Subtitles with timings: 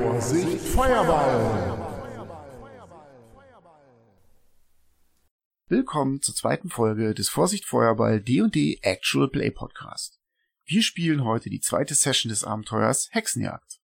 [0.00, 1.78] Vorsicht, Feuerball!
[5.66, 10.18] Willkommen zur zweiten Folge des Vorsicht Feuerball D&D Actual Play Podcast.
[10.64, 13.82] Wir spielen heute die zweite Session des Abenteuers Hexenjagd.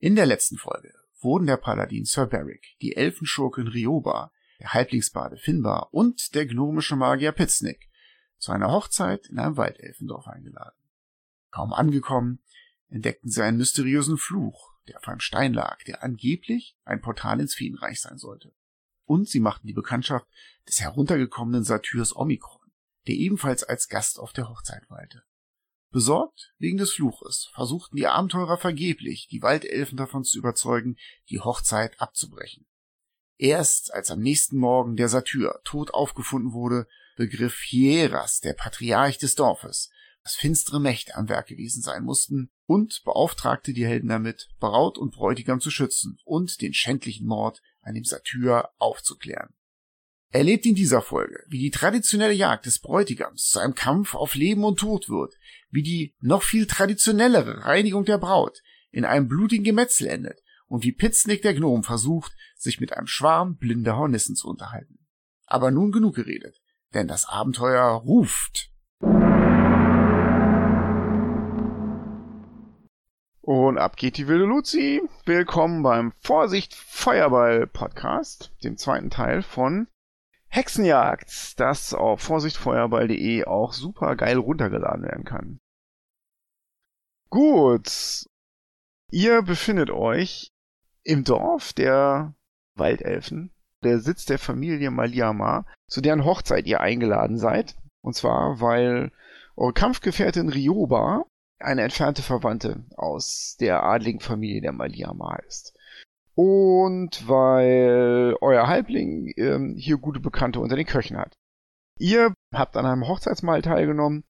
[0.00, 5.94] In der letzten Folge wurden der Paladin Sir Beric, die Elfenschurkin Rioba, der Halblingsbade Finbar
[5.94, 7.88] und der gnomische Magier Pitznick
[8.38, 10.82] zu einer Hochzeit in einem Waldelfendorf eingeladen.
[11.52, 12.40] Kaum angekommen,
[12.88, 17.54] entdeckten sie einen mysteriösen Fluch, der auf einem Stein lag, der angeblich ein Portal ins
[17.54, 18.54] Feenreich sein sollte.
[19.04, 20.26] Und sie machten die Bekanntschaft
[20.68, 22.72] des heruntergekommenen Satyrs Omikron,
[23.06, 25.22] der ebenfalls als Gast auf der Hochzeit weilte.
[25.90, 30.96] Besorgt wegen des Fluches versuchten die Abenteurer vergeblich, die Waldelfen davon zu überzeugen,
[31.30, 32.66] die Hochzeit abzubrechen.
[33.36, 39.34] Erst als am nächsten Morgen der Satyr tot aufgefunden wurde, begriff Hieras, der Patriarch des
[39.36, 39.90] Dorfes,
[40.24, 45.14] dass finstere Mächte am Werk gewesen sein mussten und beauftragte die Helden damit, Braut und
[45.14, 49.54] Bräutigam zu schützen und den schändlichen Mord an dem Satyr aufzuklären.
[50.30, 54.64] Erlebt in dieser Folge, wie die traditionelle Jagd des Bräutigams zu einem Kampf auf Leben
[54.64, 55.34] und Tod wird,
[55.70, 60.92] wie die noch viel traditionellere Reinigung der Braut in einem blutigen Gemetzel endet und wie
[60.92, 65.06] Pitznick der Gnom versucht, sich mit einem Schwarm blinder Hornissen zu unterhalten.
[65.46, 66.60] Aber nun genug geredet,
[66.94, 68.70] denn das Abenteuer ruft.
[73.46, 75.02] Und ab geht die wilde Luzi.
[75.26, 79.86] Willkommen beim Vorsicht Feuerball Podcast, dem zweiten Teil von
[80.48, 85.60] Hexenjagd, das auf vorsichtfeuerball.de auch super geil runtergeladen werden kann.
[87.28, 88.24] Gut.
[89.10, 90.50] Ihr befindet euch
[91.02, 92.34] im Dorf der
[92.76, 97.76] Waldelfen, der Sitz der Familie Maliama, zu deren Hochzeit ihr eingeladen seid.
[98.00, 99.12] Und zwar, weil
[99.54, 101.26] eure Kampfgefährtin Rioba
[101.64, 105.74] eine entfernte Verwandte aus der adligen Familie der Maliama ist
[106.34, 111.36] und weil euer Halbling ähm, hier gute Bekannte unter den Köchen hat.
[111.98, 114.24] Ihr habt an einem Hochzeitsmahl teilgenommen,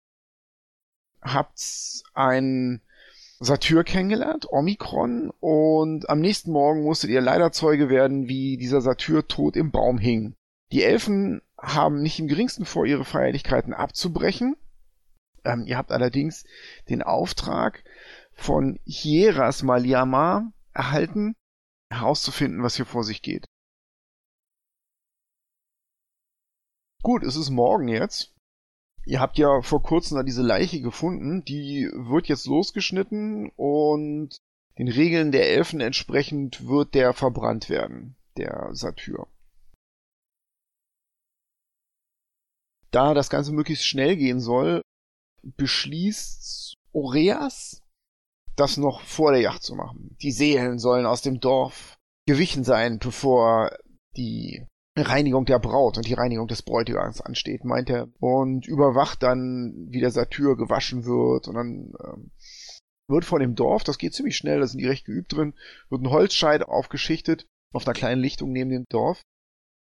[1.22, 2.83] habt einen
[3.41, 9.27] Satyr kennengelernt, Omikron, und am nächsten Morgen musstet ihr leider Zeuge werden, wie dieser Satyr
[9.27, 10.34] tot im Baum hing.
[10.72, 14.56] Die Elfen haben nicht im geringsten vor, ihre Feierlichkeiten abzubrechen.
[15.44, 16.44] Ähm, ihr habt allerdings
[16.88, 17.84] den Auftrag
[18.32, 21.34] von Hieras Maliama erhalten,
[21.91, 23.47] herauszufinden, was hier vor sich geht.
[27.03, 28.34] Gut, es ist morgen jetzt.
[29.06, 34.38] Ihr habt ja vor kurzem da diese Leiche gefunden, die wird jetzt losgeschnitten und
[34.78, 39.27] den Regeln der Elfen entsprechend wird der verbrannt werden, der Satyr.
[42.91, 44.81] Da das Ganze möglichst schnell gehen soll,
[45.56, 47.82] beschließt Oreas,
[48.56, 50.16] das noch vor der Yacht zu machen.
[50.22, 51.97] Die Seelen sollen aus dem Dorf
[52.27, 53.77] gewichen sein, bevor
[54.16, 54.66] die
[54.97, 58.09] Reinigung der Braut und die Reinigung des Bräutigams ansteht, meint er.
[58.21, 61.49] Und überwacht dann, wie der Satyr gewaschen wird.
[61.49, 62.31] Und dann ähm,
[63.09, 65.54] wird von dem Dorf, das geht ziemlich schnell, da sind die recht geübt drin,
[65.91, 69.21] wird ein Holzscheit aufgeschichtet auf einer kleinen Lichtung neben dem Dorf.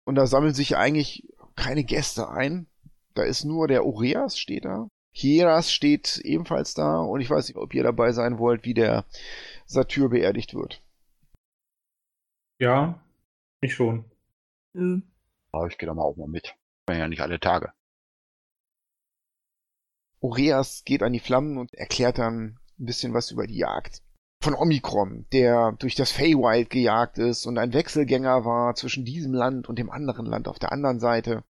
[0.06, 2.68] Und da sammeln sich eigentlich keine Gäste ein.
[3.14, 4.88] Da ist nur der Oreas, steht da.
[5.16, 9.06] Hieras steht ebenfalls da und ich weiß nicht, ob ihr dabei sein wollt, wie der
[9.66, 10.82] Satyr beerdigt wird.
[12.60, 13.00] Ja,
[13.62, 14.06] ich schon.
[14.74, 15.04] Mhm.
[15.52, 16.56] Aber ich gehe da mal auch mal mit.
[16.88, 17.72] Bin ja nicht alle Tage.
[20.20, 24.02] Oreas geht an die Flammen und erklärt dann ein bisschen was über die Jagd.
[24.42, 29.70] Von Omikron, der durch das Feywild gejagt ist und ein Wechselgänger war zwischen diesem Land
[29.70, 31.44] und dem anderen Land auf der anderen Seite.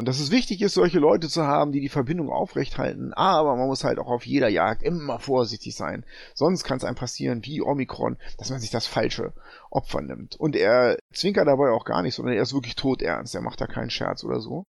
[0.00, 3.12] Und dass es wichtig ist, solche Leute zu haben, die die Verbindung aufrechthalten.
[3.12, 6.06] Aber man muss halt auch auf jeder Jagd immer vorsichtig sein.
[6.32, 9.34] Sonst kann es einem passieren, wie Omikron, dass man sich das falsche
[9.68, 10.36] Opfer nimmt.
[10.36, 13.34] Und er zwinkert dabei auch gar nicht, sondern er ist wirklich todernst.
[13.34, 14.64] Er macht da keinen Scherz oder so.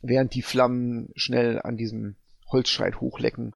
[0.00, 2.14] Während die Flammen schnell an diesem
[2.52, 3.52] Holzschreit hochlecken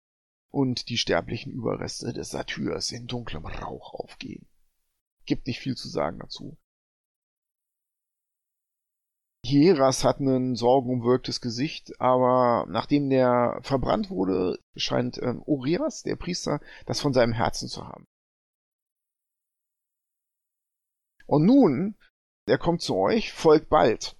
[0.50, 4.48] und die sterblichen Überreste des Satyrs in dunklem Rauch aufgehen.
[5.24, 6.56] Gibt nicht viel zu sagen dazu.
[9.42, 16.60] Hieras hat ein sorgenumwirktes Gesicht, aber nachdem der verbrannt wurde, scheint ähm, Urias, der Priester,
[16.86, 18.06] das von seinem Herzen zu haben.
[21.26, 21.96] Und nun,
[22.46, 24.16] er kommt zu euch, folgt bald.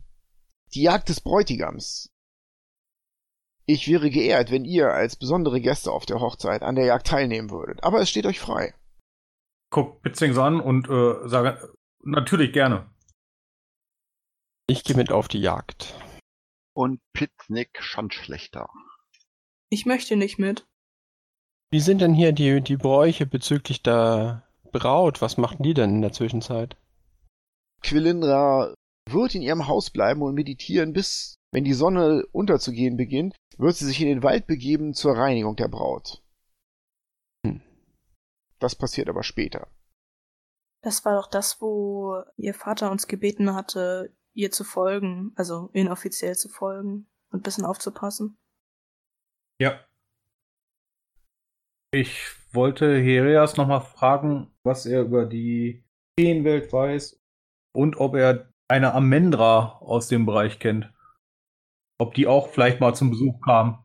[0.75, 2.11] Die Jagd des Bräutigams.
[3.67, 7.50] Ich wäre geehrt, wenn ihr als besondere Gäste auf der Hochzeit an der Jagd teilnehmen
[7.50, 8.75] würdet, aber es steht euch frei.
[9.70, 11.72] Guck Pitzings an und äh, sage
[12.02, 12.90] natürlich gerne.
[14.70, 15.96] Ich gehe mit auf die Jagd.
[16.75, 18.70] Und Pitznick schon schlechter.
[19.69, 20.64] Ich möchte nicht mit.
[21.72, 26.02] Wie sind denn hier die, die Bräuche bezüglich der Braut, was machen die denn in
[26.02, 26.76] der Zwischenzeit?
[27.82, 28.72] Quilindra
[29.08, 33.87] wird in ihrem Haus bleiben und meditieren, bis, wenn die Sonne unterzugehen beginnt, wird sie
[33.87, 36.22] sich in den Wald begeben zur Reinigung der Braut.
[37.44, 37.61] Hm.
[38.61, 39.67] Das passiert aber später.
[40.82, 46.37] Das war doch das, wo ihr Vater uns gebeten hatte, ihr zu folgen, also inoffiziell
[46.37, 48.38] zu folgen und ein bisschen aufzupassen.
[49.61, 49.81] Ja.
[51.93, 52.21] Ich
[52.53, 55.85] wollte Herias nochmal fragen, was er über die
[56.19, 57.21] Feenwelt weiß
[57.73, 60.93] und ob er eine Amendra aus dem Bereich kennt.
[61.99, 63.85] Ob die auch vielleicht mal zum Besuch kam.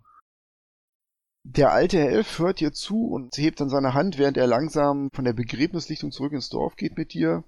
[1.44, 5.26] Der alte Elf hört dir zu und hebt dann seine Hand, während er langsam von
[5.26, 7.44] der Begräbnislichtung zurück ins Dorf geht mit dir.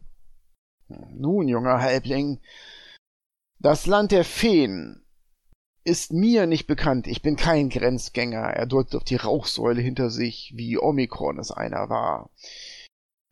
[0.88, 2.40] Nun, junger Halbling,
[3.59, 5.04] das Land der Feen
[5.83, 7.07] ist mir nicht bekannt.
[7.07, 8.42] Ich bin kein Grenzgänger.
[8.42, 12.30] Er deutet auf die Rauchsäule hinter sich, wie Omikron es einer war.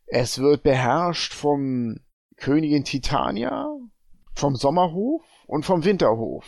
[0.08, 2.00] Es wird beherrscht vom
[2.38, 3.68] Königin Titania,
[4.34, 6.46] vom Sommerhof und vom Winterhof.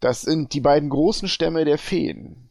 [0.00, 2.50] Das sind die beiden großen Stämme der Feen,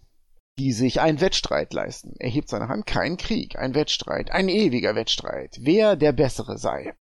[0.57, 2.13] die sich einen Wettstreit leisten.
[2.19, 6.95] Er hebt seine Hand, kein Krieg, ein Wettstreit, ein ewiger Wettstreit, wer der Bessere sei.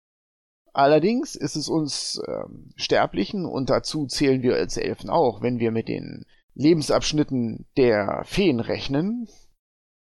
[0.79, 5.73] Allerdings ist es uns ähm, Sterblichen, und dazu zählen wir als Elfen auch, wenn wir
[5.73, 9.29] mit den Lebensabschnitten der Feen rechnen,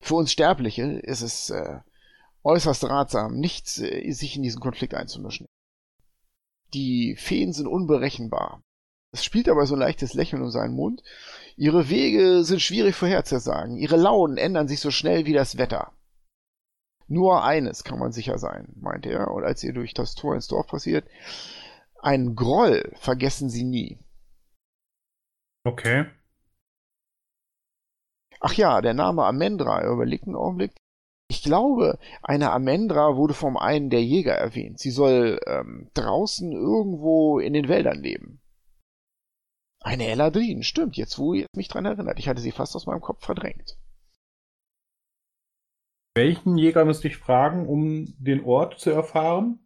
[0.00, 1.78] für uns Sterbliche ist es äh,
[2.42, 5.46] äußerst ratsam, nicht äh, sich in diesen Konflikt einzumischen.
[6.74, 8.60] Die Feen sind unberechenbar.
[9.12, 11.00] Es spielt aber so ein leichtes Lächeln um seinen Mund.
[11.56, 13.76] Ihre Wege sind schwierig vorherzusagen.
[13.76, 15.92] Ihre Launen ändern sich so schnell wie das Wetter.
[17.08, 20.48] Nur eines kann man sicher sein, meinte er, und als ihr durch das Tor ins
[20.48, 21.08] Dorf passiert,
[22.00, 23.98] einen Groll vergessen sie nie.
[25.64, 26.06] Okay.
[28.40, 30.74] Ach ja, der Name Amendra, er überlegt einen Augenblick.
[31.28, 34.78] Ich glaube, eine Amendra wurde vom einen der Jäger erwähnt.
[34.78, 38.40] Sie soll ähm, draußen irgendwo in den Wäldern leben.
[39.80, 42.18] Eine Eladrin, stimmt, jetzt wo ihr mich dran erinnert.
[42.18, 43.76] Ich hatte sie fast aus meinem Kopf verdrängt.
[46.16, 49.58] Welchen Jäger müsste ich fragen, um den Ort zu erfahren,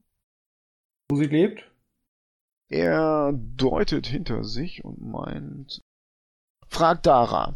[1.08, 1.70] wo sie lebt?
[2.68, 5.80] Er deutet hinter sich und meint.
[6.66, 7.54] Fragt Dara.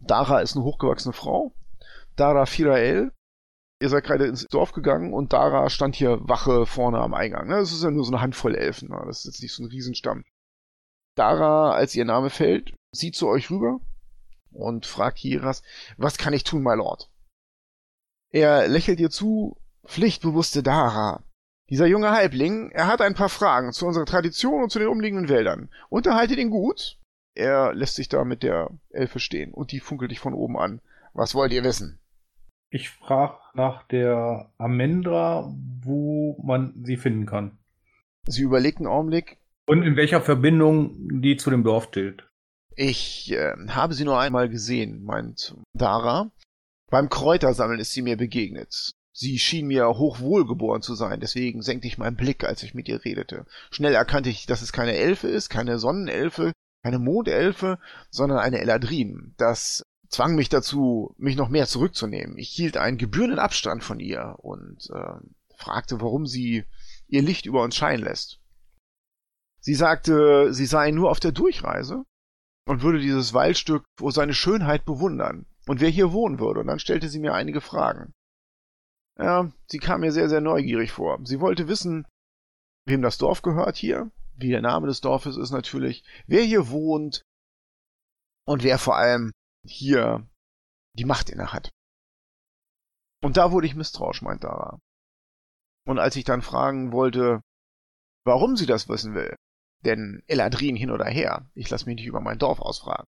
[0.00, 1.52] Dara ist eine hochgewachsene Frau.
[2.16, 3.12] Dara Firael.
[3.82, 7.48] Ihr seid gerade ins Dorf gegangen und Dara stand hier Wache vorne am Eingang.
[7.48, 7.56] Ne?
[7.56, 8.88] Das ist ja nur so eine Handvoll Elfen.
[8.88, 9.02] Ne?
[9.04, 10.24] Das ist jetzt nicht so ein Riesenstamm.
[11.16, 13.78] Dara, als ihr Name fällt, sieht zu euch rüber
[14.52, 15.62] und fragt Hiras,
[15.98, 17.09] was kann ich tun, my Lord?
[18.30, 19.56] Er lächelt ihr zu,
[19.86, 21.24] pflichtbewusste Dara.
[21.68, 25.28] Dieser junge Halbling, er hat ein paar Fragen zu unserer Tradition und zu den umliegenden
[25.28, 25.68] Wäldern.
[25.88, 26.98] Unterhaltet ihn gut.
[27.34, 30.80] Er lässt sich da mit der Elfe stehen und die funkelt dich von oben an.
[31.12, 32.00] Was wollt ihr wissen?
[32.70, 37.58] Ich frage nach der Amendra, wo man sie finden kann.
[38.26, 39.38] Sie überlegt einen Augenblick.
[39.66, 42.24] Und in welcher Verbindung die zu dem Dorf steht.
[42.76, 46.30] Ich äh, habe sie nur einmal gesehen, meint Dara.
[46.90, 48.92] Beim Kräutersammeln ist sie mir begegnet.
[49.12, 53.04] Sie schien mir hochwohlgeboren zu sein, deswegen senkte ich meinen Blick, als ich mit ihr
[53.04, 53.46] redete.
[53.70, 57.78] Schnell erkannte ich, dass es keine Elfe ist, keine Sonnenelfe, keine Mondelfe,
[58.10, 59.34] sondern eine Eladrin.
[59.36, 62.38] Das zwang mich dazu, mich noch mehr zurückzunehmen.
[62.38, 66.64] Ich hielt einen gebührenden Abstand von ihr und äh, fragte, warum sie
[67.06, 68.40] ihr Licht über uns scheinen lässt.
[69.60, 72.04] Sie sagte, sie sei nur auf der Durchreise
[72.66, 76.80] und würde dieses Waldstück vor seine Schönheit bewundern und wer hier wohnen würde, und dann
[76.80, 78.12] stellte sie mir einige Fragen.
[79.16, 81.24] Ja, sie kam mir sehr, sehr neugierig vor.
[81.24, 82.08] Sie wollte wissen,
[82.86, 87.22] wem das Dorf gehört hier, wie der Name des Dorfes ist natürlich, wer hier wohnt
[88.48, 89.30] und wer vor allem
[89.64, 90.28] hier
[90.98, 91.70] die Macht inne hat.
[93.22, 94.80] Und da wurde ich misstrauisch, meint Dara.
[95.86, 97.42] Und als ich dann fragen wollte,
[98.24, 99.36] warum sie das wissen will,
[99.84, 103.06] denn Eladrin hin oder her, ich lasse mich nicht über mein Dorf ausfragen,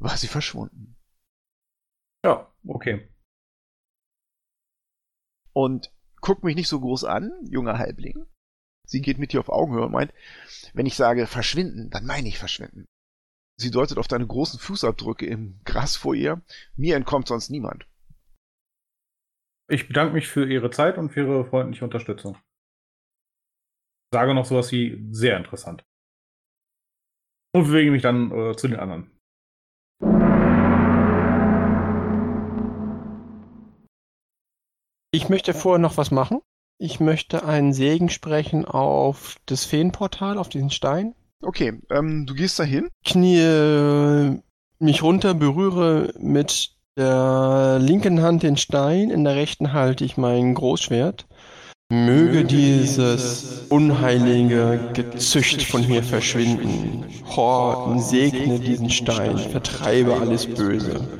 [0.00, 0.96] war sie verschwunden.
[2.24, 3.08] Ja, okay.
[5.52, 8.26] Und guckt mich nicht so groß an, junger Halbling.
[8.86, 10.12] Sie geht mit dir auf Augenhöhe und meint,
[10.74, 12.86] wenn ich sage verschwinden, dann meine ich verschwinden.
[13.56, 16.42] Sie deutet auf deine großen Fußabdrücke im Gras vor ihr.
[16.76, 17.86] Mir entkommt sonst niemand.
[19.68, 22.36] Ich bedanke mich für Ihre Zeit und für Ihre freundliche Unterstützung.
[24.12, 25.84] Sage noch sowas wie sehr interessant.
[27.54, 29.19] Und bewege mich dann äh, zu den anderen.
[35.12, 36.40] Ich möchte vorher noch was machen.
[36.78, 41.14] Ich möchte einen Segen sprechen auf das Feenportal, auf diesen Stein.
[41.42, 42.88] Okay, ähm, du gehst dahin.
[43.04, 44.40] Knie
[44.78, 50.54] mich runter, berühre mit der linken Hand den Stein, in der rechten halte ich mein
[50.54, 51.26] Großschwert.
[51.92, 57.04] Möge dieses unheilige Gezücht von hier verschwinden.
[57.26, 61.19] Horten, segne diesen Stein, vertreibe alles Böse.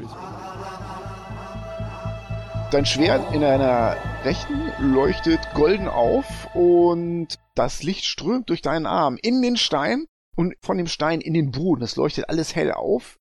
[2.70, 9.18] Dein Schwert in deiner rechten leuchtet golden auf und das Licht strömt durch deinen Arm
[9.20, 11.82] in den Stein und von dem Stein in den Boden.
[11.82, 13.18] Es leuchtet alles hell auf.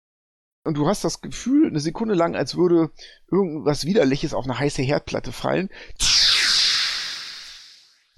[0.63, 2.91] Und du hast das Gefühl, eine Sekunde lang, als würde
[3.31, 5.69] irgendwas Widerliches auf eine heiße Herdplatte fallen.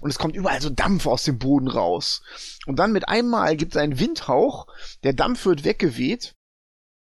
[0.00, 2.22] Und es kommt überall so Dampf aus dem Boden raus.
[2.66, 4.66] Und dann mit einmal gibt es einen Windhauch,
[5.02, 6.34] der Dampf wird weggeweht.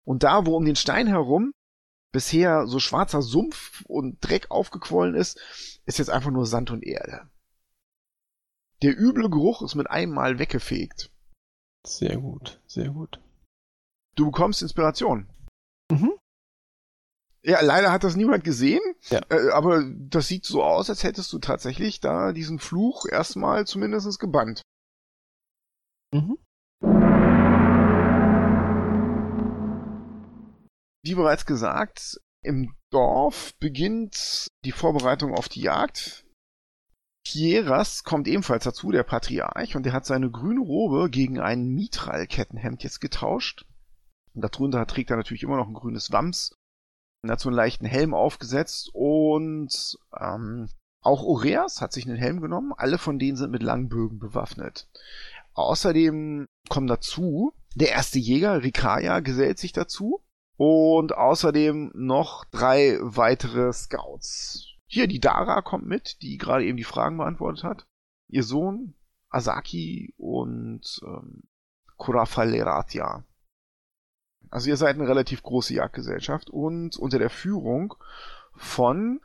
[0.05, 1.51] Und da, wo um den Stein herum
[2.11, 5.39] bisher so schwarzer Sumpf und Dreck aufgequollen ist,
[5.85, 7.29] ist jetzt einfach nur Sand und Erde.
[8.81, 11.11] Der üble Geruch ist mit einem Mal weggefegt.
[11.85, 13.19] Sehr gut, sehr gut.
[14.15, 15.27] Du bekommst Inspiration.
[15.91, 16.11] Mhm.
[17.43, 19.21] Ja, leider hat das niemand gesehen, Ja.
[19.29, 24.19] äh, aber das sieht so aus, als hättest du tatsächlich da diesen Fluch erstmal zumindest
[24.19, 24.61] gebannt.
[26.13, 26.37] Mhm.
[31.03, 36.25] Wie bereits gesagt, im Dorf beginnt die Vorbereitung auf die Jagd.
[37.25, 42.83] Hieras kommt ebenfalls dazu, der Patriarch, und der hat seine grüne Robe gegen ein Mitral-Kettenhemd
[42.83, 43.65] jetzt getauscht.
[44.33, 46.55] Und darunter trägt er natürlich immer noch ein grünes Wams
[47.23, 50.69] und hat einen leichten Helm aufgesetzt und ähm,
[51.01, 52.73] auch Oreas hat sich einen Helm genommen.
[52.75, 54.87] Alle von denen sind mit langen Bögen bewaffnet.
[55.53, 60.21] Außerdem kommen dazu, der erste Jäger, Rikaya, gesellt sich dazu.
[60.63, 64.75] Und außerdem noch drei weitere Scouts.
[64.85, 67.87] Hier, die Dara kommt mit, die gerade eben die Fragen beantwortet hat.
[68.29, 68.93] Ihr Sohn,
[69.31, 71.45] Asaki und ähm,
[71.97, 73.25] Kurafaleratia.
[74.51, 77.95] Also ihr seid eine relativ große Jagdgesellschaft und unter der Führung
[78.53, 79.19] von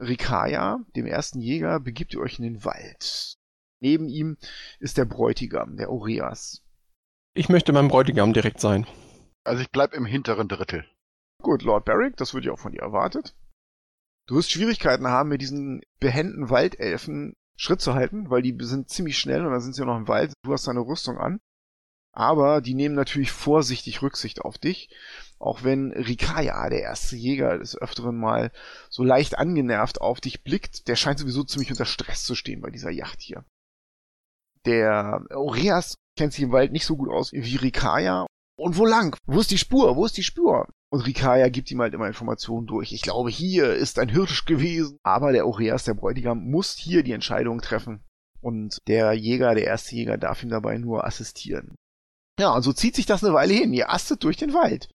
[0.00, 3.36] Rikaya, dem ersten Jäger, begibt ihr euch in den Wald.
[3.80, 4.38] Neben ihm
[4.80, 6.64] ist der Bräutigam, der Oreas.
[7.32, 8.88] Ich möchte beim Bräutigam direkt sein.
[9.44, 10.86] Also ich bleib im hinteren Drittel.
[11.42, 13.34] Gut, Lord Barrick, das wird ja auch von dir erwartet.
[14.26, 19.18] Du wirst Schwierigkeiten haben, mit diesen behenden Waldelfen Schritt zu halten, weil die sind ziemlich
[19.18, 20.32] schnell und dann sind sie noch im Wald.
[20.42, 21.40] Du hast deine Rüstung an.
[22.16, 24.88] Aber die nehmen natürlich vorsichtig Rücksicht auf dich.
[25.38, 28.52] Auch wenn Rikaya, der erste Jäger, des Öfteren mal
[28.88, 32.70] so leicht angenervt auf dich blickt, der scheint sowieso ziemlich unter Stress zu stehen bei
[32.70, 33.44] dieser Yacht hier.
[34.64, 38.26] Der Oreas kennt sich im Wald nicht so gut aus wie Rikaya.
[38.56, 39.16] Und wo lang?
[39.26, 39.96] Wo ist die Spur?
[39.96, 40.68] Wo ist die Spur?
[40.90, 42.92] Und Rikaya gibt ihm halt immer Informationen durch.
[42.92, 44.98] Ich glaube, hier ist ein Hirsch gewesen.
[45.02, 48.04] Aber der Oreas, der Bräutigam, muss hier die Entscheidung treffen.
[48.40, 51.74] Und der Jäger, der erste Jäger, darf ihm dabei nur assistieren.
[52.38, 53.72] Ja, und so zieht sich das eine Weile hin.
[53.72, 54.88] Ihr astet durch den Wald.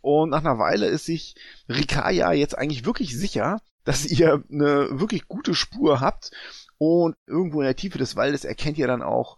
[0.00, 1.34] Und nach einer Weile ist sich
[1.68, 6.30] Rikaya jetzt eigentlich wirklich sicher, dass ihr eine wirklich gute Spur habt.
[6.78, 9.36] Und irgendwo in der Tiefe des Waldes erkennt ihr dann auch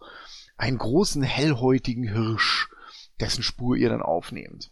[0.57, 2.69] einen großen hellhäutigen Hirsch,
[3.21, 4.71] dessen Spur ihr dann aufnehmt.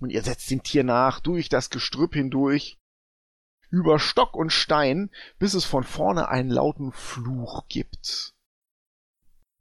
[0.00, 2.78] Und ihr setzt dem Tier nach, durch das Gestrüpp hindurch,
[3.70, 8.34] über Stock und Stein, bis es von vorne einen lauten Fluch gibt.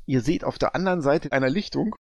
[0.05, 1.95] Ihr seht auf der anderen Seite einer Lichtung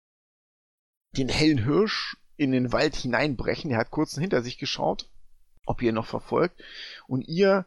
[1.18, 3.72] den hellen Hirsch in den Wald hineinbrechen.
[3.72, 5.10] Er hat kurz hinter sich geschaut,
[5.66, 6.62] ob ihr ihn noch verfolgt.
[7.08, 7.66] Und ihr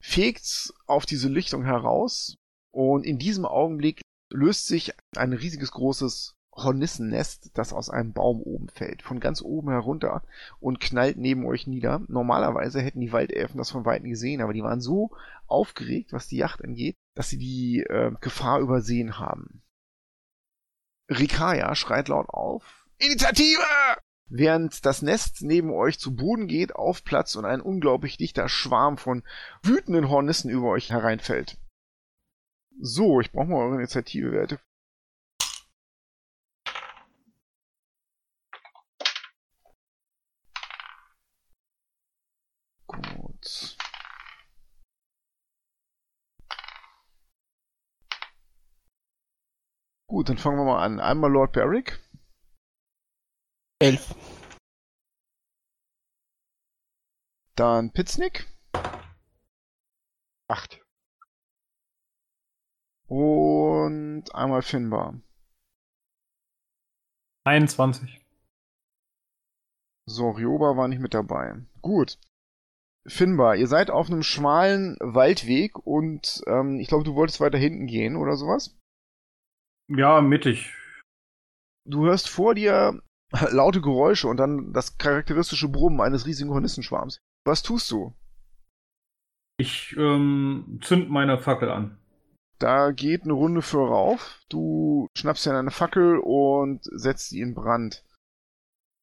[0.00, 2.36] fegt auf diese Lichtung heraus.
[2.72, 8.68] Und in diesem Augenblick löst sich ein riesiges großes Hornissennest, das aus einem Baum oben
[8.68, 10.22] fällt, von ganz oben herunter
[10.58, 12.02] und knallt neben euch nieder.
[12.08, 15.10] Normalerweise hätten die Waldelfen das von Weitem gesehen, aber die waren so
[15.46, 19.62] aufgeregt, was die Yacht angeht, dass sie die äh, Gefahr übersehen haben.
[21.08, 22.86] Rikaya schreit laut auf.
[22.98, 23.62] Initiative!
[24.28, 29.24] Während das Nest neben euch zu Boden geht, aufplatzt und ein unglaublich dichter Schwarm von
[29.62, 31.58] wütenden Hornissen über euch hereinfällt.
[32.80, 34.60] So, ich brauche mal eure Initiativewerte.
[43.40, 43.76] Gut.
[50.08, 51.00] Gut, dann fangen wir mal an.
[51.00, 51.98] Einmal Lord Barrick.
[53.78, 54.14] Elf.
[57.54, 58.46] Dann Pitznick.
[60.48, 60.82] Acht.
[63.06, 65.20] Und einmal Finbar.
[67.44, 68.20] 21.
[70.06, 71.54] So, Ryoba war nicht mit dabei.
[71.80, 72.18] Gut.
[73.06, 77.86] Finbar, ihr seid auf einem schmalen Waldweg und ähm, ich glaube, du wolltest weiter hinten
[77.86, 78.76] gehen oder sowas.
[79.88, 80.74] Ja, mittig.
[81.88, 83.02] Du hörst vor dir
[83.50, 87.18] laute Geräusche und dann das charakteristische Brummen eines riesigen Hornissenschwarms.
[87.46, 88.14] Was tust du?
[89.58, 91.98] Ich ähm, zünd meine Fackel an.
[92.58, 94.42] Da geht eine Runde für rauf.
[94.50, 98.04] Du schnappst dir eine Fackel und setzt sie in Brand.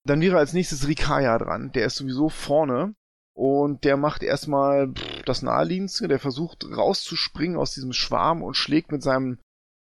[0.06, 1.72] Dann wäre als nächstes Rikaya dran.
[1.74, 2.96] Der ist sowieso vorne.
[3.38, 4.92] Und der macht erstmal
[5.26, 6.08] das Naheliegendste.
[6.08, 9.38] Der versucht rauszuspringen aus diesem Schwarm und schlägt mit seinem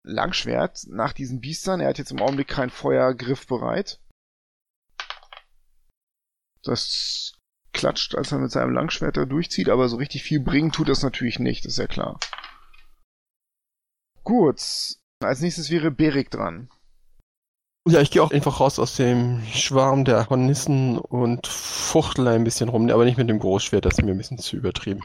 [0.03, 1.79] Langschwert nach diesen Biestern.
[1.79, 4.01] Er hat jetzt im Augenblick keinen Feuergriff bereit.
[6.61, 7.35] Das
[7.71, 11.01] klatscht, als er mit seinem Langschwert da durchzieht, aber so richtig viel bringen tut das
[11.01, 12.19] natürlich nicht, ist ja klar.
[14.25, 14.59] Gut,
[15.21, 16.69] als nächstes wäre Berik dran.
[17.89, 22.67] Ja, ich gehe auch einfach raus aus dem Schwarm der Hornissen und fuchtel ein bisschen
[22.67, 25.01] rum, aber nicht mit dem Großschwert, das ist mir ein bisschen zu übertrieben.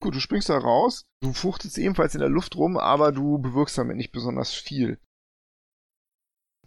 [0.00, 3.78] Gut, du springst da raus, du fuchtelst ebenfalls in der Luft rum, aber du bewirkst
[3.78, 4.98] damit nicht besonders viel.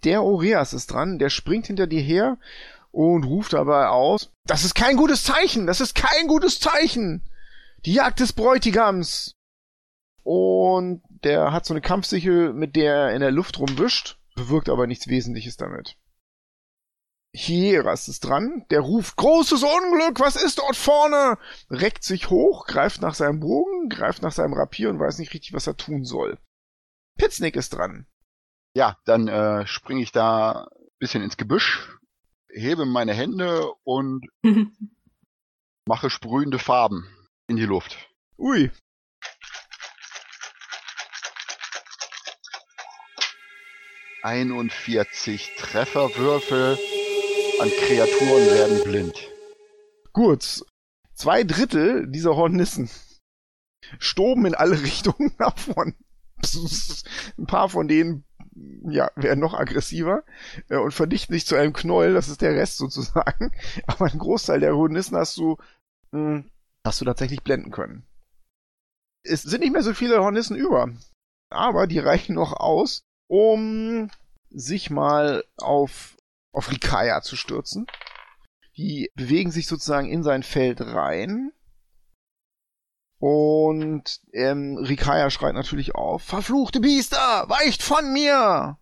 [0.06, 2.38] Der Oreas ist dran, der springt hinter dir her
[2.92, 7.22] und ruft dabei aus, das ist kein gutes Zeichen, das ist kein gutes Zeichen.
[7.86, 9.36] Die Jagd des Bräutigams.
[10.24, 14.88] Und der hat so eine Kampfsichel, mit der er in der Luft rumwischt, bewirkt aber
[14.88, 15.98] nichts Wesentliches damit.
[17.34, 21.38] Hieras ist dran, der ruft, großes Unglück, was ist dort vorne?
[21.70, 25.54] Reckt sich hoch, greift nach seinem Bogen, greift nach seinem Rapier und weiß nicht richtig,
[25.54, 26.38] was er tun soll.
[27.18, 28.08] Pitznick ist dran.
[28.74, 31.90] Ja, dann äh, springe ich da ein bisschen ins Gebüsch,
[32.50, 34.26] hebe meine Hände und
[35.86, 37.06] mache sprühende Farben
[37.48, 37.98] in die Luft.
[38.38, 38.72] Ui.
[44.26, 46.80] Einundvierzig Trefferwürfel
[47.62, 49.32] an Kreaturen werden blind.
[50.14, 50.66] Gut.
[51.14, 52.90] Zwei Drittel dieser Hornissen
[54.00, 55.94] stoben in alle Richtungen nach vorn.
[57.38, 58.26] Ein paar von denen
[58.90, 60.24] ja, werden noch aggressiver
[60.70, 63.52] äh, und verdichten sich zu einem Knäuel, das ist der Rest sozusagen.
[63.86, 65.58] Aber einen Großteil der Hornissen hast du,
[66.12, 66.50] hm,
[66.84, 68.08] hast du tatsächlich blenden können.
[69.22, 70.90] Es sind nicht mehr so viele Hornissen über,
[71.52, 74.10] aber die reichen noch aus, um
[74.56, 76.18] sich mal auf,
[76.52, 77.86] auf Rikaya zu stürzen.
[78.78, 81.52] Die bewegen sich sozusagen in sein Feld rein.
[83.20, 88.78] Und ähm, Rikaya schreit natürlich auf, verfluchte Biester, weicht von mir!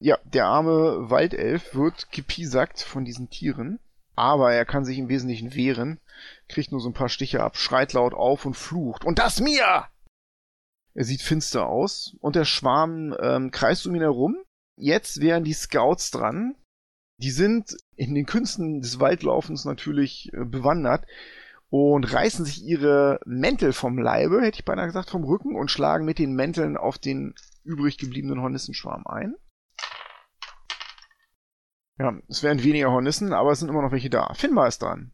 [0.00, 3.78] Ja, der arme Waldelf wird gepiesackt von diesen Tieren,
[4.16, 6.00] aber er kann sich im Wesentlichen wehren,
[6.48, 9.04] kriegt nur so ein paar Stiche ab, schreit laut auf und flucht.
[9.04, 9.86] Und das mir!
[10.94, 14.36] Er sieht finster aus und der Schwarm ähm, kreist um ihn herum.
[14.76, 16.54] Jetzt wären die Scouts dran.
[17.18, 21.06] Die sind in den Künsten des Waldlaufens natürlich äh, bewandert
[21.70, 26.04] und reißen sich ihre Mäntel vom Leibe, hätte ich beinahe gesagt, vom Rücken und schlagen
[26.04, 29.34] mit den Mänteln auf den übrig gebliebenen Hornissenschwarm ein.
[31.98, 34.34] Ja, es wären weniger Hornissen, aber es sind immer noch welche da.
[34.34, 35.12] Finbar ist dran.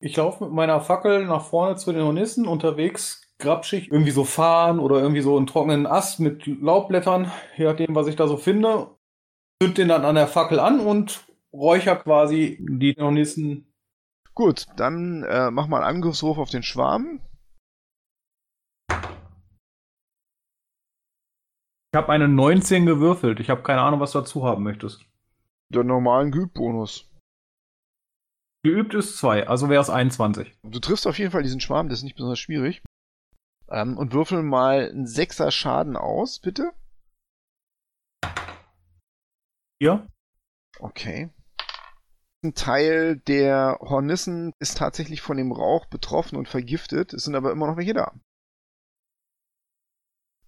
[0.00, 2.46] Ich laufe mit meiner Fackel nach vorne zu den Hornissen.
[2.46, 7.66] Unterwegs grapsche ich irgendwie so Farn oder irgendwie so einen trockenen Ast mit Laubblättern, je
[7.66, 8.88] nachdem, was ich da so finde.
[9.62, 13.72] Zünd den dann an der Fackel an und räucher quasi die Hornissen
[14.34, 17.20] Gut, dann äh, mach mal einen Angriffswurf auf den Schwarm.
[21.94, 23.40] Ich habe eine 19 gewürfelt.
[23.40, 25.04] Ich habe keine Ahnung, was du dazu haben möchtest.
[25.68, 27.10] Der normalen Geübt-Bonus.
[28.64, 30.56] Geübt ist 2, also wäre es 21.
[30.62, 32.82] Du triffst auf jeden Fall diesen Schwarm, der ist nicht besonders schwierig.
[33.72, 36.72] Ähm, und würfel mal einen Sechser Schaden aus, bitte.
[39.80, 40.06] Hier?
[40.78, 41.30] Okay.
[42.44, 47.14] Ein Teil der Hornissen ist tatsächlich von dem Rauch betroffen und vergiftet.
[47.14, 48.12] Es sind aber immer noch welche da.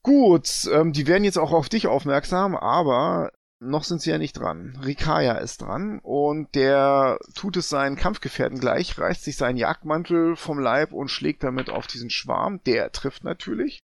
[0.03, 3.33] Gut, ähm, die werden jetzt auch auf dich aufmerksam, aber
[3.64, 4.79] noch sind sie ja nicht dran.
[4.85, 10.59] Rikaya ist dran und der tut es seinen Kampfgefährten gleich, reißt sich seinen Jagdmantel vom
[10.59, 12.62] Leib und schlägt damit auf diesen Schwarm.
[12.64, 13.81] Der trifft natürlich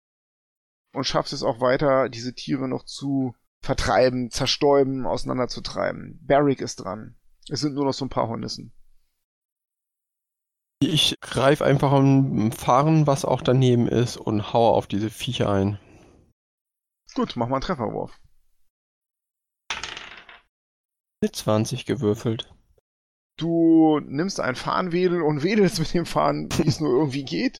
[0.93, 6.19] und schafft es auch weiter, diese Tiere noch zu vertreiben, zerstäuben, auseinanderzutreiben.
[6.25, 7.15] Barrick ist dran.
[7.49, 8.73] Es sind nur noch so ein paar Hornissen.
[10.79, 15.79] Ich greife einfach am Fahren, was auch daneben ist, und haue auf diese Viecher ein.
[17.15, 18.11] Gut, mach mal einen Trefferwurf.
[21.21, 22.53] Mit 20 gewürfelt.
[23.37, 27.57] Du nimmst ein Fahnenwedel und wedelst mit dem Fahnen, wie es nur irgendwie geht.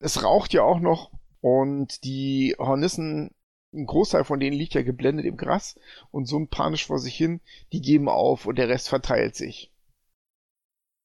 [0.00, 3.30] Es raucht ja auch noch und die Hornissen
[3.74, 5.78] ein Großteil von denen liegt ja geblendet im Gras
[6.10, 7.40] und summt panisch vor sich hin,
[7.72, 9.72] die geben auf und der Rest verteilt sich.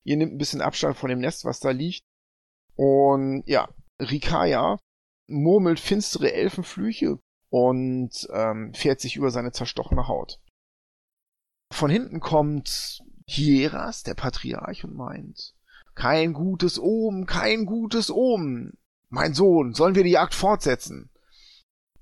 [0.06, 2.04] Ihr nimmt ein bisschen Abstand von dem Nest, was da liegt.
[2.76, 4.80] Und ja, Rikaya
[5.28, 10.40] murmelt finstere Elfenflüche und ähm, fährt sich über seine zerstochene Haut.
[11.74, 15.56] Von hinten kommt Hieras, der Patriarch, und meint,
[15.96, 18.78] kein gutes Omen, kein gutes Omen.
[19.10, 21.10] Mein Sohn, sollen wir die Jagd fortsetzen?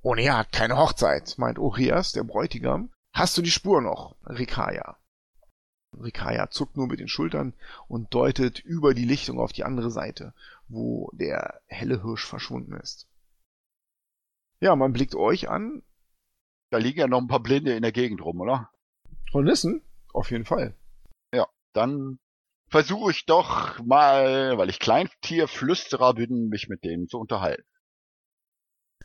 [0.02, 2.92] Ohne Jagd keine Hochzeit, meint Orias, der Bräutigam.
[3.14, 4.98] Hast du die Spur noch, Rikaya?
[5.98, 7.54] Rikaya zuckt nur mit den Schultern
[7.88, 10.34] und deutet über die Lichtung auf die andere Seite,
[10.68, 13.08] wo der helle Hirsch verschwunden ist.
[14.60, 15.82] Ja, man blickt euch an.
[16.72, 18.70] Da liegen ja noch ein paar Blinde in der Gegend rum, oder?
[19.34, 19.82] Hornissen?
[20.14, 20.78] Auf jeden Fall.
[21.34, 22.20] Ja, dann
[22.68, 27.68] versuche ich doch mal, weil ich Kleintierflüsterer bin, mich mit denen zu unterhalten.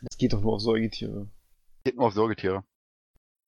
[0.01, 1.29] Das geht doch nur auf Säugetiere.
[1.83, 2.63] Geht nur auf Säugetiere.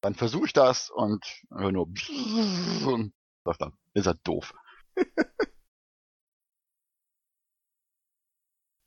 [0.02, 3.14] Dann versuche ich das und höre nur und
[3.44, 4.54] sag dann, ist er doof.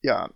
[0.02, 0.30] ja,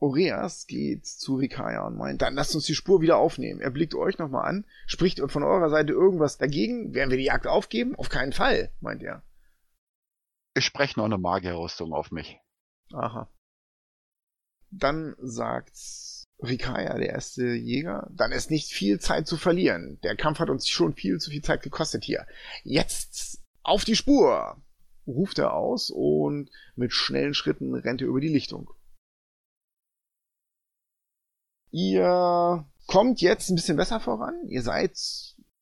[0.00, 3.60] Oreas geht zu Rikaya und meint, dann lasst uns die Spur wieder aufnehmen.
[3.60, 6.94] Er blickt euch nochmal an, spricht von eurer Seite irgendwas dagegen.
[6.94, 7.96] Werden wir die Jagd aufgeben?
[7.96, 9.22] Auf keinen Fall, meint er.
[10.54, 12.40] Ich spreche noch eine Magierrüstung auf mich.
[12.92, 13.28] Aha.
[14.70, 15.76] Dann sagt
[16.40, 19.98] Rikaya, der erste Jäger, dann ist nicht viel Zeit zu verlieren.
[20.02, 22.26] Der Kampf hat uns schon viel zu viel Zeit gekostet hier.
[22.62, 24.62] Jetzt auf die Spur!
[25.06, 28.70] ruft er aus und mit schnellen Schritten rennt er über die Lichtung.
[31.70, 34.34] Ihr kommt jetzt ein bisschen besser voran.
[34.48, 34.96] Ihr seid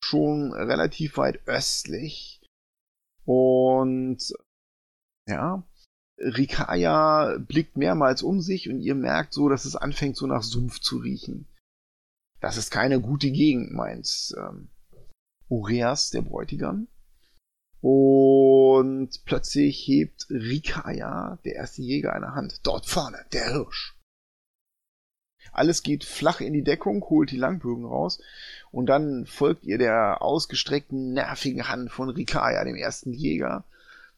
[0.01, 2.41] schon relativ weit östlich.
[3.25, 4.19] Und
[5.27, 5.63] ja,
[6.17, 10.79] Rikaya blickt mehrmals um sich und ihr merkt so, dass es anfängt so nach Sumpf
[10.79, 11.47] zu riechen.
[12.39, 14.69] Das ist keine gute Gegend, meint ähm,
[15.49, 16.87] Ureas, der Bräutigam.
[17.81, 22.61] Und plötzlich hebt Rikaya, der erste Jäger, eine Hand.
[22.63, 23.96] Dort vorne, der Hirsch.
[25.57, 28.19] Alles geht flach in die Deckung, holt die Langbögen raus
[28.71, 33.63] und dann folgt ihr der ausgestreckten, nervigen Hand von Rikaya, dem ersten Jäger.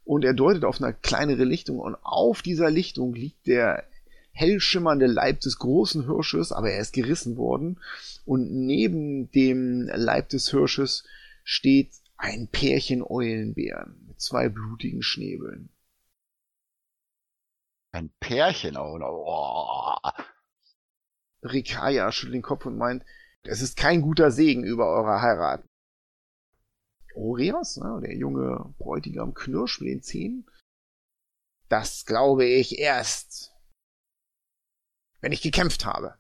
[0.03, 3.85] Und er deutet auf eine kleinere Lichtung und auf dieser Lichtung liegt der
[4.31, 7.79] hell schimmernde Leib des großen Hirsches, aber er ist gerissen worden.
[8.25, 11.05] Und neben dem Leib des Hirsches
[11.45, 15.69] steht ein Pärchen Eulenbären mit zwei blutigen Schnäbeln.
[17.93, 20.09] Ein Pärchen, oh, oh.
[21.43, 23.05] Rikaya schüttelt den Kopf und meint,
[23.43, 25.63] es ist kein guter Segen über eure Heirat.
[27.15, 30.49] Oreas, ne, der junge Bräutigam knirscht mit den Zähnen.
[31.67, 33.53] Das glaube ich erst,
[35.21, 36.17] wenn ich gekämpft habe.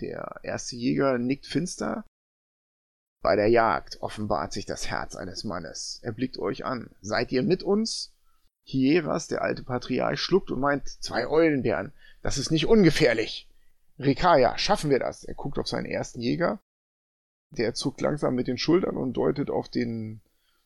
[0.00, 2.04] Der erste Jäger nickt finster.
[3.22, 6.00] Bei der Jagd offenbart sich das Herz eines Mannes.
[6.02, 6.90] Er blickt euch an.
[7.00, 8.12] Seid ihr mit uns?
[8.64, 13.48] Hieras, der alte Patriarch, schluckt und meint, zwei Eulenbären, das ist nicht ungefährlich.
[13.98, 15.24] Rikaya, schaffen wir das?
[15.24, 16.60] Er guckt auf seinen ersten Jäger.
[17.50, 20.22] Der zuckt langsam mit den Schultern und deutet auf den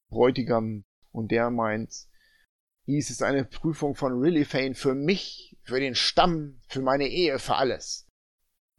[0.08, 2.06] Bräutigam und der meint,
[2.86, 7.56] dies ist eine Prüfung von Rillyfane für mich, für den Stamm, für meine Ehe, für
[7.56, 8.06] alles.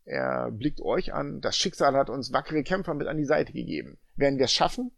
[0.05, 3.97] Er blickt euch an, das Schicksal hat uns wackere Kämpfer mit an die Seite gegeben.
[4.15, 4.91] Werden wir es schaffen?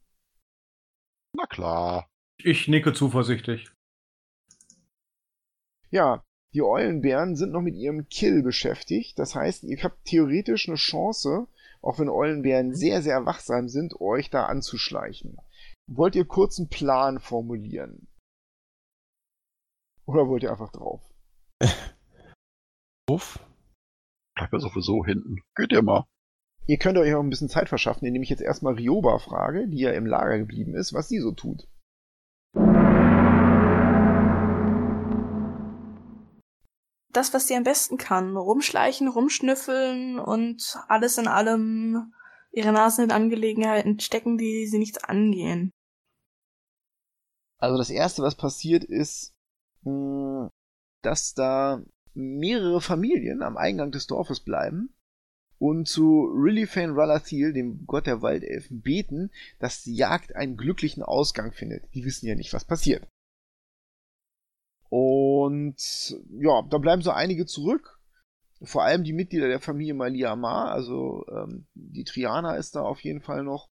[1.33, 2.07] Na klar.
[2.37, 3.71] Ich nicke zuversichtlich.
[5.91, 6.23] Ja,
[6.53, 9.19] die Eulenbären sind noch mit ihrem Kill beschäftigt.
[9.19, 11.47] Das heißt, ihr habt theoretisch eine Chance,
[11.81, 15.37] auch wenn Eulenbären sehr, sehr wachsam sind, euch da anzuschleichen.
[15.87, 18.07] Wollt ihr kurz einen Plan formulieren?
[20.05, 21.01] Oder wollt ihr einfach drauf?
[23.09, 23.39] Uff.
[24.35, 25.41] Bleib ja sowieso hinten.
[25.55, 26.05] Geht ihr mal.
[26.65, 29.79] Ihr könnt euch auch ein bisschen Zeit verschaffen, indem ich jetzt erstmal Rioba frage, die
[29.79, 31.67] ja im Lager geblieben ist, was sie so tut.
[37.11, 38.37] Das, was sie am besten kann.
[38.37, 42.13] Rumschleichen, rumschnüffeln und alles in allem
[42.51, 45.71] ihre Nasen in Angelegenheiten stecken, die sie nichts angehen.
[47.57, 49.33] Also das erste, was passiert, ist,
[49.83, 50.49] hm,
[51.01, 51.81] dass da
[52.13, 54.93] mehrere Familien am Eingang des Dorfes bleiben
[55.59, 61.51] und zu Rillyfane Ralathil, dem Gott der Waldelfen, beten, dass die Jagd einen glücklichen Ausgang
[61.51, 61.83] findet.
[61.93, 63.07] Die wissen ja nicht, was passiert.
[64.89, 67.99] Und ja, da bleiben so einige zurück.
[68.61, 73.21] Vor allem die Mitglieder der Familie Maliamar, also ähm, die Triana ist da auf jeden
[73.21, 73.69] Fall noch.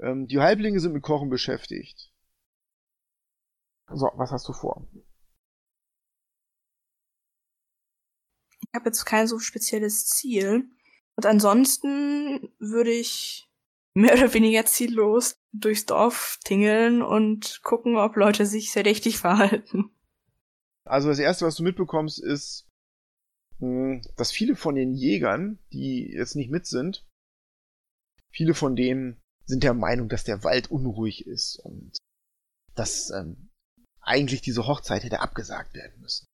[0.00, 2.10] Ähm, die Halblinge sind mit Kochen beschäftigt.
[3.90, 4.86] So, was hast du vor?
[8.60, 10.70] Ich habe jetzt kein so spezielles Ziel.
[11.16, 13.50] Und ansonsten würde ich
[13.94, 19.90] mehr oder weniger ziellos durchs Dorf tingeln und gucken, ob Leute sich sehr richtig verhalten.
[20.88, 22.66] Also das erste, was du mitbekommst, ist,
[23.58, 27.04] hm, dass viele von den Jägern, die jetzt nicht mit sind,
[28.30, 31.96] Viele von denen sind der Meinung, dass der Wald unruhig ist und
[32.74, 33.50] dass ähm,
[34.00, 36.26] eigentlich diese Hochzeit hätte abgesagt werden müssen.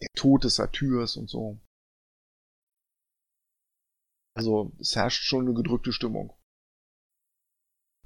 [0.00, 1.58] Der Tod des Satyrs und so.
[4.36, 6.32] Also es herrscht schon eine gedrückte Stimmung.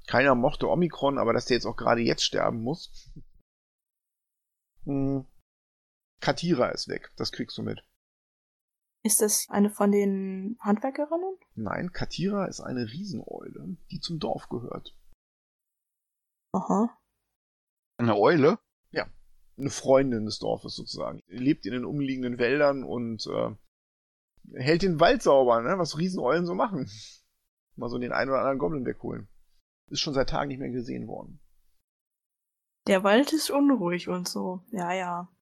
[0.07, 3.11] Keiner mochte Omikron, aber dass der jetzt auch gerade jetzt sterben muss.
[4.85, 5.25] Hm.
[6.23, 7.83] Katira ist weg, das kriegst du mit.
[9.03, 11.37] Ist das eine von den Handwerkerinnen?
[11.55, 14.95] Nein, Katira ist eine Rieseneule, die zum Dorf gehört.
[16.53, 16.97] Aha.
[17.97, 18.57] Eine Eule?
[18.91, 19.05] Ja,
[19.57, 21.21] eine Freundin des Dorfes sozusagen.
[21.27, 23.53] Die lebt in den umliegenden Wäldern und äh,
[24.53, 25.77] hält den Wald sauber, ne?
[25.77, 26.89] was Rieseneulen so machen.
[27.75, 29.27] Mal so den einen oder anderen Goblin wegholen.
[29.87, 31.41] Ist schon seit Tagen nicht mehr gesehen worden.
[32.87, 34.63] Der Wald ist unruhig und so.
[34.71, 35.32] Ja, ja.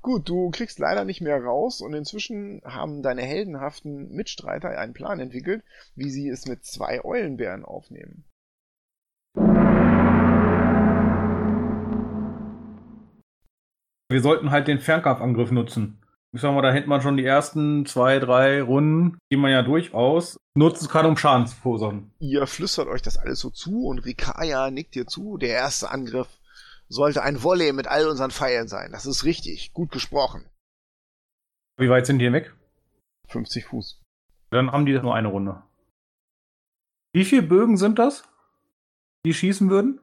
[0.00, 5.20] Gut, du kriegst leider nicht mehr raus und inzwischen haben deine heldenhaften Mitstreiter einen Plan
[5.20, 5.62] entwickelt,
[5.94, 8.24] wie sie es mit zwei Eulenbären aufnehmen.
[14.12, 15.98] Wir sollten halt den Fernkampfangriff nutzen.
[16.34, 19.62] Ich sag mal, da hätte man schon die ersten zwei, drei Runden, die man ja
[19.62, 22.10] durchaus nutzen kann, um Schaden zu verursachen.
[22.20, 25.36] Ihr flüstert euch das alles so zu und Rikaya nickt dir zu.
[25.38, 26.28] Der erste Angriff
[26.92, 28.92] sollte ein Volley mit all unseren Pfeilen sein.
[28.92, 29.72] Das ist richtig.
[29.72, 30.46] Gut gesprochen.
[31.78, 32.54] Wie weit sind die denn weg?
[33.28, 34.00] 50 Fuß.
[34.50, 35.62] Dann haben die nur eine Runde.
[37.14, 38.24] Wie viele Bögen sind das,
[39.24, 40.00] die schießen würden?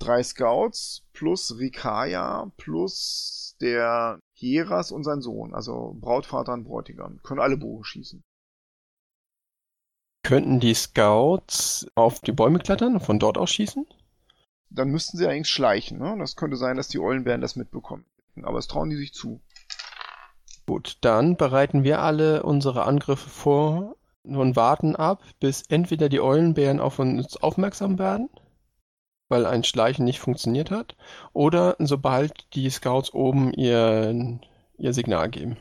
[0.00, 7.20] Drei Scouts plus Rikaya plus der Hieras und sein Sohn, also Brautvater und Bräutigam.
[7.22, 8.22] Können alle Bogen schießen.
[10.22, 13.86] Könnten die Scouts auf die Bäume klettern und von dort aus schießen?
[14.74, 15.98] Dann müssten sie allerdings schleichen.
[15.98, 16.16] Ne?
[16.18, 18.04] Das könnte sein, dass die Eulenbären das mitbekommen.
[18.42, 19.40] Aber es trauen die sich zu.
[20.66, 26.80] Gut, dann bereiten wir alle unsere Angriffe vor und warten ab, bis entweder die Eulenbären
[26.80, 28.30] auf uns aufmerksam werden,
[29.28, 30.96] weil ein Schleichen nicht funktioniert hat,
[31.34, 34.40] oder sobald die Scouts oben ihr,
[34.78, 35.58] ihr Signal geben.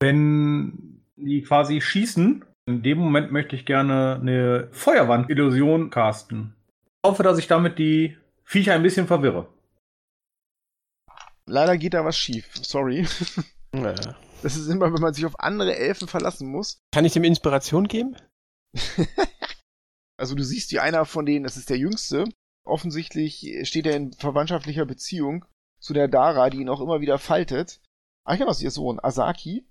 [0.00, 6.54] Wenn die quasi schießen, in dem Moment möchte ich gerne eine Feuerwand-Illusion casten.
[7.04, 9.52] Ich hoffe, dass ich damit die Viecher ein bisschen verwirre.
[11.46, 12.50] Leider geht da was schief.
[12.54, 13.06] Sorry.
[13.70, 14.16] Naja.
[14.42, 16.80] Das ist immer, wenn man sich auf andere Elfen verlassen muss.
[16.90, 18.16] Kann ich dem Inspiration geben?
[20.20, 22.24] Also du siehst, wie einer von denen, das ist der Jüngste,
[22.66, 25.44] offensichtlich steht er in verwandtschaftlicher Beziehung
[25.80, 27.80] zu der Dara, die ihn auch immer wieder faltet.
[28.24, 29.64] Ach ja, das ist ihr Sohn, Asaki.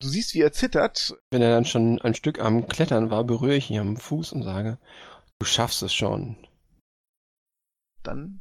[0.00, 1.18] Du siehst, wie er zittert.
[1.30, 4.44] Wenn er dann schon ein Stück am Klettern war, berühre ich ihn am Fuß und
[4.44, 4.78] sage,
[5.40, 6.36] du schaffst es schon.
[8.02, 8.40] Dann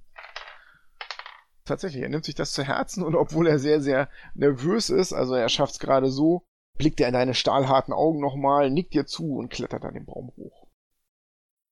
[1.65, 5.35] tatsächlich, er nimmt sich das zu Herzen und obwohl er sehr, sehr nervös ist, also
[5.35, 6.43] er schafft es gerade so,
[6.77, 10.31] blickt er in deine stahlharten Augen nochmal, nickt dir zu und klettert an den Baum
[10.35, 10.67] hoch.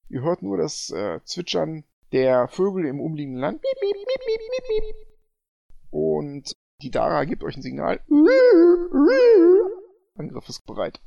[0.10, 3.62] Ihr hört nur das äh, Zwitschern der Vögel im umliegenden Land.
[5.90, 8.00] Und die Dara gibt euch ein Signal.
[10.16, 11.02] Angriff ist bereit.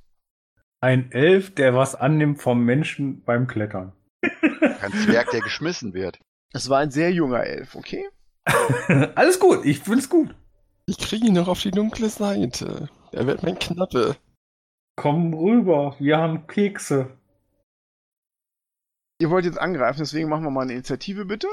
[0.81, 3.93] Ein Elf, der was annimmt vom Menschen beim Klettern.
[4.23, 6.19] Ein Zwerg, der geschmissen wird.
[6.53, 8.09] Es war ein sehr junger Elf, okay?
[9.15, 10.35] Alles gut, ich find's gut.
[10.87, 12.89] Ich kriege ihn noch auf die dunkle Seite.
[13.13, 14.17] Er wird mein Knappe.
[14.97, 17.17] Komm rüber, wir haben Kekse.
[19.21, 21.47] Ihr wollt jetzt angreifen, deswegen machen wir mal eine Initiative, bitte.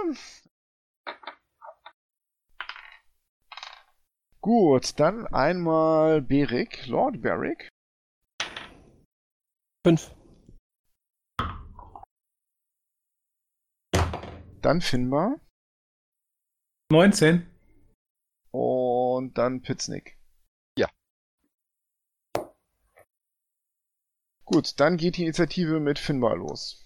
[4.42, 7.70] Gut, dann einmal Beric, Lord Beric.
[9.86, 10.17] Fünf.
[14.68, 15.40] Dann Finbar
[16.92, 17.50] 19.
[18.52, 20.20] und dann Pitznick.
[20.78, 20.90] Ja.
[24.44, 26.86] Gut, dann geht die Initiative mit Finbar los.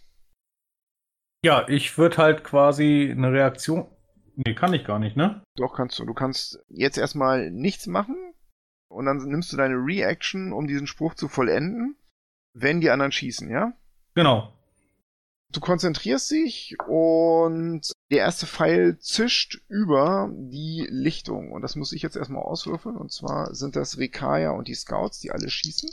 [1.44, 3.92] Ja, ich würde halt quasi eine Reaktion.
[4.36, 5.44] Nee, kann ich gar nicht, ne?
[5.56, 6.06] Doch, kannst du.
[6.06, 8.36] Du kannst jetzt erstmal nichts machen
[8.92, 11.98] und dann nimmst du deine Reaction, um diesen Spruch zu vollenden,
[12.54, 13.74] wenn die anderen schießen, ja?
[14.14, 14.56] Genau.
[15.52, 21.52] Du konzentrierst dich und der erste Pfeil zischt über die Lichtung.
[21.52, 22.96] Und das muss ich jetzt erstmal auswürfeln.
[22.96, 25.90] Und zwar sind das Rekaya und die Scouts, die alle schießen.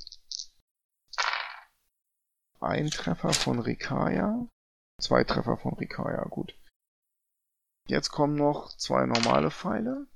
[2.61, 4.47] Ein Treffer von Rekaya.
[5.01, 6.57] Zwei Treffer von Rekaya, gut.
[7.89, 10.07] Jetzt kommen noch zwei normale Pfeile.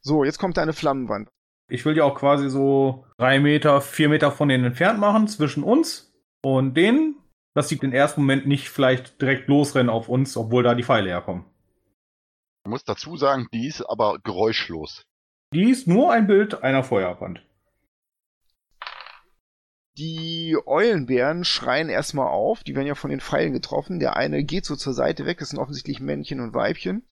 [0.00, 1.28] So, jetzt kommt deine Flammenwand.
[1.68, 5.62] Ich will die auch quasi so drei Meter, vier Meter von denen entfernt machen, zwischen
[5.62, 6.13] uns
[6.44, 7.16] und denen,
[7.54, 11.08] dass sie den ersten Moment nicht vielleicht direkt losrennen auf uns, obwohl da die Pfeile
[11.08, 11.44] herkommen.
[12.64, 15.04] Ich muss dazu sagen, die ist aber geräuschlos.
[15.52, 17.46] Die ist nur ein Bild einer Feuerwand.
[19.96, 24.00] Die Eulenbären schreien erstmal auf, die werden ja von den Pfeilen getroffen.
[24.00, 27.06] Der eine geht so zur Seite weg, das sind offensichtlich Männchen und Weibchen.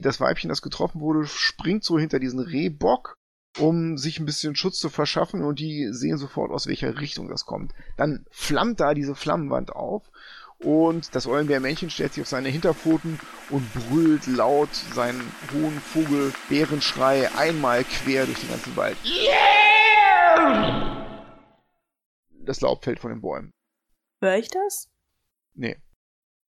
[0.00, 3.16] Das Weibchen, das getroffen wurde, springt so hinter diesen Rehbock,
[3.58, 7.46] um sich ein bisschen Schutz zu verschaffen und die sehen sofort, aus welcher Richtung das
[7.46, 7.72] kommt.
[7.96, 10.10] Dann flammt da diese Flammenwand auf
[10.58, 15.20] und das Eulenbärmännchen stellt sich auf seine Hinterpfoten und brüllt laut seinen
[15.52, 18.96] hohen Vogel-Bärenschrei einmal quer durch den ganzen Wald.
[19.04, 20.94] Yeah!
[22.46, 23.52] das Laub fällt von den Bäumen.
[24.20, 24.90] Hör ich das?
[25.54, 25.76] Nee.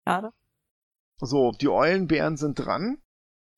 [0.06, 0.32] Schade.
[1.18, 2.98] So, die Eulenbären sind dran.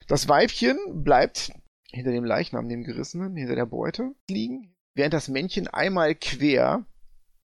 [0.09, 1.52] Das Weibchen bleibt
[1.92, 6.87] hinter dem Leichnam, dem Gerissenen, hinter der Beute liegen, während das Männchen einmal quer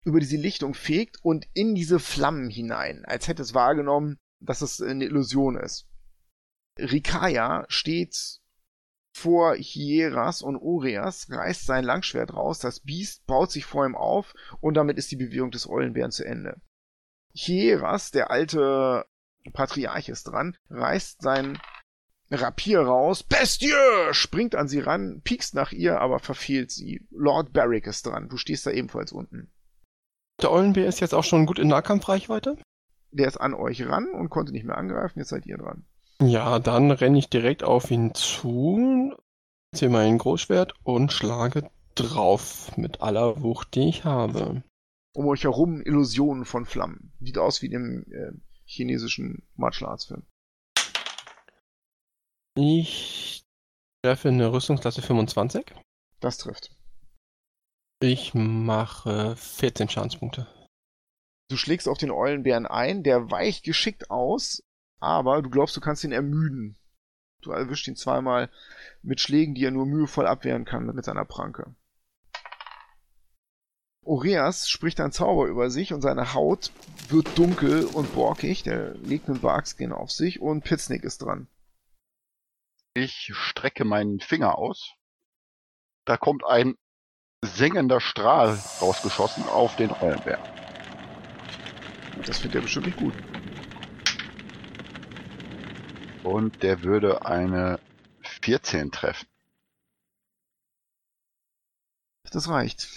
[0.04, 4.80] über diese Lichtung fegt und in diese Flammen hinein, als hätte es wahrgenommen, dass es
[4.80, 5.86] eine Illusion ist.
[6.78, 8.40] Rikaya steht
[9.12, 14.32] vor Hieras und Oreas, reißt sein Langschwert raus, das Biest baut sich vor ihm auf
[14.60, 16.60] und damit ist die Bewegung des Eulenbären zu Ende.
[17.32, 19.04] Hieras, der alte
[19.52, 21.58] Patriarch ist dran, reißt sein
[22.30, 23.72] Rapier raus, Bestie,
[24.12, 27.06] springt an sie ran, piekst nach ihr, aber verfehlt sie.
[27.10, 29.50] Lord Barrick ist dran, du stehst da ebenfalls unten.
[30.42, 32.58] Der Eulenbär ist jetzt auch schon gut in Nahkampfreichweite?
[33.10, 35.86] Der ist an euch ran und konnte nicht mehr angreifen, jetzt seid ihr dran.
[36.20, 39.14] Ja, dann renne ich direkt auf ihn zu,
[39.74, 44.62] ziehe mein Großschwert und schlage drauf mit aller Wucht, die ich habe.
[45.14, 47.12] Um euch herum Illusionen von Flammen.
[47.20, 48.32] Sieht aus wie im äh,
[48.64, 50.24] chinesischen Martial Arts Film.
[52.60, 53.44] Ich
[54.02, 55.64] treffe eine Rüstungsklasse 25.
[56.18, 56.74] Das trifft.
[58.00, 60.48] Ich mache 14 Schadenspunkte.
[61.48, 64.60] Du schlägst auf den Eulenbären ein, der weicht geschickt aus,
[64.98, 66.76] aber du glaubst, du kannst ihn ermüden.
[67.42, 68.50] Du erwischst ihn zweimal
[69.02, 71.76] mit Schlägen, die er nur mühevoll abwehren kann mit seiner Pranke.
[74.04, 76.72] Oreas spricht ein Zauber über sich und seine Haut
[77.08, 78.64] wird dunkel und borkig.
[78.64, 81.46] Der legt einen Barkskin auf sich und Pitznick ist dran.
[83.00, 84.96] Ich strecke meinen Finger aus.
[86.04, 86.76] Da kommt ein
[87.44, 90.42] sengender Strahl rausgeschossen auf den Eulenbär.
[92.26, 93.14] Das findet er bestimmt nicht gut.
[96.24, 97.78] Und der würde eine
[98.42, 99.28] 14 treffen.
[102.32, 102.88] Das reicht.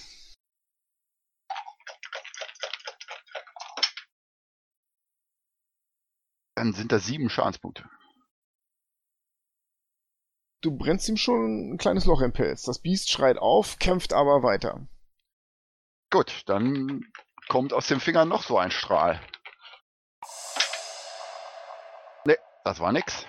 [6.55, 7.87] Dann sind das sieben Schadenspunkte.
[10.61, 12.61] Du brennst ihm schon ein kleines Loch im Pelz.
[12.63, 14.87] Das Biest schreit auf, kämpft aber weiter.
[16.11, 17.11] Gut, dann
[17.47, 19.19] kommt aus dem Finger noch so ein Strahl.
[22.25, 23.25] Ne, das war nix.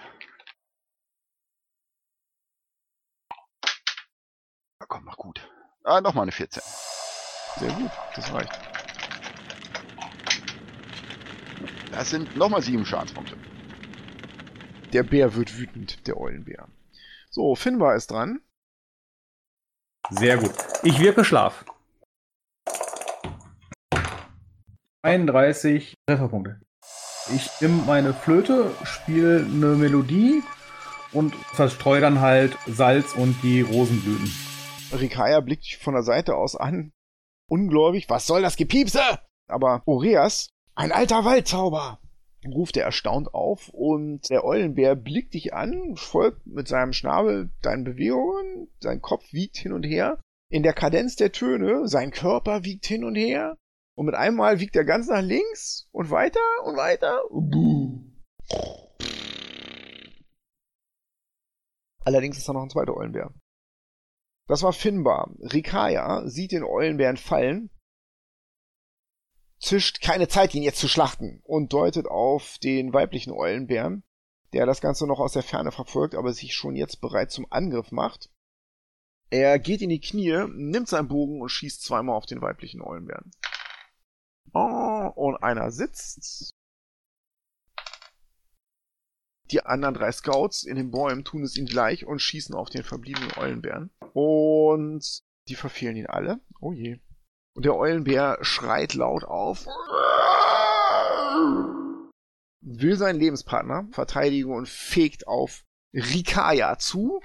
[4.78, 5.48] Da kommt noch gut.
[5.84, 6.62] Ah, nochmal eine 14.
[7.56, 8.52] Sehr gut, das reicht.
[11.92, 13.38] Das sind nochmal sieben Schadenspunkte.
[14.92, 16.68] Der Bär wird wütend, der Eulenbär.
[17.34, 18.42] So, Finbar ist dran.
[20.10, 20.52] Sehr gut.
[20.82, 21.64] Ich wirke Schlaf.
[25.00, 26.60] 31 Trefferpunkte.
[27.34, 30.42] Ich nehme meine Flöte, spiele eine Melodie
[31.12, 34.30] und verstreue dann halt Salz und die Rosenblüten.
[34.92, 36.92] Rikaya blickt dich von der Seite aus an.
[37.48, 39.00] Ungläubig, was soll das Gepiepse?
[39.48, 41.98] Aber Oreas, ein alter Waldzauber,
[42.46, 47.85] ruft er erstaunt auf und der Eulenbär blickt dich an, folgt mit seinem Schnabel deinen
[47.85, 50.20] Bewegungen, sein Kopf wiegt hin und her.
[50.50, 53.57] In der Kadenz der Töne, sein Körper wiegt hin und her
[53.94, 57.22] und mit einem Mal wiegt er ganz nach links und weiter und weiter.
[62.05, 63.33] Allerdings ist da noch ein zweiter Eulenbär.
[64.48, 65.31] Das war Finbar.
[65.40, 67.70] Rikaya sieht den Eulenbären fallen,
[69.62, 74.02] zischt keine Zeit, ihn jetzt zu schlachten und deutet auf den weiblichen Eulenbären,
[74.52, 77.92] der das Ganze noch aus der Ferne verfolgt, aber sich schon jetzt bereit zum Angriff
[77.92, 78.29] macht.
[79.31, 83.31] Er geht in die Knie, nimmt seinen Bogen und schießt zweimal auf den weiblichen Eulenbären.
[84.52, 86.50] Oh, und einer sitzt.
[89.50, 92.83] Die anderen drei Scouts in den Bäumen tun es ihm gleich und schießen auf den
[92.83, 93.90] verbliebenen Eulenbären.
[94.13, 96.40] Und die verfehlen ihn alle.
[96.60, 97.00] Oh je.
[97.55, 99.67] Und der Eulenbär schreit laut auf.
[102.61, 107.21] Will seinen Lebenspartner verteidigen und fegt auf Rikaya zu.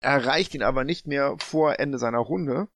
[0.00, 2.68] Erreicht ihn aber nicht mehr vor Ende seiner Runde.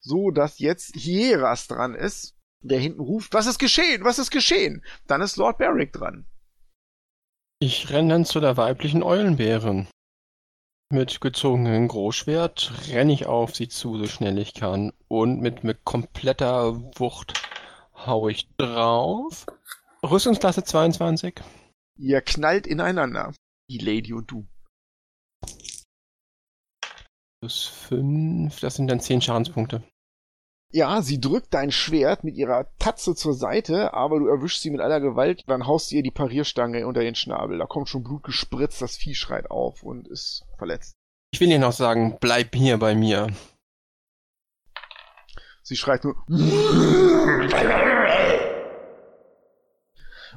[0.00, 4.04] So dass jetzt Hieras dran ist, der hinten ruft, was ist geschehen?
[4.04, 4.84] Was ist geschehen?
[5.06, 6.26] Dann ist Lord Barrick dran.
[7.58, 9.88] Ich renne dann zu der weiblichen Eulenbärin.
[10.92, 14.92] Mit gezogenem Großschwert renne ich auf sie zu, so schnell ich kann.
[15.08, 17.42] Und mit, mit kompletter Wucht
[17.94, 19.46] hau ich drauf.
[20.04, 21.42] Rüstungsklasse 22.
[21.98, 23.34] Ihr knallt ineinander.
[23.68, 24.46] Die Lady und du.
[27.40, 29.82] Plus 5, das sind dann 10 Schadenspunkte.
[30.72, 34.80] Ja, sie drückt dein Schwert mit ihrer Tatze zur Seite, aber du erwischst sie mit
[34.80, 37.58] aller Gewalt, dann haust du ihr die Parierstange unter den Schnabel.
[37.58, 40.94] Da kommt schon Blut gespritzt, das Vieh schreit auf und ist verletzt.
[41.32, 43.28] Ich will dir noch sagen, bleib hier bei mir.
[45.62, 46.14] Sie schreit nur.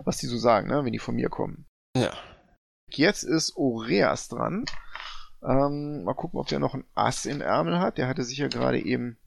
[0.03, 1.67] Was die so sagen, ne, wenn die von mir kommen.
[1.95, 2.13] Ja.
[2.89, 4.65] Jetzt ist Oreas dran.
[5.43, 7.97] Ähm, mal gucken, ob der noch ein Ass im Ärmel hat.
[7.97, 9.17] Der hatte sich ja gerade eben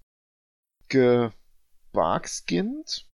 [1.93, 3.09] gebarkskinnt.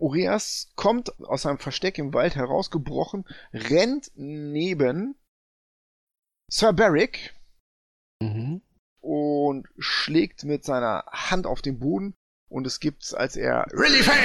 [0.00, 5.14] Oreas kommt aus seinem Versteck im Wald herausgebrochen, rennt neben
[6.50, 7.34] Sir Barrick
[8.22, 8.62] Mhm.
[9.02, 12.14] und schlägt mit seiner Hand auf den Boden
[12.50, 14.20] und es gibt, als er Really Fane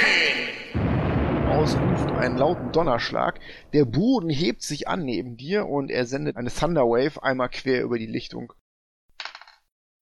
[1.48, 3.40] ausruft, einen lauten Donnerschlag.
[3.72, 7.98] Der Boden hebt sich an neben dir und er sendet eine Thunderwave einmal quer über
[7.98, 8.52] die Lichtung.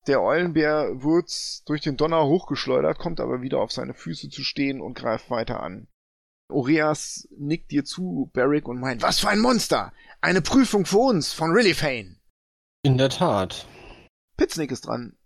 [0.07, 4.82] Der Eulenbär wird durch den Donner hochgeschleudert, kommt aber wieder auf seine Füße zu stehen
[4.82, 5.88] und greift weiter an.
[6.50, 9.92] Oreas nickt dir zu, Barrick, und meint, was für ein Monster!
[10.20, 12.20] Eine Prüfung für uns von Really Fane!
[12.82, 13.66] In der Tat.
[14.36, 15.16] Pitznick ist dran.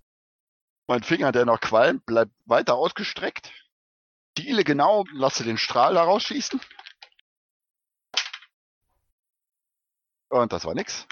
[0.87, 3.53] Mein Finger, der noch qualmt, bleibt weiter ausgestreckt.
[4.39, 6.61] Ziele genau, lasse den Strahl da rausschießen.
[10.31, 11.07] Und das war nix.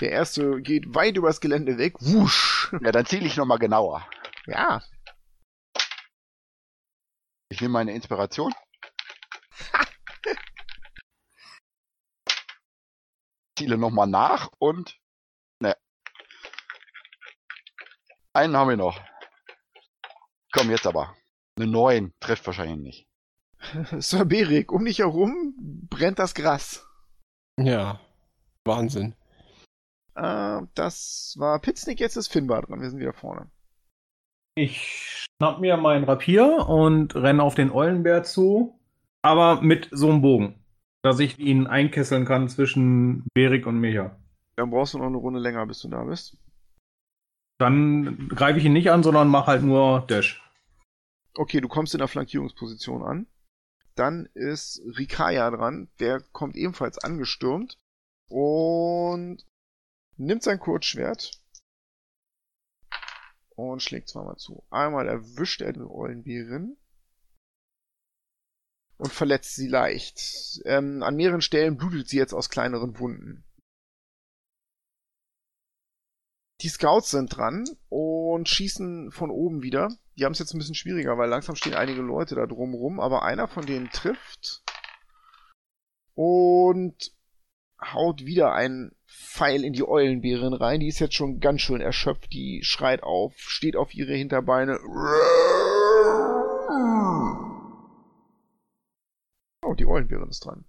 [0.00, 1.94] Der erste geht weit übers Gelände weg.
[2.00, 2.72] Wusch!
[2.80, 4.08] Ja, dann ziele ich nochmal genauer.
[4.46, 4.82] Ja,
[7.52, 8.54] Ich nehme meine Inspiration.
[13.58, 14.96] Ziele nochmal nach und.
[15.60, 15.76] Ne.
[18.32, 19.00] Einen haben wir noch.
[20.52, 21.16] Komm, jetzt aber.
[21.56, 23.08] Eine 9 trifft wahrscheinlich nicht.
[24.00, 25.54] Sir Berik, um dich herum
[25.90, 26.86] brennt das Gras.
[27.58, 28.00] Ja.
[28.64, 29.16] Wahnsinn.
[30.20, 32.80] Äh, das war Pitznick, jetzt ist Finbar dran.
[32.80, 33.50] Wir sind wieder vorne.
[34.54, 38.78] Ich schnapp mir mein Rapier und renne auf den Eulenbär zu,
[39.22, 40.62] aber mit so einem Bogen,
[41.02, 44.16] dass ich ihn einkesseln kann zwischen Berik und Micha.
[44.56, 46.36] Dann brauchst du noch eine Runde länger, bis du da bist.
[47.58, 50.42] Dann greife ich ihn nicht an, sondern mache halt nur Dash.
[51.34, 53.26] Okay, du kommst in der Flankierungsposition an.
[53.94, 55.88] Dann ist Rikaya dran.
[56.00, 57.78] Der kommt ebenfalls angestürmt
[58.28, 59.44] und
[60.20, 61.32] nimmt sein Kurzschwert
[63.50, 64.64] und schlägt zweimal zu.
[64.70, 66.76] Einmal erwischt er die Eulenbärin
[68.98, 70.60] und verletzt sie leicht.
[70.64, 73.44] Ähm, an mehreren Stellen blutet sie jetzt aus kleineren Wunden.
[76.60, 79.88] Die Scouts sind dran und schießen von oben wieder.
[80.16, 83.22] Die haben es jetzt ein bisschen schwieriger, weil langsam stehen einige Leute da drumrum, aber
[83.22, 84.62] einer von denen trifft
[86.12, 87.14] und
[87.80, 90.80] haut wieder einen Pfeil in die Eulenbärin rein.
[90.80, 92.32] Die ist jetzt schon ganz schön erschöpft.
[92.32, 94.78] Die schreit auf, steht auf ihre Hinterbeine.
[99.62, 100.64] Oh, die Eulenbärin ist dran.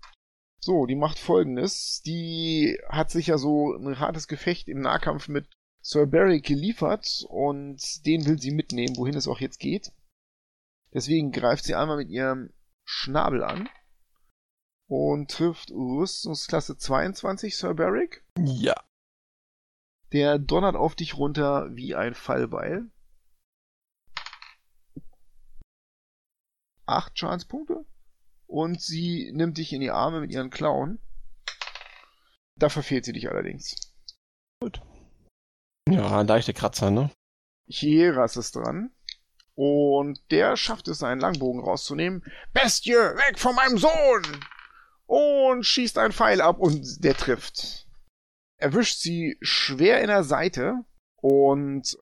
[0.59, 2.01] So, die macht folgendes.
[2.03, 5.47] Die hat sich ja so ein hartes Gefecht im Nahkampf mit
[5.81, 9.91] Sir Barry geliefert und den will sie mitnehmen, wohin es auch jetzt geht.
[10.93, 12.51] Deswegen greift sie einmal mit ihrem
[12.83, 13.69] Schnabel an
[14.91, 18.25] und trifft Rüstungsklasse 22 Sir Barrick.
[18.37, 18.75] Ja.
[20.11, 22.91] Der donnert auf dich runter wie ein Fallbeil.
[26.85, 27.85] Acht Schadenspunkte.
[28.47, 30.99] Und sie nimmt dich in die Arme mit ihren Klauen.
[32.57, 33.93] Da verfehlt sie dich allerdings.
[35.87, 37.09] Ja, leichte Kratzer, ne?
[37.65, 38.91] Hieras ist dran.
[39.55, 42.25] Und der schafft es, seinen Langbogen rauszunehmen.
[42.51, 44.43] Bestie, weg von meinem Sohn!
[45.11, 47.85] Und schießt einen Pfeil ab und der trifft.
[48.55, 50.85] Erwischt sie schwer in der Seite
[51.17, 51.97] und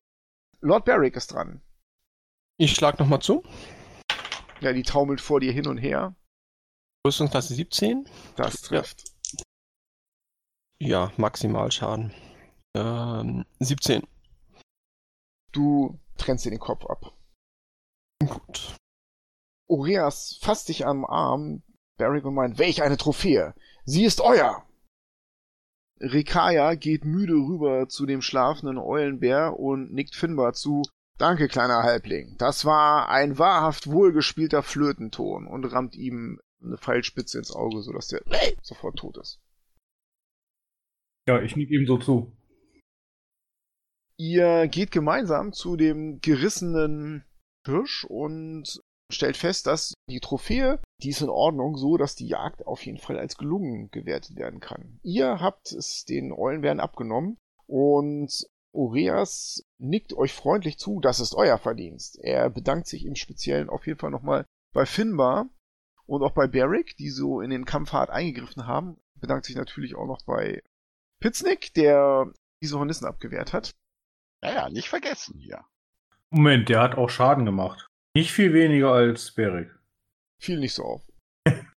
[0.60, 1.60] Lord Barrick ist dran.
[2.56, 3.42] Ich schlag nochmal zu.
[4.60, 6.14] Ja, die taumelt vor dir hin und her.
[7.04, 8.08] Rüstungsklasse 17.
[8.36, 8.68] Das Ja.
[8.68, 9.10] trifft.
[10.78, 12.14] Ja, Maximalschaden.
[12.76, 14.06] Ähm, 17.
[15.50, 17.12] Du trennst dir den Kopf ab.
[18.24, 18.76] Gut.
[19.66, 21.64] Oreas fasst dich am Arm.
[22.00, 23.54] Und meint, welch eine Trophäe!
[23.84, 24.66] Sie ist euer!
[26.00, 30.82] Rikaya geht müde rüber zu dem schlafenden Eulenbär und nickt Finbar zu.
[31.18, 32.36] Danke, kleiner Halbling.
[32.38, 38.22] Das war ein wahrhaft wohlgespielter Flötenton und rammt ihm eine Pfeilspitze ins Auge, sodass der
[38.62, 39.38] sofort tot ist.
[41.28, 42.32] Ja, ich nick ihm so zu.
[44.16, 47.24] Ihr geht gemeinsam zu dem gerissenen
[47.66, 52.66] Hirsch und stellt fest, dass die Trophäe, die ist in Ordnung, so dass die Jagd
[52.66, 54.98] auf jeden Fall als gelungen gewertet werden kann.
[55.02, 61.58] Ihr habt es den Eulenbären abgenommen und Ureas nickt euch freundlich zu, das ist euer
[61.58, 62.18] Verdienst.
[62.22, 65.48] Er bedankt sich im Speziellen auf jeden Fall nochmal bei Finbar
[66.06, 68.96] und auch bei Barrick, die so in den Kampf hart eingegriffen haben.
[69.20, 70.62] Bedankt sich natürlich auch noch bei
[71.20, 72.32] Pitznick, der
[72.62, 73.72] diese Hornissen abgewehrt hat.
[74.40, 75.64] Naja, nicht vergessen hier.
[76.30, 77.89] Moment, der hat auch Schaden gemacht.
[78.16, 79.70] Nicht viel weniger als Beric.
[80.40, 81.02] Fiel nicht so auf.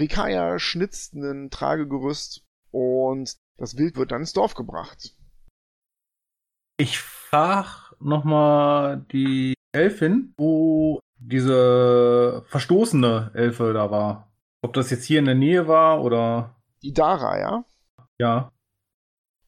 [0.00, 5.16] Rikaya schnitzt ein Tragegerüst und das Wild wird dann ins Dorf gebracht.
[6.76, 14.32] Ich frag nochmal die Elfin, wo diese verstoßene Elfe da war.
[14.62, 16.56] Ob das jetzt hier in der Nähe war oder.
[16.82, 17.64] Die Dara, ja?
[18.18, 18.52] Ja.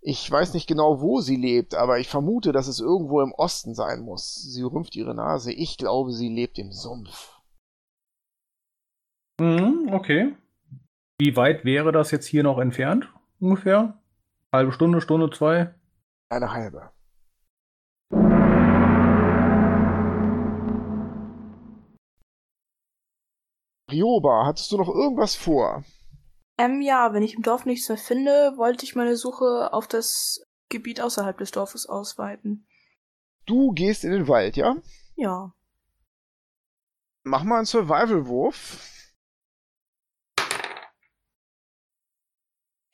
[0.09, 3.75] Ich weiß nicht genau, wo sie lebt, aber ich vermute, dass es irgendwo im Osten
[3.75, 4.41] sein muss.
[4.41, 5.53] Sie rümpft ihre Nase.
[5.53, 7.41] Ich glaube, sie lebt im Sumpf.
[9.41, 10.37] Mhm, okay.
[11.19, 13.13] Wie weit wäre das jetzt hier noch entfernt?
[13.41, 14.01] Ungefähr?
[14.53, 15.75] Halbe Stunde, Stunde, zwei?
[16.29, 16.93] Eine halbe.
[23.91, 25.83] Rioba, hattest du noch irgendwas vor?
[26.59, 30.47] Ähm, ja, wenn ich im Dorf nichts mehr finde, wollte ich meine Suche auf das
[30.69, 32.67] Gebiet außerhalb des Dorfes ausweiten.
[33.45, 34.77] Du gehst in den Wald, ja?
[35.15, 35.55] Ja.
[37.23, 39.13] Mach mal einen Survival-Wurf.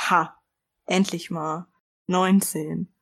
[0.01, 0.39] Ha.
[0.87, 1.67] Endlich mal.
[2.09, 2.93] 19.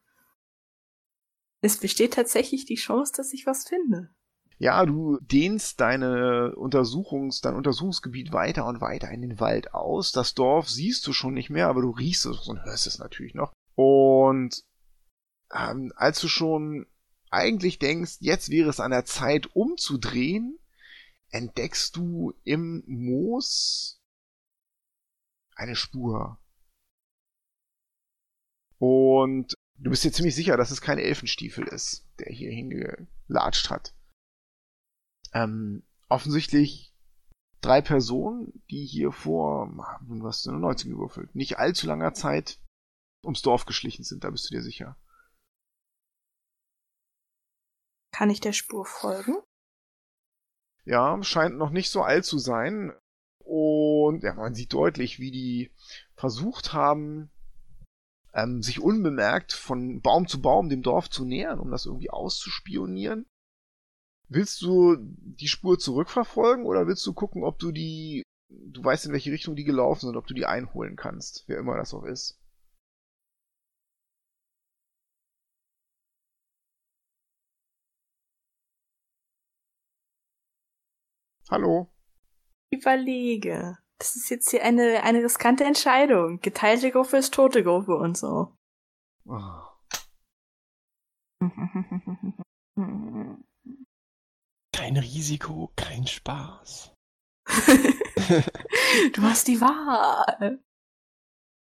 [1.63, 4.15] Es besteht tatsächlich die Chance, dass ich was finde.
[4.61, 10.13] Ja, du dehnst deine Untersuchungs, dein Untersuchungsgebiet weiter und weiter in den Wald aus.
[10.13, 13.33] Das Dorf siehst du schon nicht mehr, aber du riechst es und hörst es natürlich
[13.33, 13.55] noch.
[13.75, 14.63] Und
[15.51, 16.87] ähm, als du schon
[17.31, 20.59] eigentlich denkst, jetzt wäre es an der Zeit umzudrehen,
[21.31, 23.99] entdeckst du im Moos
[25.55, 26.39] eine Spur.
[28.77, 33.95] Und du bist dir ziemlich sicher, dass es kein Elfenstiefel ist, der hier hingelatscht hat
[35.33, 36.95] ähm, offensichtlich
[37.61, 39.71] drei Personen, die hier vor,
[40.07, 42.59] was du 19 gewürfelt, nicht allzu langer Zeit
[43.23, 44.97] ums Dorf geschlichen sind, da bist du dir sicher.
[48.13, 49.37] Kann ich der Spur folgen?
[50.85, 52.93] Ja, scheint noch nicht so alt zu sein.
[53.39, 55.73] Und ja, man sieht deutlich, wie die
[56.15, 57.31] versucht haben,
[58.33, 63.27] ähm, sich unbemerkt von Baum zu Baum dem Dorf zu nähern, um das irgendwie auszuspionieren.
[64.33, 69.13] Willst du die Spur zurückverfolgen oder willst du gucken, ob du die, du weißt in
[69.13, 72.39] welche Richtung die gelaufen sind, ob du die einholen kannst, wer immer das auch ist?
[81.51, 81.91] Hallo?
[82.73, 83.79] Überlege.
[83.99, 86.39] Das ist jetzt hier eine, eine riskante Entscheidung.
[86.41, 88.57] Geteilte Gruppe ist tote Gruppe und so.
[89.25, 89.41] Oh.
[94.81, 96.95] Kein Risiko, kein Spaß.
[99.13, 100.65] du hast die Wahl.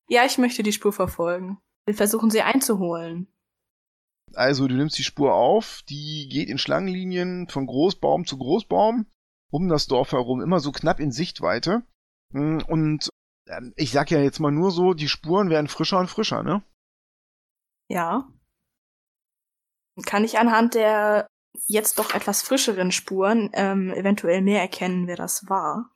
[0.08, 1.58] Ja, ich möchte die Spur verfolgen.
[1.88, 3.28] Wir versuchen sie einzuholen.
[4.36, 9.08] Also, du nimmst die Spur auf, die geht in Schlangenlinien von Großbaum zu Großbaum,
[9.50, 11.82] um das Dorf herum, immer so knapp in Sichtweite.
[12.34, 13.10] Hm, und
[13.48, 16.64] ähm, ich sag ja jetzt mal nur so, die Spuren werden frischer und frischer, ne?
[17.90, 18.32] Ja.
[20.06, 21.31] Kann ich anhand der
[21.68, 25.92] jetzt doch etwas frischeren Spuren ähm, eventuell mehr erkennen, wer das war.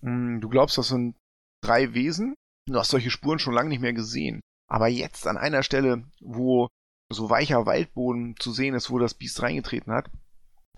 [0.00, 1.16] Hm, du glaubst, das sind
[1.62, 2.34] drei Wesen?
[2.66, 4.40] Du hast solche Spuren schon lange nicht mehr gesehen.
[4.68, 6.68] Aber jetzt an einer Stelle, wo
[7.10, 10.10] so weicher Waldboden zu sehen ist, wo das Biest reingetreten hat,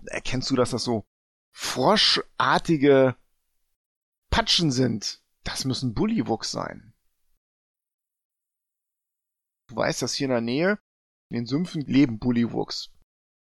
[0.07, 1.05] erkennst du, dass das so
[1.55, 3.15] froschartige
[4.29, 5.23] Patschen sind.
[5.43, 6.93] Das müssen Bullywuchs sein.
[9.69, 10.79] Du weißt, dass hier in der Nähe
[11.29, 12.91] in den Sümpfen leben Bullywuchs.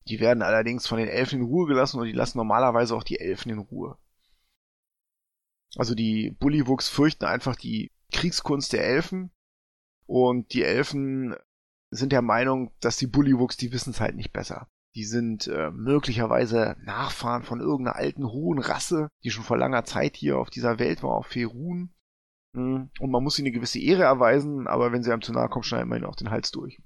[0.07, 3.19] Die werden allerdings von den Elfen in Ruhe gelassen und die lassen normalerweise auch die
[3.19, 3.97] Elfen in Ruhe.
[5.77, 9.31] Also die Bullywuchs fürchten einfach die Kriegskunst der Elfen
[10.05, 11.35] und die Elfen
[11.91, 14.67] sind der Meinung, dass die Bullywuchs, die wissen es halt nicht besser.
[14.95, 20.17] Die sind äh, möglicherweise Nachfahren von irgendeiner alten hohen Rasse, die schon vor langer Zeit
[20.17, 21.93] hier auf dieser Welt war, auf Ferun.
[22.53, 25.47] Hm, und man muss ihnen eine gewisse Ehre erweisen, aber wenn sie einem zu nahe
[25.47, 26.81] kommen, schneiden wir ihnen auch den Hals durch.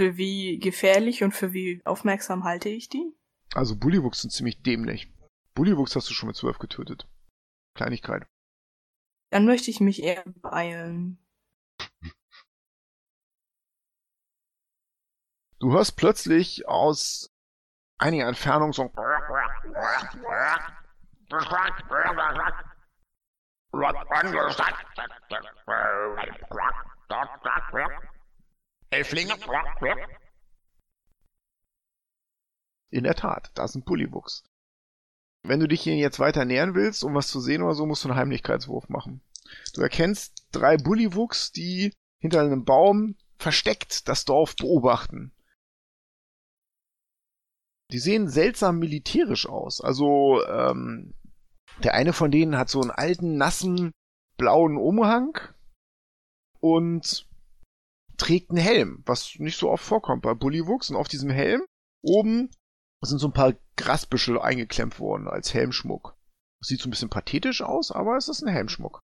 [0.00, 3.14] Für wie gefährlich und für wie aufmerksam halte ich die?
[3.54, 5.12] Also Bullywuchs sind ziemlich dämlich.
[5.54, 7.08] Bullywuchs hast du schon mit 12 getötet.
[7.76, 8.26] Kleinigkeit.
[9.30, 11.18] Dann möchte ich mich eher beeilen.
[15.60, 17.32] Du hörst plötzlich aus
[17.98, 18.90] einiger Entfernung so ein
[28.94, 29.34] Elflinge.
[32.90, 34.44] In der Tat, da ist ein.
[35.42, 38.04] Wenn du dich hier jetzt weiter nähern willst, um was zu sehen oder so, musst
[38.04, 39.20] du einen Heimlichkeitswurf machen.
[39.74, 45.32] Du erkennst drei Bullywuchs, die hinter einem Baum versteckt das Dorf beobachten.
[47.90, 49.80] Die sehen seltsam militärisch aus.
[49.80, 51.14] Also, ähm,
[51.82, 53.92] der eine von denen hat so einen alten, nassen,
[54.38, 55.38] blauen Umhang
[56.60, 57.28] und
[58.16, 60.90] trägt einen Helm, was nicht so oft vorkommt bei Bullywuchs.
[60.90, 61.62] Und auf diesem Helm
[62.02, 62.50] oben
[63.02, 66.16] sind so ein paar Grasbüschel eingeklemmt worden als Helmschmuck.
[66.62, 69.00] Sieht so ein bisschen pathetisch aus, aber es ist ein Helmschmuck.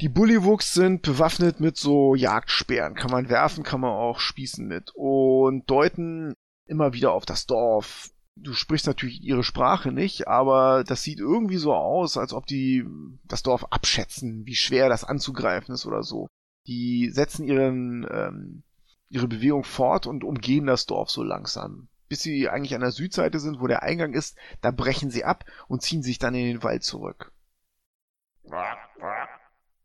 [0.00, 2.94] Die Bullywuchs sind bewaffnet mit so Jagdsperren.
[2.94, 4.90] Kann man werfen, kann man auch spießen mit.
[4.94, 6.34] Und deuten
[6.66, 8.10] immer wieder auf das Dorf.
[8.38, 12.84] Du sprichst natürlich ihre Sprache nicht, aber das sieht irgendwie so aus, als ob die
[13.24, 16.28] das Dorf abschätzen, wie schwer das anzugreifen ist oder so.
[16.66, 18.62] Die setzen ihren, ähm,
[19.08, 21.88] ihre Bewegung fort und umgehen das Dorf so langsam.
[22.08, 25.44] Bis sie eigentlich an der Südseite sind, wo der Eingang ist, da brechen sie ab
[25.68, 27.32] und ziehen sich dann in den Wald zurück.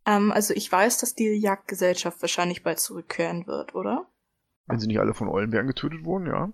[0.05, 4.07] Ähm, also ich weiß, dass die Jagdgesellschaft wahrscheinlich bald zurückkehren wird, oder?
[4.67, 6.51] Wenn sie nicht alle von Eulenbären getötet wurden, ja.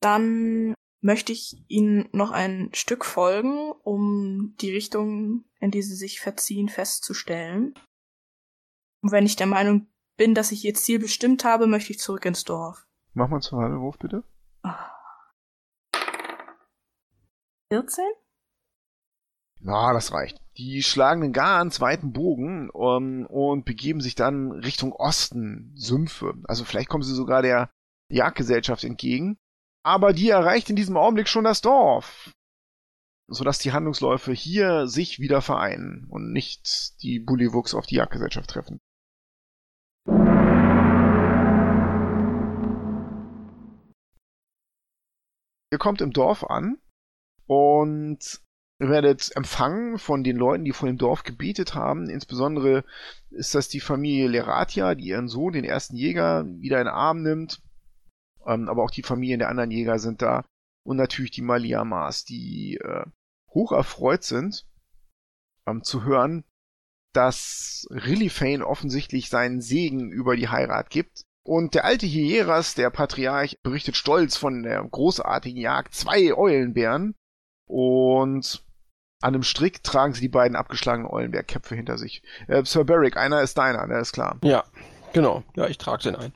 [0.00, 6.20] Dann möchte ich ihnen noch ein Stück folgen, um die Richtung, in die sie sich
[6.20, 7.74] verziehen, festzustellen.
[9.02, 9.86] Und wenn ich der Meinung
[10.16, 12.86] bin, dass ich ihr Ziel bestimmt habe, möchte ich zurück ins Dorf.
[13.14, 14.24] Mach mal einen Survival-Wurf, bitte.
[17.72, 18.04] 14?
[19.62, 20.40] Ja, das reicht.
[20.56, 26.34] Die schlagen einen ganz weiten Bogen um, und begeben sich dann Richtung Osten, Sümpfe.
[26.44, 27.70] Also vielleicht kommen sie sogar der
[28.10, 29.38] Jagdgesellschaft entgegen.
[29.82, 32.32] Aber die erreicht in diesem Augenblick schon das Dorf.
[33.28, 38.80] Sodass die Handlungsläufe hier sich wieder vereinen und nicht die Bullywuchs auf die Jagdgesellschaft treffen.
[45.72, 46.78] Ihr kommt im Dorf an
[47.46, 48.40] und
[48.78, 52.08] werdet empfangen von den Leuten, die vor dem Dorf gebetet haben.
[52.08, 52.84] Insbesondere
[53.30, 57.22] ist das die Familie Leratia, die ihren Sohn, den ersten Jäger, wieder in den Arm
[57.22, 57.62] nimmt.
[58.46, 60.44] Ähm, aber auch die Familien der anderen Jäger sind da.
[60.82, 63.04] Und natürlich die Maliamas, die äh,
[63.50, 64.66] hoch erfreut sind,
[65.66, 66.44] ähm, zu hören,
[67.12, 71.22] dass Rilifane offensichtlich seinen Segen über die Heirat gibt.
[71.42, 77.14] Und der alte Hieras, der Patriarch, berichtet stolz von der großartigen Jagd zwei Eulenbären.
[77.66, 78.64] Und
[79.22, 82.22] an einem Strick tragen sie die beiden abgeschlagenen Eulenbärköpfe hinter sich.
[82.48, 84.38] Äh, Sir Beric, einer ist deiner, der ist klar.
[84.42, 84.64] Ja,
[85.12, 85.44] genau.
[85.56, 86.32] Ja, ich trage den ein.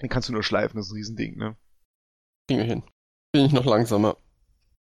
[0.00, 1.56] Den kannst du nur schleifen, das ist ein Riesending, ne?
[2.48, 2.82] Kriegen wir hin.
[3.32, 4.16] Bin ich noch langsamer.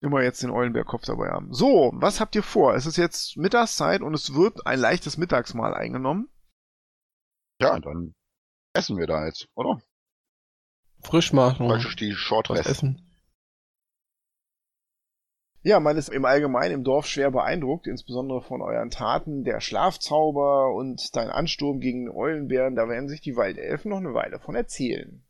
[0.00, 1.52] Immer jetzt den Eulenbärkopf dabei haben.
[1.52, 2.74] So, was habt ihr vor?
[2.74, 6.28] Es ist jetzt Mittagszeit und es wird ein leichtes Mittagsmahl eingenommen.
[7.61, 8.14] Ja, dann
[8.78, 9.80] essen wir da jetzt, oder?
[11.02, 11.68] Frisch machen.
[11.68, 12.70] Praktisch die Short Was Rest.
[12.70, 13.04] essen.
[15.62, 20.72] Ja, man ist im Allgemeinen im Dorf schwer beeindruckt, insbesondere von euren Taten, der Schlafzauber
[20.72, 22.76] und dein Ansturm gegen den Eulenbären.
[22.76, 25.26] Da werden sich die Waldelfen noch eine Weile von erzählen.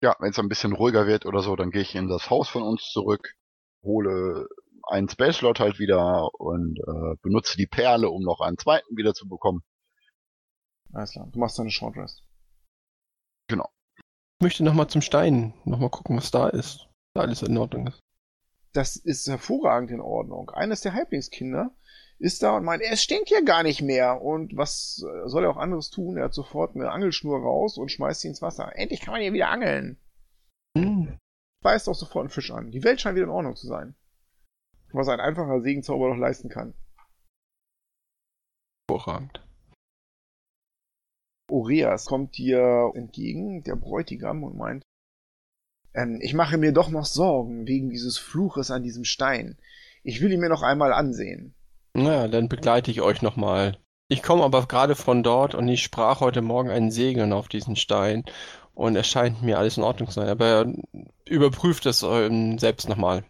[0.00, 2.48] Ja, wenn es ein bisschen ruhiger wird oder so, dann gehe ich in das Haus
[2.48, 3.34] von uns zurück,
[3.82, 4.46] hole
[4.88, 9.12] einen Space Slot halt wieder und äh, benutze die Perle, um noch einen zweiten wieder
[9.12, 9.62] zu bekommen.
[10.92, 12.22] Alles klar, du machst deine Short Rest.
[14.40, 15.52] Ich möchte nochmal zum Stein.
[15.64, 16.86] Nochmal gucken, was da ist.
[17.12, 17.98] Da alles in Ordnung ist.
[18.72, 20.50] Das ist hervorragend in Ordnung.
[20.50, 21.74] Eines der Halblingskinder
[22.20, 24.22] ist da und meint, es stinkt hier gar nicht mehr.
[24.22, 26.16] Und was soll er auch anderes tun?
[26.16, 28.76] Er hat sofort eine Angelschnur raus und schmeißt sie ins Wasser.
[28.76, 29.98] Endlich kann man hier wieder angeln.
[30.76, 31.18] Hm.
[31.64, 32.70] Beißt auch sofort einen Fisch an.
[32.70, 33.96] Die Welt scheint wieder in Ordnung zu sein.
[34.92, 36.74] Was ein einfacher Segenzauber doch leisten kann.
[38.88, 39.47] Hervorragend.
[41.48, 44.82] Oreas kommt dir entgegen, der Bräutigam, und meint,
[45.94, 49.58] ähm, ich mache mir doch noch Sorgen wegen dieses Fluches an diesem Stein.
[50.02, 51.54] Ich will ihn mir noch einmal ansehen.
[51.94, 53.78] Naja, dann begleite ich euch nochmal.
[54.10, 57.76] Ich komme aber gerade von dort und ich sprach heute Morgen einen Segen auf diesen
[57.76, 58.24] Stein
[58.74, 60.28] und es scheint mir alles in Ordnung zu sein.
[60.28, 60.72] Aber
[61.26, 63.24] überprüft es ähm, selbst nochmal.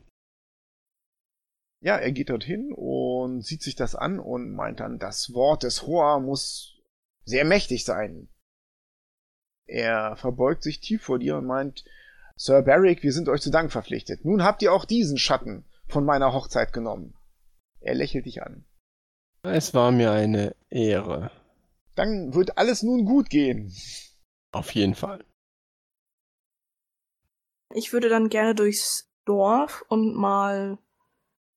[1.80, 5.86] Ja, er geht dorthin und sieht sich das an und meint dann, das Wort des
[5.86, 6.77] Hoa muss
[7.28, 8.28] sehr mächtig sein.
[9.66, 11.84] Er verbeugt sich tief vor dir und meint,
[12.36, 14.24] Sir Barrick, wir sind euch zu Dank verpflichtet.
[14.24, 17.14] Nun habt ihr auch diesen Schatten von meiner Hochzeit genommen.
[17.80, 18.64] Er lächelt dich an.
[19.42, 21.30] Es war mir eine Ehre.
[21.94, 23.74] Dann wird alles nun gut gehen.
[24.52, 25.24] Auf jeden Fall.
[27.74, 30.78] Ich würde dann gerne durchs Dorf und mal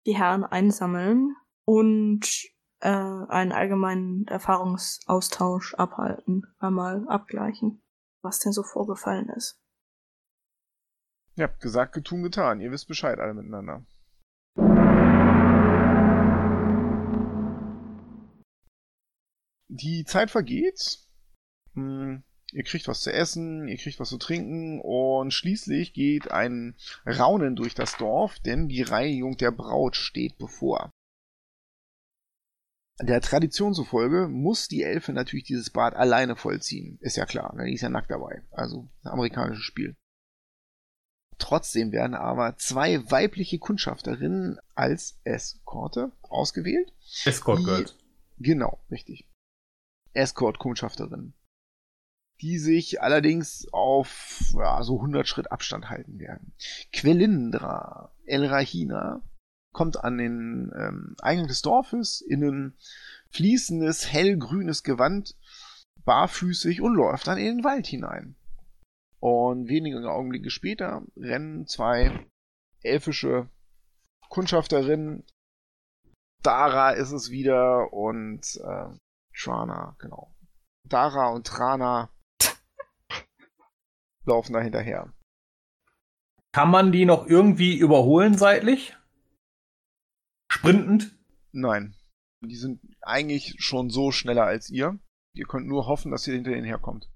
[0.06, 2.51] die Herren einsammeln und
[2.82, 7.82] äh, einen allgemeinen Erfahrungsaustausch abhalten, einmal abgleichen,
[8.22, 9.60] was denn so vorgefallen ist.
[11.36, 12.60] Ihr habt gesagt, getun, getan.
[12.60, 13.86] Ihr wisst Bescheid alle miteinander.
[19.70, 21.00] Die Zeit vergeht.
[21.74, 26.76] Hm, ihr kriegt was zu essen, ihr kriegt was zu trinken und schließlich geht ein
[27.06, 30.92] Raunen durch das Dorf, denn die Reinigung der Braut steht bevor.
[33.00, 36.98] Der Tradition zufolge muss die Elfe natürlich dieses Bad alleine vollziehen.
[37.02, 37.66] Ist ja klar, ne?
[37.66, 38.44] die ist ja nackt dabei.
[38.52, 39.96] Also, ein amerikanisches Spiel.
[41.38, 46.94] Trotzdem werden aber zwei weibliche Kundschafterinnen als Eskorte ausgewählt.
[47.26, 47.96] Escort Girls.
[48.38, 49.28] Genau, richtig.
[50.14, 51.34] Escort-Kundschafterinnen.
[52.42, 56.54] Die sich allerdings auf ja, so 100 Schritt Abstand halten werden.
[56.92, 59.22] Quelindra El Rahina
[59.74, 62.78] kommt an den ähm, Eingang des Dorfes in ein
[63.32, 65.38] fließendes, hellgrünes Gewand,
[66.04, 68.36] barfüßig und läuft dann in den Wald hinein.
[69.20, 72.28] Und wenige Augenblicke später rennen zwei
[72.82, 73.50] elfische
[74.30, 75.24] Kundschafterinnen.
[76.42, 78.98] Dara ist es wieder und äh,
[79.38, 80.34] Trana, genau.
[80.90, 82.10] Dara und Trana
[84.26, 85.14] laufen da hinterher.
[86.52, 88.98] Kann man die noch irgendwie überholen seitlich?
[90.52, 91.18] Sprintend?
[91.54, 91.96] Nein,
[92.42, 95.00] die sind eigentlich schon so schneller als ihr.
[95.34, 97.10] Ihr könnt nur hoffen, dass ihr hinter ihnen herkommt.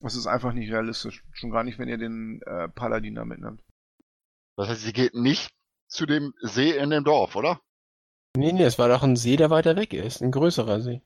[0.00, 1.24] Das ist einfach nicht realistisch.
[1.32, 3.62] Schon gar nicht, wenn ihr den äh, Paladin da mitnimmt.
[4.56, 5.48] Das heißt, sie geht nicht
[5.88, 7.60] zu dem See in dem Dorf, oder?
[8.36, 10.20] Nee, nee, es war doch ein See, der weiter weg ist.
[10.20, 11.00] Ein größerer See.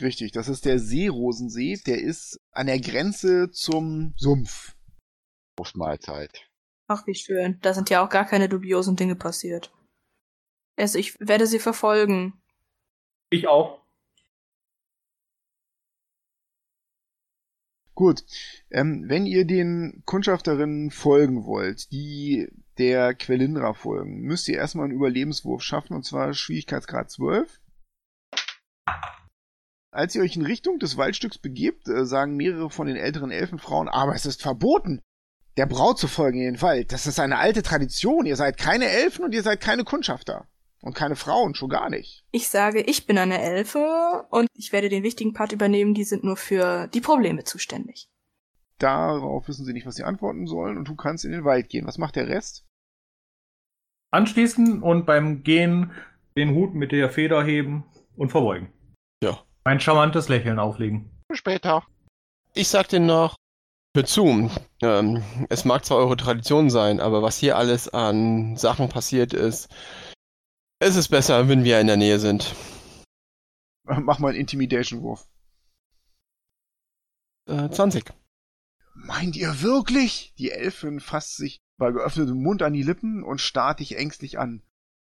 [0.00, 1.80] Richtig, das ist der Seerosensee.
[1.84, 4.76] Der ist an der Grenze zum Sumpf.
[5.56, 6.48] Brustmahlzeit.
[6.86, 7.58] Ach, wie schön.
[7.60, 9.72] Da sind ja auch gar keine dubiosen Dinge passiert.
[10.80, 12.40] Also ich werde sie verfolgen.
[13.30, 13.80] Ich auch.
[17.94, 18.24] Gut,
[18.70, 24.94] ähm, wenn ihr den Kundschafterinnen folgen wollt, die der Quelindra folgen, müsst ihr erstmal einen
[24.94, 27.60] Überlebenswurf schaffen, und zwar Schwierigkeitsgrad 12.
[29.92, 33.88] Als ihr euch in Richtung des Waldstücks begebt, äh, sagen mehrere von den älteren Elfenfrauen,
[33.88, 35.02] aber es ist verboten,
[35.58, 36.92] der Braut zu folgen in den Wald.
[36.92, 38.24] Das ist eine alte Tradition.
[38.24, 40.48] Ihr seid keine Elfen und ihr seid keine Kundschafter.
[40.82, 42.24] Und keine Frauen, schon gar nicht.
[42.32, 46.24] Ich sage, ich bin eine Elfe und ich werde den wichtigen Part übernehmen, die sind
[46.24, 48.08] nur für die Probleme zuständig.
[48.78, 51.86] Darauf wissen sie nicht, was sie antworten sollen und du kannst in den Wald gehen.
[51.86, 52.64] Was macht der Rest?
[54.10, 55.92] Anschließen und beim Gehen
[56.36, 57.84] den Hut mit der Feder heben
[58.16, 58.72] und verbeugen.
[59.22, 59.38] Ja.
[59.64, 61.10] Ein charmantes Lächeln auflegen.
[61.28, 61.84] Bis später.
[62.54, 63.36] Ich sag dir noch,
[63.94, 64.50] hör zu,
[64.82, 69.68] ähm, es mag zwar eure Tradition sein, aber was hier alles an Sachen passiert ist,
[70.80, 72.56] es ist besser, wenn wir in der Nähe sind.
[73.84, 75.28] Mach mal einen Intimidation-Wurf.
[77.46, 78.12] Äh, 20.
[78.94, 80.34] Meint ihr wirklich?
[80.38, 84.62] Die Elfin fasst sich bei geöffnetem Mund an die Lippen und starrt dich ängstlich an.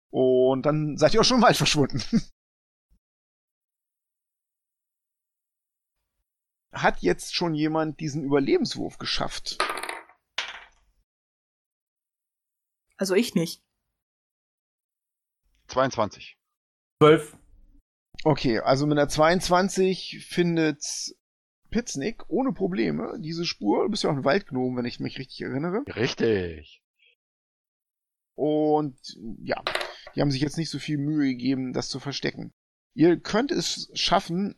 [0.10, 2.02] Und dann seid ihr auch schon Wald verschwunden.
[6.72, 9.58] Hat jetzt schon jemand diesen Überlebenswurf geschafft?
[12.98, 13.64] Also ich nicht.
[15.68, 16.38] 22.
[17.02, 17.38] 12.
[18.24, 20.84] Okay, also mit einer 22 findet
[21.70, 23.84] Pitznick ohne Probleme diese Spur.
[23.84, 25.84] Du bist ja auch ein Waldgnom, wenn ich mich richtig erinnere.
[25.96, 26.82] Richtig.
[28.36, 28.98] Und
[29.44, 29.62] ja,
[30.16, 32.54] die haben sich jetzt nicht so viel Mühe gegeben, das zu verstecken.
[32.96, 34.56] Ihr könnt es schaffen,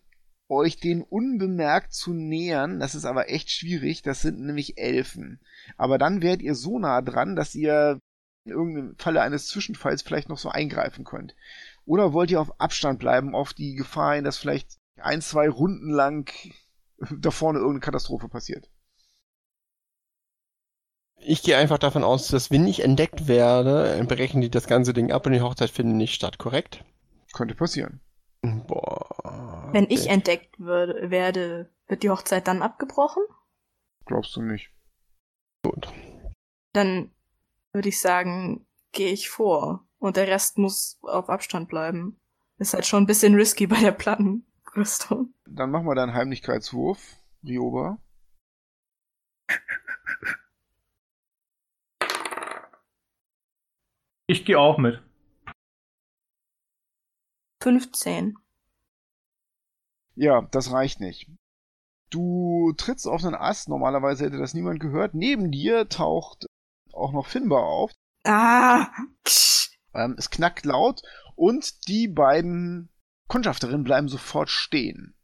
[0.50, 2.80] euch den unbemerkt zu nähern.
[2.80, 4.02] Das ist aber echt schwierig.
[4.02, 5.40] Das sind nämlich Elfen.
[5.78, 8.00] Aber dann werdet ihr so nah dran, dass ihr
[8.46, 11.36] in irgendeinem Falle eines Zwischenfalls vielleicht noch so eingreifen könnt.
[11.86, 15.90] Oder wollt ihr auf Abstand bleiben, auf die Gefahr hin, dass vielleicht ein, zwei Runden
[15.90, 16.32] lang
[17.20, 18.70] da vorne irgendeine Katastrophe passiert?
[21.18, 25.12] Ich gehe einfach davon aus, dass wenn ich entdeckt werde, brechen die das ganze Ding
[25.12, 26.84] ab und die Hochzeit findet nicht statt, korrekt?
[27.34, 28.00] Könnte passieren.
[28.42, 29.70] Boah.
[29.72, 33.24] Wenn ich entdeckt würde, werde, wird die Hochzeit dann abgebrochen?
[34.06, 34.70] Glaubst du nicht?
[35.64, 35.88] Gut.
[36.74, 37.10] Dann
[37.76, 39.86] würde ich sagen, gehe ich vor.
[40.00, 42.20] Und der Rest muss auf Abstand bleiben.
[42.58, 45.34] Ist halt schon ein bisschen risky bei der Plattenrüstung.
[45.46, 47.98] Dann machen wir da einen Heimlichkeitswurf, Rioba.
[54.28, 55.04] Ich gehe auch mit.
[57.62, 58.38] 15.
[60.16, 61.30] Ja, das reicht nicht.
[62.10, 65.14] Du trittst auf einen Ast, normalerweise hätte das niemand gehört.
[65.14, 66.48] Neben dir taucht
[66.96, 67.92] auch noch Finbar auf.
[68.26, 68.88] Ah!
[69.94, 71.02] Ähm, es knackt laut
[71.36, 72.90] und die beiden
[73.28, 75.16] Kundschafterinnen bleiben sofort stehen.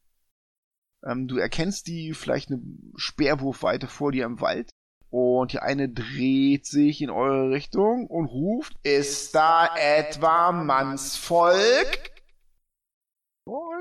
[1.06, 2.62] Ähm, du erkennst die vielleicht eine
[2.96, 4.72] Speerwurfweite vor dir im Wald.
[5.10, 12.12] Und die eine dreht sich in eure Richtung und ruft, ist da etwa Mannsvolk?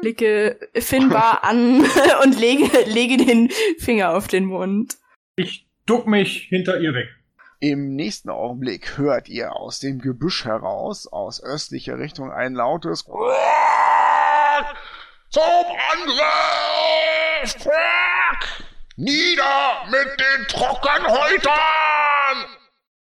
[0.00, 1.82] Blicke Finbar an
[2.24, 4.98] und lege, lege den Finger auf den Mund.
[5.36, 7.08] Ich duck mich hinter ihr weg.
[7.62, 13.14] Im nächsten Augenblick hört ihr aus dem Gebüsch heraus, aus östlicher Richtung, ein lautes Zum
[15.92, 17.68] Angriff!
[18.96, 22.59] Nieder mit den Trockenhäutern!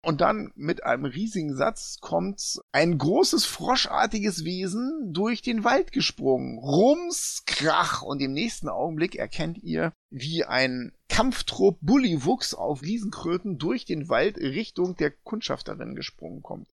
[0.04, 6.58] Und dann mit einem riesigen Satz kommt ein großes froschartiges Wesen durch den Wald gesprungen.
[6.58, 8.02] Rums, Krach.
[8.02, 14.38] Und im nächsten Augenblick erkennt ihr, wie ein Kampftrupp Bullywuchs auf Riesenkröten durch den Wald
[14.38, 16.66] Richtung der Kundschafterin gesprungen kommt.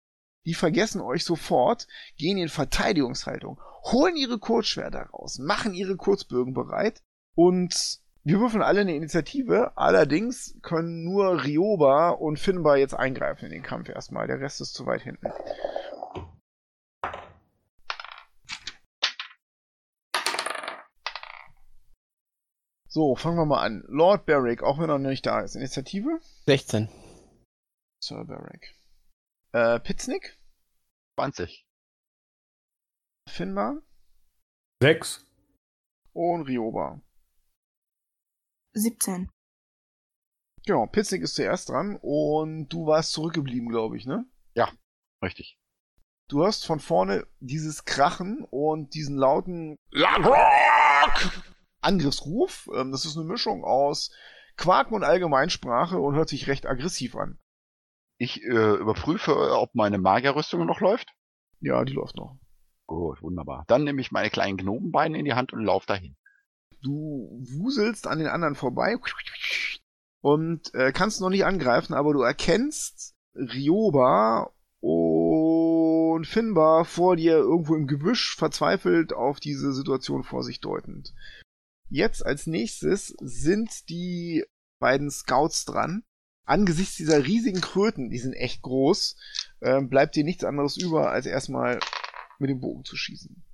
[0.47, 3.61] Die vergessen euch sofort, gehen in Verteidigungshaltung,
[3.93, 7.03] holen ihre Kurzschwerter raus, machen ihre Kurzbögen bereit
[7.35, 13.53] und wir würfeln alle eine Initiative, allerdings können nur Rioba und Finbar jetzt eingreifen in
[13.53, 14.27] den Kampf erstmal.
[14.27, 15.33] Der Rest ist zu weit hinten.
[22.91, 23.85] So, fangen wir mal an.
[23.87, 25.55] Lord Barrick, auch wenn er noch nicht da ist.
[25.55, 26.21] Initiative?
[26.47, 26.89] 16.
[28.03, 28.75] Sir Barrick.
[29.53, 30.37] Äh, Pitznick?
[31.16, 31.66] 20.
[33.29, 33.83] Finbar?
[34.83, 35.25] Sechs.
[36.12, 37.01] Und Rioba.
[38.79, 39.31] 17.
[40.66, 44.26] Genau, Pitznick ist zuerst dran und du warst zurückgeblieben, glaube ich, ne?
[45.22, 45.59] Richtig.
[46.29, 49.76] Du hörst von vorne dieses Krachen und diesen lauten
[51.81, 52.68] Angriffsruf.
[52.74, 54.12] Ähm, Das ist eine Mischung aus
[54.57, 57.39] Quaken und Allgemeinsprache und hört sich recht aggressiv an.
[58.18, 61.09] Ich äh, überprüfe, ob meine Magierrüstung noch läuft.
[61.61, 62.39] Ja, die läuft noch.
[62.87, 63.64] Gut, wunderbar.
[63.68, 66.16] Dann nehme ich meine kleinen Gnomenbeine in die Hand und laufe dahin.
[66.83, 68.97] Du wuselst an den anderen vorbei
[70.20, 77.74] und äh, kannst noch nicht angreifen, aber du erkennst Rioba und Finbar vor dir irgendwo
[77.74, 81.14] im Gebüsch verzweifelt auf diese Situation vor sich deutend.
[81.91, 84.45] Jetzt als nächstes sind die
[84.79, 86.05] beiden Scouts dran.
[86.45, 89.16] Angesichts dieser riesigen Kröten, die sind echt groß,
[89.61, 91.79] äh, bleibt dir nichts anderes über, als erstmal
[92.39, 93.45] mit dem Bogen zu schießen.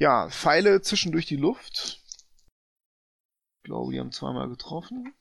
[0.00, 2.02] Ja, Pfeile zischen durch die Luft.
[3.58, 5.14] Ich glaube, die haben zweimal getroffen.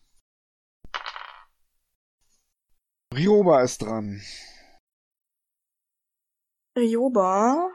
[3.14, 4.22] Rioba ist dran.
[6.78, 7.72] Ryoba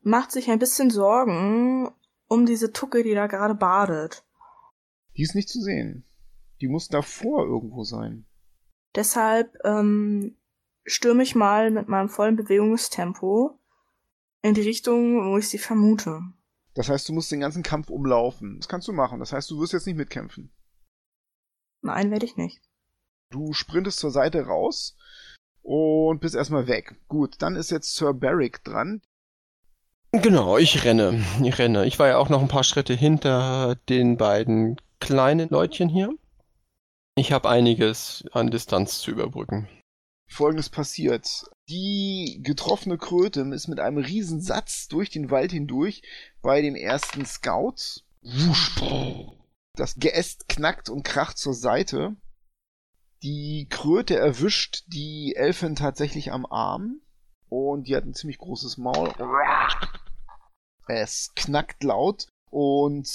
[0.00, 1.94] macht sich ein bisschen Sorgen
[2.26, 4.24] um diese Tucke, die da gerade badet.
[5.16, 6.04] Die ist nicht zu sehen.
[6.60, 8.26] Die muss davor irgendwo sein.
[8.96, 10.36] Deshalb ähm,
[10.84, 13.56] stürme ich mal mit meinem vollen Bewegungstempo
[14.42, 16.22] in die Richtung, wo ich sie vermute.
[16.80, 18.56] Das heißt, du musst den ganzen Kampf umlaufen.
[18.56, 19.18] Das kannst du machen.
[19.18, 20.50] Das heißt, du wirst jetzt nicht mitkämpfen.
[21.82, 22.62] Nein, werde ich nicht.
[23.28, 24.96] Du sprintest zur Seite raus
[25.60, 26.96] und bist erstmal weg.
[27.06, 29.02] Gut, dann ist jetzt Sir Barrick dran.
[30.12, 31.22] Genau, ich renne.
[31.44, 31.84] Ich renne.
[31.84, 36.14] Ich war ja auch noch ein paar Schritte hinter den beiden kleinen Leutchen hier.
[37.14, 39.68] Ich habe einiges an Distanz zu überbrücken.
[40.30, 41.44] Folgendes passiert.
[41.68, 46.02] Die getroffene Kröte ist mit einem riesen Satz durch den Wald hindurch
[46.40, 48.02] bei dem ersten Scout.
[49.76, 52.16] Das Geäst knackt und kracht zur Seite.
[53.22, 57.00] Die Kröte erwischt die Elfin tatsächlich am Arm
[57.48, 59.12] und die hat ein ziemlich großes Maul.
[60.88, 63.06] Es knackt laut und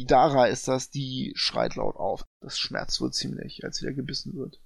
[0.00, 2.24] die Dara ist das, die schreit laut auf.
[2.40, 4.60] Das schmerzt wohl ziemlich, als sie da gebissen wird.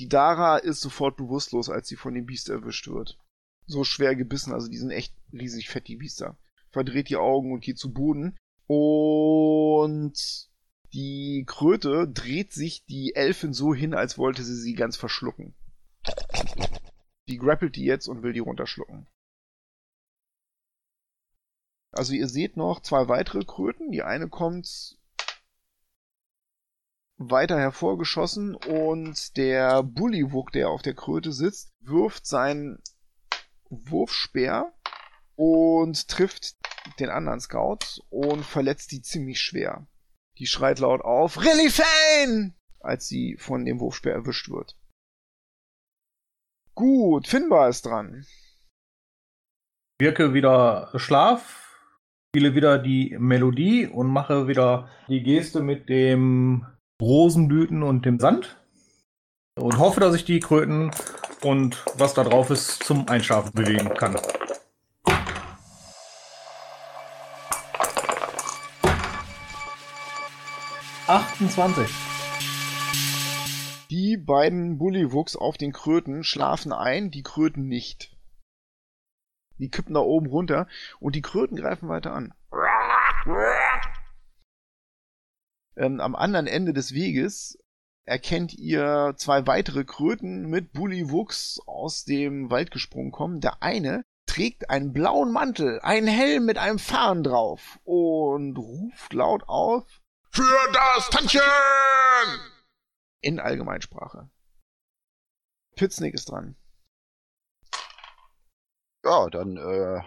[0.00, 3.18] Die Dara ist sofort bewusstlos, als sie von dem Biest erwischt wird.
[3.66, 6.38] So schwer gebissen, also die sind echt riesig fett, die Biester.
[6.70, 8.38] Verdreht die Augen und geht zu Boden.
[8.66, 10.48] Und
[10.94, 15.54] die Kröte dreht sich die Elfin so hin, als wollte sie sie ganz verschlucken.
[17.28, 19.06] Die grappelt die jetzt und will die runterschlucken.
[21.92, 23.92] Also ihr seht noch zwei weitere Kröten.
[23.92, 24.98] Die eine kommt
[27.20, 32.82] weiter hervorgeschossen und der Bullywug, der auf der Kröte sitzt, wirft seinen
[33.68, 34.72] Wurfspeer
[35.36, 36.56] und trifft
[36.98, 39.86] den anderen Scout und verletzt die ziemlich schwer.
[40.38, 42.54] Die schreit laut auf, Rilly Fane!
[42.82, 44.74] als sie von dem Wurfspeer erwischt wird.
[46.74, 48.24] Gut, Finbar ist dran.
[50.00, 51.78] Wirke wieder Schlaf,
[52.30, 56.66] spiele wieder die Melodie und mache wieder die Geste mit dem
[57.00, 58.56] Rosenblüten und dem Sand.
[59.56, 60.90] Und hoffe, dass ich die Kröten
[61.42, 64.16] und was da drauf ist zum Einschlafen bewegen kann.
[71.06, 71.90] Achtundzwanzig.
[73.90, 78.16] Die beiden Bullywuchs auf den Kröten schlafen ein, die Kröten nicht.
[79.58, 80.68] Die kippen da oben runter
[81.00, 82.32] und die Kröten greifen weiter an.
[85.76, 87.58] Ähm, am anderen Ende des Weges
[88.04, 93.40] erkennt ihr zwei weitere Kröten mit Bullywuchs aus dem Wald gesprungen kommen.
[93.40, 99.42] Der eine trägt einen blauen Mantel, einen Helm mit einem Farn drauf und ruft laut
[99.48, 100.00] auf
[100.30, 101.40] Für das Tantchen!
[103.20, 104.30] in Allgemeinsprache.
[105.76, 106.56] Pitznick ist dran.
[109.04, 110.02] Ja, dann äh,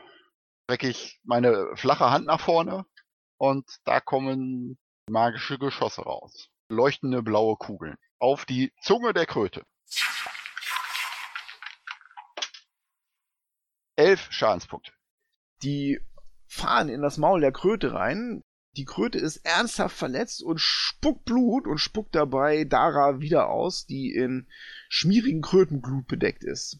[0.66, 2.86] strecke ich meine flache Hand nach vorne
[3.38, 4.78] und da kommen
[5.10, 6.50] magische Geschosse raus.
[6.70, 7.98] Leuchtende blaue Kugeln.
[8.20, 9.66] Auf die Zunge der Kröte.
[13.96, 14.92] Elf Schadenspunkte.
[15.62, 16.00] Die
[16.48, 18.42] fahren in das Maul der Kröte rein.
[18.76, 24.12] Die Kröte ist ernsthaft verletzt und spuckt Blut und spuckt dabei Dara wieder aus, die
[24.12, 24.48] in
[24.90, 26.80] schmierigen Krötenblut bedeckt ist.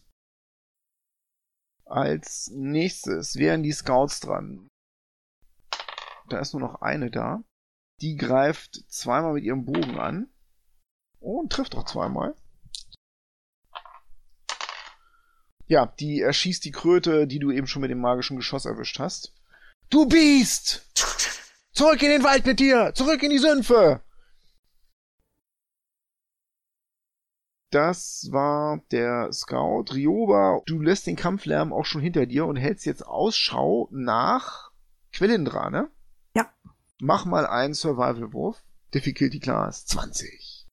[1.84, 4.68] Als nächstes wären die Scouts dran.
[6.28, 7.44] Da ist nur noch eine da.
[8.00, 10.28] Die greift zweimal mit ihrem Bogen an.
[11.20, 12.34] Und trifft auch zweimal.
[15.66, 19.32] Ja, die erschießt die Kröte, die du eben schon mit dem magischen Geschoss erwischt hast.
[19.88, 20.86] Du Biest!
[21.72, 22.92] Zurück in den Wald mit dir!
[22.94, 24.02] Zurück in die Sümpfe!
[27.70, 30.62] Das war der Scout Rioba.
[30.66, 34.70] Du lässt den Kampflärm auch schon hinter dir und hältst jetzt Ausschau nach
[35.12, 35.90] Quelindra, ne?
[36.36, 36.52] Ja.
[37.00, 38.62] Mach mal einen Survival-Wurf.
[38.94, 40.68] Difficulty Class 20.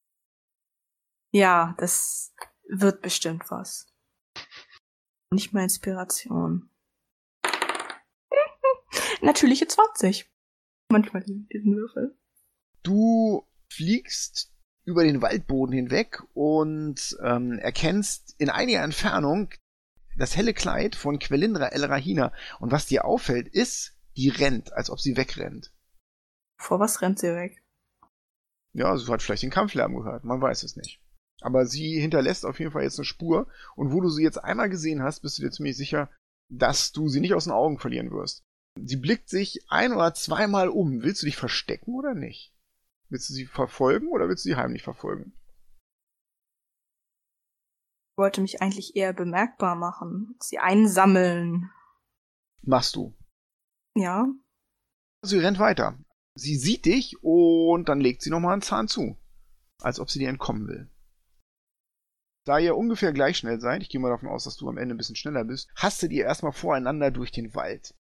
[1.32, 2.34] Ja, das
[2.68, 3.88] wird bestimmt was.
[5.32, 6.70] Nicht mal Inspiration.
[9.22, 10.30] Natürliche 20.
[10.90, 12.18] Manchmal diesen Würfel.
[12.84, 14.52] Du fliegst
[14.84, 19.50] über den Waldboden hinweg und ähm, erkennst in einiger Entfernung
[20.18, 22.34] das helle Kleid von Quelindra El Rahina.
[22.60, 25.72] Und was dir auffällt, ist, die rennt, als ob sie wegrennt.
[26.62, 27.64] Vor was rennt sie weg?
[28.74, 31.02] Ja, sie hat vielleicht den Kampflärm gehört, man weiß es nicht.
[31.42, 33.48] Aber sie hinterlässt auf jeden Fall jetzt eine Spur.
[33.76, 36.10] Und wo du sie jetzt einmal gesehen hast, bist du dir ziemlich sicher,
[36.50, 38.44] dass du sie nicht aus den Augen verlieren wirst.
[38.80, 41.02] Sie blickt sich ein oder zweimal um.
[41.02, 42.54] Willst du dich verstecken oder nicht?
[43.10, 45.34] Willst du sie verfolgen oder willst du sie heimlich verfolgen?
[48.12, 50.36] Ich wollte mich eigentlich eher bemerkbar machen.
[50.40, 51.72] Sie einsammeln.
[52.62, 53.16] Machst du.
[53.96, 54.28] Ja.
[55.24, 55.98] Sie rennt weiter.
[56.36, 59.18] Sie sieht dich und dann legt sie nochmal einen Zahn zu.
[59.82, 60.90] Als ob sie dir entkommen will.
[62.46, 64.96] Da ihr ungefähr gleich schnell seid, ich gehe mal davon aus, dass du am Ende
[64.96, 67.94] ein bisschen schneller bist, hastet ihr erstmal voreinander durch den Wald.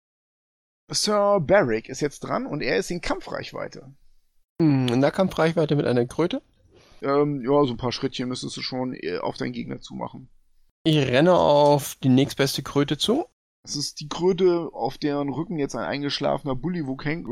[0.90, 3.94] Sir Barrick ist jetzt dran und er ist in Kampfreichweite.
[4.60, 6.42] Hm, Nahkampfreichweite mit einer Kröte.
[7.02, 10.28] Ähm, ja, so ein paar Schrittchen müsstest du schon äh, auf deinen Gegner zumachen.
[10.84, 13.26] Ich renne auf die nächstbeste Kröte zu.
[13.62, 17.26] Das ist die Kröte, auf deren Rücken jetzt ein eingeschlafener Bullywug hängt.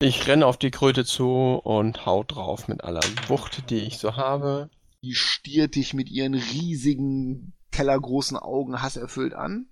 [0.00, 4.16] Ich renne auf die Kröte zu und hau drauf mit aller Wucht, die ich so
[4.16, 4.70] habe.
[5.02, 9.66] Die stiert dich mit ihren riesigen, tellergroßen Augen hasserfüllt an.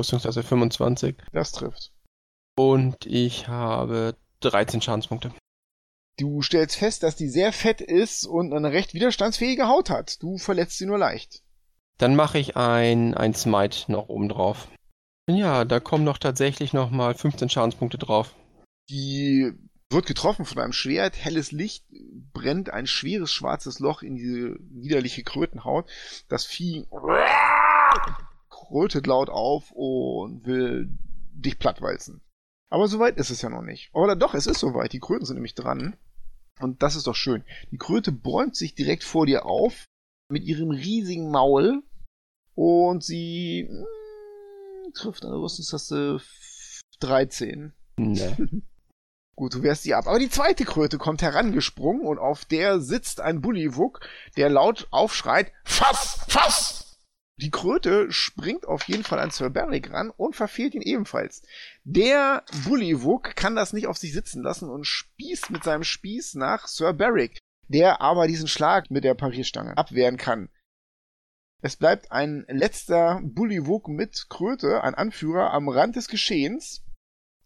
[0.00, 1.16] Rüstungsklasse 25.
[1.32, 1.92] Das trifft.
[2.56, 5.32] Und ich habe 13 Schadenspunkte.
[6.18, 10.22] Du stellst fest, dass die sehr fett ist und eine recht widerstandsfähige Haut hat.
[10.22, 11.42] Du verletzt sie nur leicht.
[11.98, 14.68] Dann mache ich ein, ein Smite noch oben drauf.
[15.28, 18.34] Ja, da kommen noch tatsächlich nochmal 15 Schadenspunkte drauf.
[18.90, 19.52] Die
[19.90, 21.86] wird getroffen von einem Schwert, helles Licht
[22.32, 25.88] brennt ein schweres schwarzes Loch in diese widerliche Krötenhaut.
[26.28, 26.86] Das Vieh
[28.50, 30.88] krötet laut auf und will
[31.32, 32.20] dich plattwalzen.
[32.70, 33.94] Aber soweit ist es ja noch nicht.
[33.94, 34.92] Oder doch, es ist soweit.
[34.92, 35.96] Die Kröten sind nämlich dran.
[36.60, 37.44] Und das ist doch schön.
[37.70, 39.84] Die Kröte bäumt sich direkt vor dir auf
[40.34, 41.84] mit ihrem riesigen Maul
[42.56, 46.20] und sie mm, trifft eine Rüstungstaste
[46.98, 47.72] 13.
[47.96, 48.36] Nee.
[49.36, 50.08] Gut, du wehrst sie ab.
[50.08, 54.00] Aber die zweite Kröte kommt herangesprungen und auf der sitzt ein Bullywug,
[54.36, 56.96] der laut aufschreit, Fass, Fass!
[57.40, 61.42] Die Kröte springt auf jeden Fall an Sir Barrick ran und verfehlt ihn ebenfalls.
[61.84, 66.66] Der Bullywug kann das nicht auf sich sitzen lassen und spießt mit seinem Spieß nach
[66.66, 70.48] Sir Barrick, der aber diesen Schlag mit der Parierstange abwehren kann.
[71.64, 76.82] Es bleibt ein letzter Bullywug mit Kröte, ein Anführer, am Rand des Geschehens.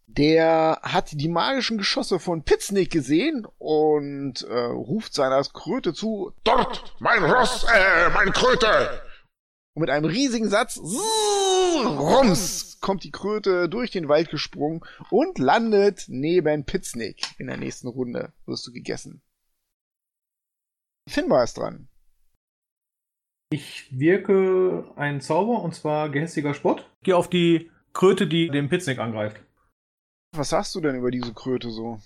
[0.08, 6.32] Der hat die magischen Geschosse von Pitznick gesehen und äh, ruft seiner Kröte zu.
[6.42, 9.00] Dort, mein Ross, äh, mein Kröte!
[9.74, 16.06] Und mit einem riesigen Satz, rums, kommt die Kröte durch den Wald gesprungen und landet
[16.08, 17.22] neben Pitznick.
[17.38, 19.22] In der nächsten Runde wirst du gegessen.
[21.08, 21.88] Finbar ist dran.
[23.50, 26.88] Ich wirke einen Zauber und zwar gehässiger Spott.
[27.02, 29.42] Gehe auf die Kröte, die den Pitznick angreift.
[30.36, 31.98] Was sagst du denn über diese Kröte so?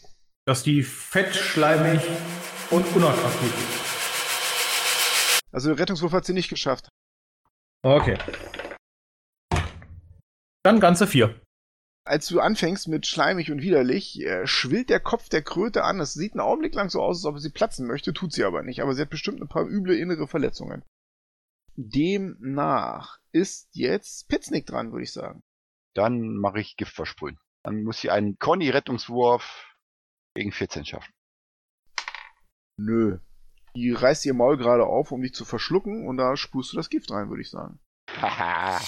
[0.47, 2.01] Dass die fett, schleimig
[2.71, 5.43] und unattraktiv ist.
[5.53, 6.89] Also der Rettungswurf hat sie nicht geschafft.
[7.85, 8.17] Okay.
[10.63, 11.41] Dann ganze vier.
[12.05, 16.01] Als du anfängst mit schleimig und widerlich, äh, schwillt der Kopf der Kröte an.
[16.01, 18.63] Es sieht einen Augenblick lang so aus, als ob sie platzen möchte, tut sie aber
[18.63, 18.83] nicht.
[18.83, 20.83] Aber sie hat bestimmt ein paar üble innere Verletzungen.
[21.77, 25.43] Demnach ist jetzt Pitznick dran, würde ich sagen.
[25.95, 27.39] Dann mache ich Gift versprühen.
[27.63, 29.67] Dann muss sie einen Conny-Rettungswurf
[30.35, 31.13] gegen 14 schaffen.
[32.77, 33.19] Nö.
[33.75, 36.91] Die reißt ihr Maul gerade auf, um dich zu verschlucken, und da spust du das
[36.91, 37.81] Gift rein, würde ich sagen.
[38.11, 38.81] Haha.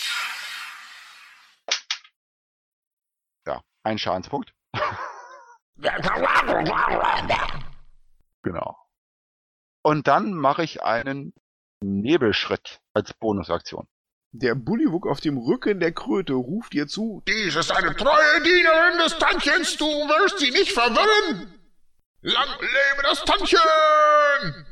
[3.46, 4.52] ja, ein Schadenspunkt.
[8.42, 8.76] genau.
[9.82, 11.34] Und dann mache ich einen
[11.80, 13.86] Nebelschritt als Bonusaktion.
[14.32, 17.22] Der Bullywug auf dem Rücken der Kröte ruft ihr zu.
[17.28, 21.54] Dies ist eine treue Dienerin des Tantchens, du wirst sie nicht verwirren!
[22.20, 24.66] Lang lebe das Tantchen!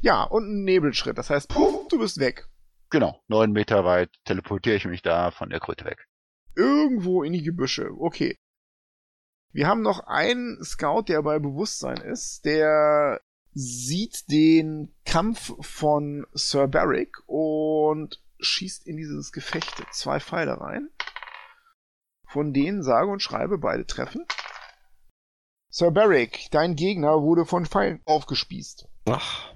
[0.00, 1.18] Ja, und ein Nebelschritt.
[1.18, 2.46] Das heißt, puff, du bist weg.
[2.90, 6.06] Genau, neun Meter weit teleportiere ich mich da von der Kröte weg.
[6.58, 7.88] Irgendwo in die Gebüsche.
[8.00, 8.34] Okay.
[9.52, 13.20] Wir haben noch einen Scout, der bei Bewusstsein ist, der
[13.54, 20.90] sieht den Kampf von Sir Barrick und schießt in dieses Gefecht zwei Pfeile rein.
[22.26, 24.26] Von denen sage und schreibe beide treffen.
[25.70, 28.88] Sir Barrick, dein Gegner wurde von Pfeilen aufgespießt.
[29.06, 29.54] Ach.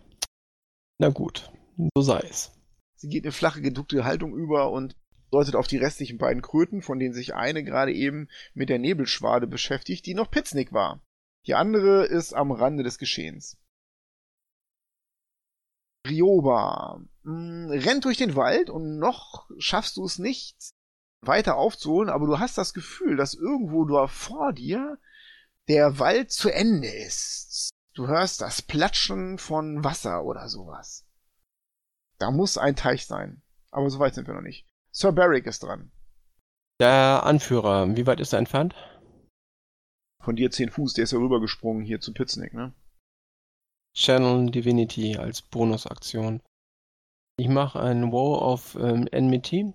[0.99, 1.51] Na gut,
[1.95, 2.53] so sei es.
[2.95, 4.97] Sie geht in flache, geduckte Haltung über und
[5.33, 9.47] deutet auf die restlichen beiden Kröten, von denen sich eine gerade eben mit der Nebelschwade
[9.47, 11.03] beschäftigt, die noch Pitznick war.
[11.47, 13.57] Die andere ist am Rande des Geschehens.
[16.07, 20.57] Rioba mh, rennt durch den Wald und noch schaffst du es nicht,
[21.23, 24.99] weiter aufzuholen, aber du hast das Gefühl, dass irgendwo da vor dir
[25.69, 27.71] der Wald zu Ende ist.
[27.95, 31.07] Du hörst das Platschen von Wasser oder sowas.
[32.19, 33.43] Da muss ein Teich sein.
[33.71, 34.67] Aber so weit sind wir noch nicht.
[34.95, 35.91] Sir Barrick ist dran.
[36.79, 38.75] Der Anführer, wie weit ist er entfernt?
[40.23, 42.75] Von dir zehn Fuß, der ist ja rübergesprungen hier zu Pitznick, ne?
[43.95, 46.41] Channel Divinity als Bonusaktion.
[47.39, 49.73] Ich mache einen Woe of ähm, Enmity,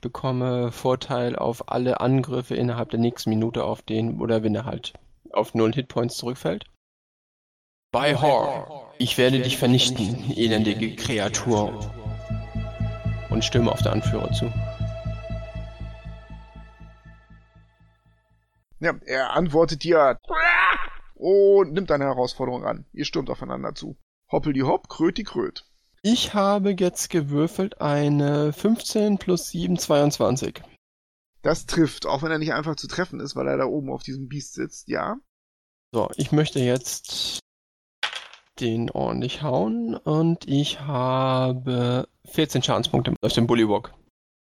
[0.00, 4.94] bekomme Vorteil auf alle Angriffe innerhalb der nächsten Minute auf den, oder wenn er halt
[5.32, 6.64] auf null Hitpoints zurückfällt.
[7.92, 12.09] By Hor, ich werde dich vernichten, elendige Kreatur.
[13.30, 14.52] Und stürme auf der Anführer zu.
[18.80, 20.18] Ja, er antwortet dir
[21.14, 22.86] und nimmt eine Herausforderung an.
[22.92, 23.96] Ihr stürmt aufeinander zu.
[24.32, 25.66] Hoppel die Hopp, Kröt die Kröt.
[26.02, 30.62] Ich habe jetzt gewürfelt eine 15 plus 7, 22.
[31.42, 34.02] Das trifft, auch wenn er nicht einfach zu treffen ist, weil er da oben auf
[34.02, 35.16] diesem Biest sitzt, ja.
[35.92, 37.40] So, ich möchte jetzt
[38.60, 43.92] den ordentlich hauen und ich habe 14 Schadenspunkte auf dem Bullywog.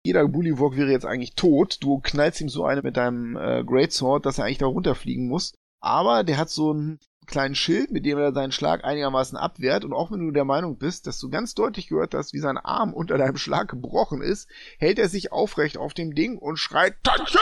[0.04, 1.78] Jeder Bullywog wäre jetzt eigentlich tot.
[1.82, 5.54] Du knallst ihm so eine mit deinem äh, Greatsword, dass er eigentlich da runterfliegen muss.
[5.82, 9.84] Aber der hat so einen kleinen Schild, mit dem er seinen Schlag einigermaßen abwehrt.
[9.84, 12.58] Und auch wenn du der Meinung bist, dass du ganz deutlich gehört hast, wie sein
[12.58, 14.48] Arm unter deinem Schlag gebrochen ist,
[14.80, 17.40] hält er sich aufrecht auf dem Ding und schreit Tantchen!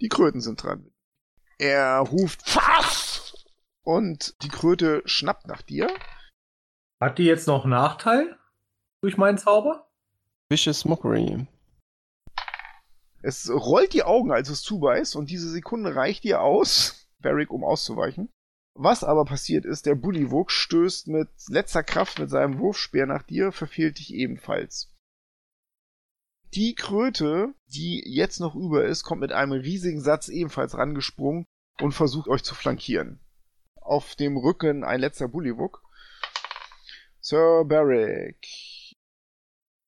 [0.00, 0.90] Die Kröten sind dran.
[1.58, 3.17] Er ruft Fass!
[3.88, 5.88] Und die Kröte schnappt nach dir.
[7.00, 8.38] Hat die jetzt noch Nachteil
[9.00, 9.88] durch meinen Zauber?
[10.50, 11.46] Vicious Mockery.
[13.22, 17.64] Es rollt die Augen, als es zubeißt, und diese Sekunde reicht dir aus, Barrick, um
[17.64, 18.28] auszuweichen.
[18.74, 23.52] Was aber passiert ist, der Bullywug stößt mit letzter Kraft mit seinem Wurfspeer nach dir,
[23.52, 24.94] verfehlt dich ebenfalls.
[26.52, 31.46] Die Kröte, die jetzt noch über ist, kommt mit einem riesigen Satz ebenfalls rangesprungen
[31.80, 33.20] und versucht euch zu flankieren.
[33.88, 35.82] Auf dem Rücken ein letzter Bullywug.
[37.20, 38.46] Sir Barrick.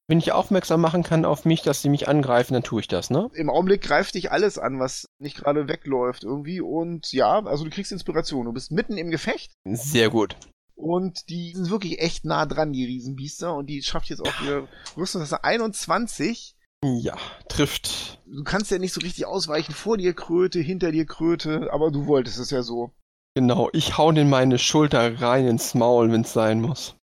[0.08, 3.10] Wenn ich aufmerksam machen kann auf mich, dass sie mich angreifen, dann tue ich das,
[3.10, 3.30] ne?
[3.34, 6.62] Im Augenblick greift dich alles an, was nicht gerade wegläuft irgendwie.
[6.62, 8.46] Und ja, also du kriegst Inspiration.
[8.46, 9.52] Du bist mitten im Gefecht.
[9.64, 10.34] Sehr gut.
[10.74, 13.54] Und die sind wirklich echt nah dran, die Riesenbiester.
[13.54, 14.66] Und die schafft jetzt auch ihre
[14.96, 15.20] Rüstung.
[15.20, 16.56] Das ist 21.
[16.82, 17.18] Ja,
[17.48, 18.18] trifft.
[18.24, 19.74] Du kannst ja nicht so richtig ausweichen.
[19.74, 21.68] Vor dir Kröte, hinter dir Kröte.
[21.70, 22.94] Aber du wolltest es ja so.
[23.34, 26.96] Genau, ich hau in meine Schulter rein ins Maul, wenn's sein muss.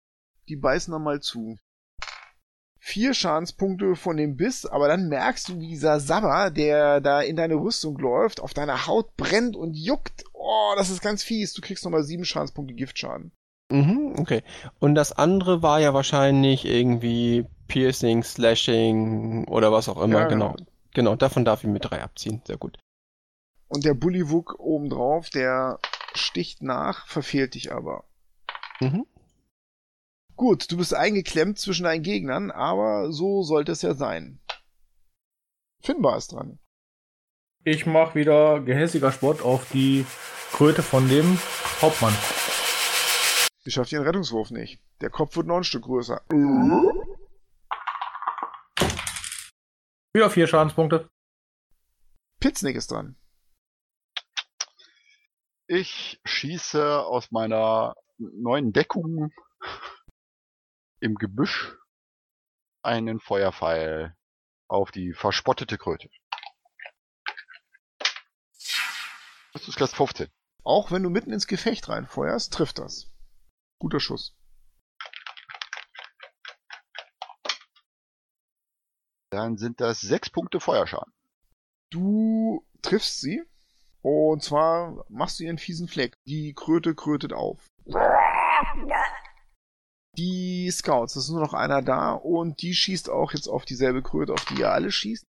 [0.48, 1.56] Die beißen dann mal zu.
[2.78, 7.34] Vier Schadenspunkte von dem Biss, aber dann merkst du, wie dieser Sabber, der da in
[7.34, 10.24] deine Rüstung läuft, auf deiner Haut brennt und juckt.
[10.32, 11.52] Oh, das ist ganz fies.
[11.52, 13.32] Du kriegst nochmal sieben Schadenspunkte Giftschaden.
[13.72, 14.44] Mhm, okay.
[14.78, 20.52] Und das andere war ja wahrscheinlich irgendwie Piercing, Slashing oder was auch immer, Ja, genau.
[20.52, 20.70] genau.
[20.94, 22.40] Genau, davon darf ich mit drei abziehen.
[22.46, 22.78] Sehr gut.
[23.68, 25.78] Und der Bullywug obendrauf, der
[26.16, 28.04] sticht nach, verfehlt dich aber.
[28.80, 29.06] Mhm.
[30.36, 34.40] Gut, du bist eingeklemmt zwischen deinen Gegnern, aber so sollte es ja sein.
[35.82, 36.58] Finbar ist dran.
[37.64, 40.04] Ich mach wieder gehässiger Sport auf die
[40.52, 41.38] Kröte von dem
[41.80, 42.14] Hauptmann.
[43.64, 44.80] Sie schafft ihren Rettungswurf nicht.
[45.00, 46.22] Der Kopf wird noch ein Stück größer.
[50.14, 51.08] Wieder vier Schadenspunkte.
[52.40, 53.16] Pitznick ist dran.
[55.68, 59.32] Ich schieße aus meiner neuen Deckung
[61.00, 61.76] im Gebüsch
[62.82, 64.16] einen Feuerpfeil
[64.68, 66.08] auf die verspottete Kröte.
[69.52, 70.28] Das ist Klasse 15.
[70.62, 73.10] Auch wenn du mitten ins Gefecht reinfeuerst, trifft das.
[73.80, 74.36] Guter Schuss.
[79.30, 81.12] Dann sind das sechs Punkte Feuerschaden.
[81.90, 83.42] Du triffst sie.
[84.08, 86.14] Und zwar machst du ihren fiesen Fleck.
[86.28, 87.66] Die Kröte krötet auf.
[90.16, 94.04] Die Scouts, es ist nur noch einer da und die schießt auch jetzt auf dieselbe
[94.04, 95.24] Kröte, auf die ihr alle schießt.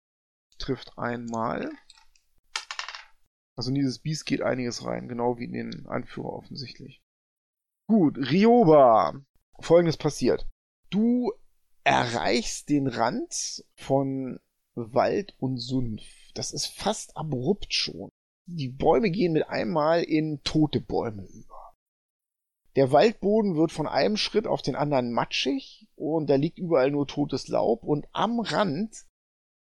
[0.59, 1.71] Trifft einmal.
[3.57, 7.01] Also in dieses Biest geht einiges rein, genau wie in den Anführer offensichtlich.
[7.89, 9.15] Gut, Rioba.
[9.59, 10.47] Folgendes passiert.
[10.91, 11.33] Du
[11.83, 14.39] erreichst den Rand von
[14.75, 16.03] Wald und Sumpf.
[16.35, 18.11] Das ist fast abrupt schon.
[18.49, 21.75] Die Bäume gehen mit einmal in tote Bäume über.
[22.77, 27.09] Der Waldboden wird von einem Schritt auf den anderen matschig und da liegt überall nur
[27.09, 29.07] totes Laub und am Rand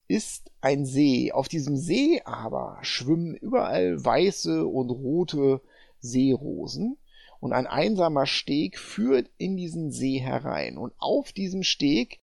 [0.09, 1.31] ist ein See.
[1.31, 5.61] Auf diesem See aber schwimmen überall weiße und rote
[5.99, 6.97] Seerosen
[7.39, 12.19] und ein einsamer Steg führt in diesen See herein und auf diesem Steg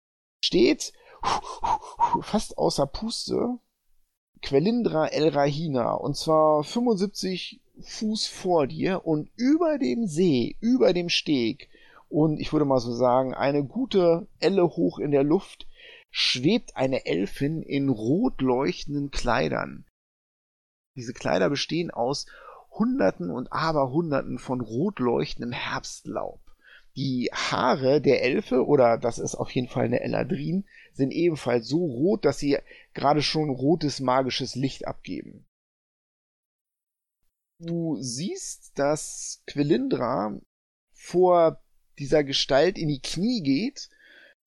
[0.42, 0.94] steht
[2.22, 3.58] fast außer Puste
[4.46, 11.08] Quelindra El Rahina und zwar 75 Fuß vor dir und über dem See, über dem
[11.08, 11.68] Steg
[12.08, 15.66] und ich würde mal so sagen, eine gute Elle hoch in der Luft
[16.12, 19.84] schwebt eine Elfin in rot leuchtenden Kleidern.
[20.94, 22.26] Diese Kleider bestehen aus
[22.70, 26.40] Hunderten und Aberhunderten von rot leuchtendem Herbstlaub.
[26.94, 30.66] Die Haare der Elfe, oder das ist auf jeden Fall eine Eladrin,
[30.96, 32.58] sind ebenfalls so rot, dass sie
[32.94, 35.46] gerade schon rotes magisches Licht abgeben.
[37.58, 40.38] Du siehst, dass Quelindra
[40.92, 41.62] vor
[41.98, 43.88] dieser Gestalt in die Knie geht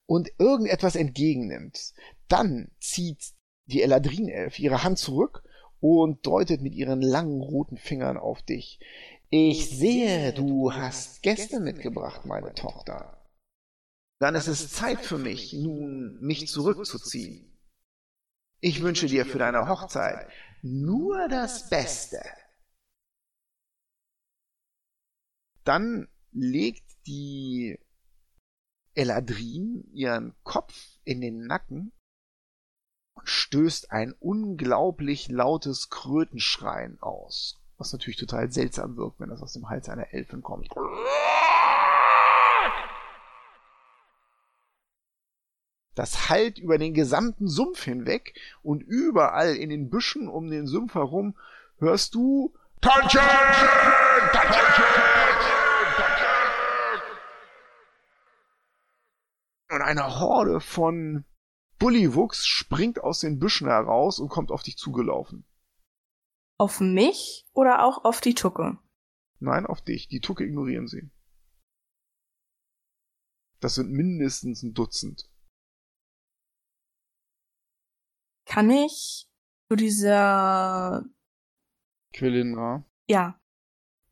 [0.08, 1.94] und irgendetwas entgegennimmt.
[2.28, 3.34] Dann zieht
[3.66, 5.44] die Eladrin-Elf ihre Hand zurück
[5.80, 8.80] und deutet mit ihren langen roten Fingern auf dich.
[9.30, 13.19] Ich sehe, du hast Gäste mitgebracht, meine Tochter.
[14.20, 17.58] Dann ist es Zeit für mich, nun mich zurückzuziehen.
[18.60, 20.30] Ich wünsche dir für deine Hochzeit
[20.62, 22.22] nur das Beste.
[25.64, 27.80] Dann legt die
[28.94, 31.94] Eladrin ihren Kopf in den Nacken
[33.14, 37.62] und stößt ein unglaublich lautes Krötenschreien aus.
[37.78, 40.70] Was natürlich total seltsam wirkt, wenn das aus dem Hals einer Elfin kommt.
[46.00, 50.94] Das hallt über den gesamten Sumpf hinweg und überall in den Büschen um den Sumpf
[50.94, 51.36] herum
[51.80, 53.20] hörst du Tantchen!
[54.32, 54.64] Tantchen!
[59.72, 61.26] und eine Horde von
[61.80, 65.44] Bullywuchs springt aus den Büschen heraus und kommt auf dich zugelaufen.
[66.58, 68.78] Auf mich oder auch auf die Tucke?
[69.40, 70.08] Nein, auf dich.
[70.08, 71.12] Die Tucke ignorieren sie.
[73.60, 75.29] Das sind mindestens ein Dutzend.
[78.50, 79.28] Kann ich
[79.70, 81.06] zu dieser,
[82.12, 82.84] Quelindra.
[83.08, 83.40] ja,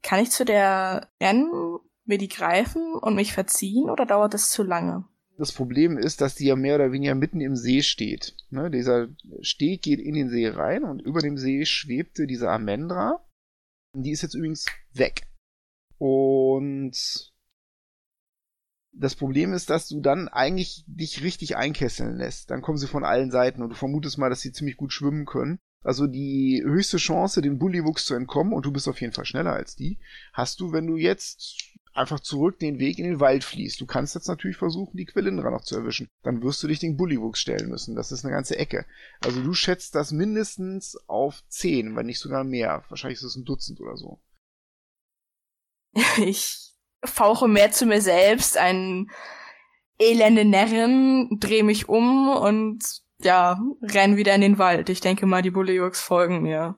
[0.04, 4.62] kann ich zu der rennen, mir die greifen und mich verziehen oder dauert es zu
[4.62, 5.06] lange?
[5.40, 8.38] Das Problem ist, dass die ja mehr oder weniger mitten im See steht.
[8.52, 9.08] Ne, dieser
[9.42, 13.28] Steg geht in den See rein und über dem See schwebte diese Amendra.
[13.96, 15.28] Die ist jetzt übrigens weg.
[15.98, 17.34] Und
[19.00, 22.50] das Problem ist, dass du dann eigentlich dich richtig einkesseln lässt.
[22.50, 25.26] Dann kommen sie von allen Seiten und du vermutest mal, dass sie ziemlich gut schwimmen
[25.26, 25.60] können.
[25.84, 29.54] Also die höchste Chance, den Bullywuchs zu entkommen, und du bist auf jeden Fall schneller
[29.54, 30.00] als die,
[30.34, 33.80] hast du, wenn du jetzt einfach zurück den Weg in den Wald fließt.
[33.82, 36.10] Du kannst jetzt natürlich versuchen, die Quillindra noch zu erwischen.
[36.24, 37.96] Dann wirst du dich den Bullywuchs stellen müssen.
[37.96, 38.86] Das ist eine ganze Ecke.
[39.22, 42.84] Also du schätzt das mindestens auf zehn, wenn nicht sogar mehr.
[42.90, 44.20] Wahrscheinlich ist es ein Dutzend oder so.
[46.18, 46.67] Ich
[47.10, 49.10] fauche mehr zu mir selbst, ein
[50.00, 52.84] elende Närrin, drehe mich um und
[53.22, 54.90] ja, renn wieder in den Wald.
[54.90, 56.76] Ich denke mal, die Bullywuchs folgen mir.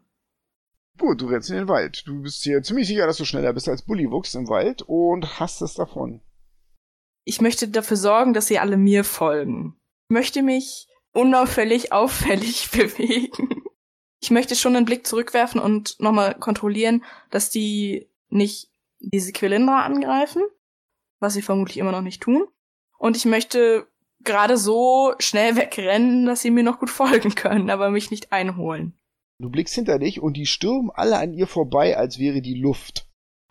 [0.98, 2.04] Gut, du rennst in den Wald.
[2.06, 5.62] Du bist hier ziemlich sicher, dass du schneller bist als Bullywuchs im Wald und hast
[5.62, 6.22] es davon.
[7.24, 9.78] Ich möchte dafür sorgen, dass sie alle mir folgen.
[10.10, 13.64] Ich möchte mich unauffällig auffällig bewegen.
[14.22, 18.70] Ich möchte schon einen Blick zurückwerfen und nochmal kontrollieren, dass die nicht
[19.00, 20.44] diese Quilindra angreifen,
[21.20, 22.46] was sie vermutlich immer noch nicht tun.
[22.98, 23.88] Und ich möchte
[24.24, 28.94] gerade so schnell wegrennen, dass sie mir noch gut folgen können, aber mich nicht einholen.
[29.40, 33.06] Du blickst hinter dich und die stürmen alle an ihr vorbei, als wäre die Luft.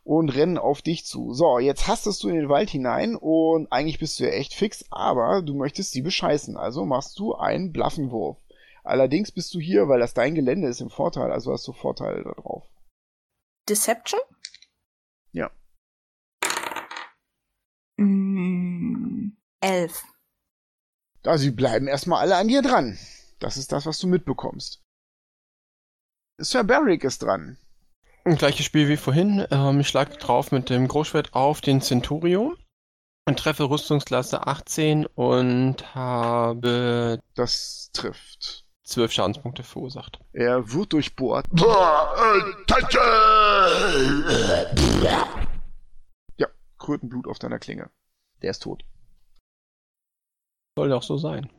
[0.05, 1.35] Und rennen auf dich zu.
[1.35, 4.87] So, jetzt hastest du in den Wald hinein und eigentlich bist du ja echt fix,
[4.91, 6.57] aber du möchtest sie bescheißen.
[6.57, 8.39] Also machst du einen Blaffenwurf.
[8.85, 12.25] Allerdings bist du hier, weil das dein Gelände ist, im Vorteil, also hast du Vorteile
[12.25, 12.65] darauf.
[13.69, 14.20] Deception?
[15.33, 15.51] Ja.
[17.99, 20.05] Mm, elf.
[21.23, 22.99] Da sie bleiben erstmal alle an dir dran.
[23.39, 24.83] Das ist das, was du mitbekommst.
[26.39, 27.59] Sir Barrick ist dran.
[28.25, 29.47] Gleiches Spiel wie vorhin.
[29.51, 32.57] Ähm, ich schlage drauf mit dem Großschwert auf den Centurio
[33.27, 38.65] und treffe Rüstungsklasse 18 und habe Das trifft.
[38.85, 40.19] 12 Schadenspunkte verursacht.
[40.33, 41.47] Er wird durchbohrt.
[41.51, 42.99] Boah, äh, Tante!
[46.39, 46.49] Ja,
[46.79, 47.91] Krötenblut auf deiner Klinge.
[48.41, 48.85] Der ist tot.
[50.79, 51.51] Soll auch so sein.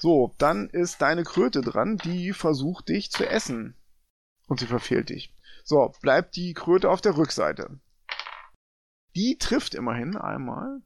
[0.00, 3.76] So, dann ist deine Kröte dran, die versucht dich zu essen.
[4.46, 5.36] Und sie verfehlt dich.
[5.64, 7.78] So, bleibt die Kröte auf der Rückseite.
[9.14, 10.80] Die trifft immerhin einmal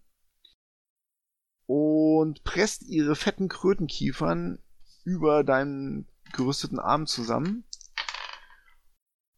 [1.66, 4.58] und presst ihre fetten Krötenkiefern
[5.04, 7.62] über deinen gerüsteten Arm zusammen.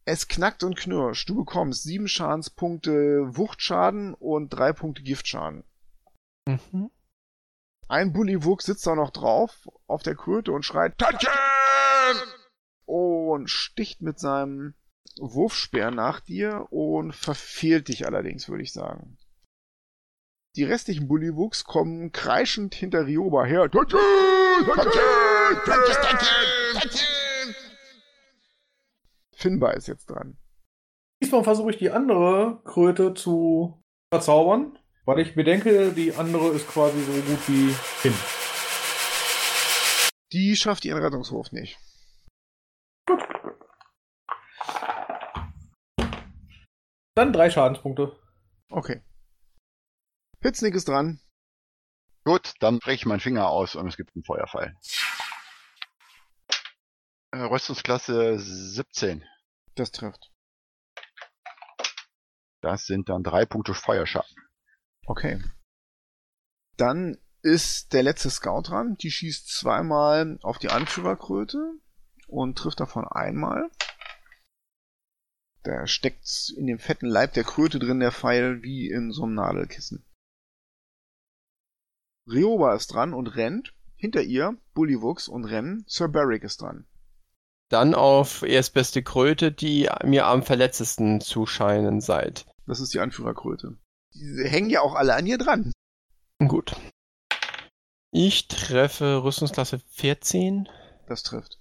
[0.03, 1.29] Es knackt und knirscht.
[1.29, 5.63] Du bekommst sieben Schadenspunkte Wuchtschaden und drei Punkte Giftschaden.
[6.49, 6.89] Mhm.
[7.87, 11.29] Ein Bullywug sitzt da noch drauf auf der Kröte und schreit Tantchen!
[12.85, 14.73] und sticht mit seinem
[15.19, 19.17] Wurfspeer nach dir und verfehlt dich allerdings, würde ich sagen.
[20.55, 23.69] Die restlichen Bullywuchs kommen kreischend hinter Rioba her.
[23.69, 23.99] Tantchen!
[24.65, 24.93] Tantchen!
[25.65, 25.99] Tantchen!
[26.73, 27.55] Tantchen!
[29.35, 30.37] Finbar ist jetzt dran.
[31.21, 34.78] Diesmal versuche ich die andere Kröte zu verzaubern,
[35.09, 38.13] weil ich bedenke, die andere ist quasi so gut wie hin.
[40.31, 41.79] Die schafft ihren Rettungswurf nicht.
[47.15, 48.21] Dann drei Schadenspunkte.
[48.69, 49.01] Okay.
[50.41, 51.19] Pitznick ist dran.
[52.23, 54.77] Gut, dann breche ich meinen Finger aus und es gibt einen Feuerfall.
[57.31, 59.25] Äh, Rüstungsklasse 17.
[59.73, 60.29] Das trifft.
[62.61, 64.48] Das sind dann drei Punkte Feuerschaden.
[65.09, 65.41] Okay.
[66.77, 68.95] Dann ist der letzte Scout dran.
[68.97, 71.73] Die schießt zweimal auf die Anführerkröte
[72.27, 73.71] und trifft davon einmal.
[75.63, 79.33] Da steckt in dem fetten Leib der Kröte drin der Pfeil wie in so einem
[79.33, 80.05] Nadelkissen.
[82.27, 83.73] Rioba ist dran und rennt.
[83.95, 85.85] Hinter ihr Bullywuchs und rennen.
[85.87, 86.85] Sir Barrick ist dran.
[87.69, 92.45] Dann auf erstbeste Kröte, die mir am verletztesten zu scheinen seid.
[92.67, 93.75] Das ist die Anführerkröte.
[94.13, 95.71] Die hängen ja auch alle an ihr dran.
[96.39, 96.75] Gut.
[98.11, 100.67] Ich treffe Rüstungsklasse 14.
[101.07, 101.59] Das trifft.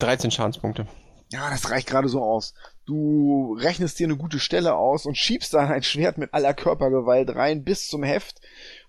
[0.00, 0.86] 13 Schadenspunkte.
[1.32, 2.54] Ja, das reicht gerade so aus.
[2.84, 7.34] Du rechnest dir eine gute Stelle aus und schiebst dann ein Schwert mit aller Körpergewalt
[7.34, 8.40] rein bis zum Heft.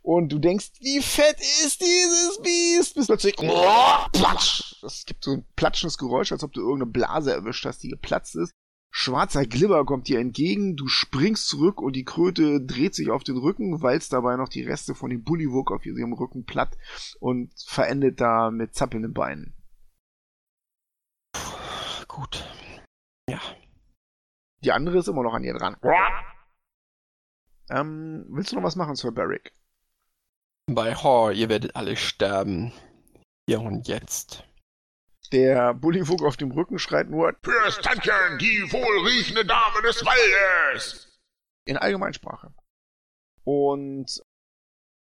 [0.04, 2.94] Und du denkst, wie fett ist dieses Biest?
[2.94, 4.76] Bis plötzlich, oh, platsch!
[4.84, 8.36] Es gibt so ein platschendes Geräusch, als ob du irgendeine Blase erwischt hast, die geplatzt
[8.36, 8.52] ist.
[9.00, 13.38] Schwarzer Glibber kommt dir entgegen, du springst zurück und die Kröte dreht sich auf den
[13.38, 16.76] Rücken, walzt dabei noch die Reste von dem Bullywug auf ihrem Rücken platt
[17.20, 19.56] und verendet da mit zappelnden Beinen.
[22.08, 22.44] Gut.
[23.30, 23.40] Ja.
[24.64, 25.78] Die andere ist immer noch an ihr dran.
[27.70, 29.54] Ähm, willst du noch was machen, Sir Barrick?
[30.66, 32.74] Bei Hor, ihr werdet alle sterben.
[33.48, 34.47] Hier und jetzt.
[35.32, 41.20] Der Bullywug auf dem Rücken schreit nur Fürs Tantchen, die wohlriechende Dame des Waldes.
[41.66, 42.54] in Allgemeinsprache.
[43.44, 44.22] Und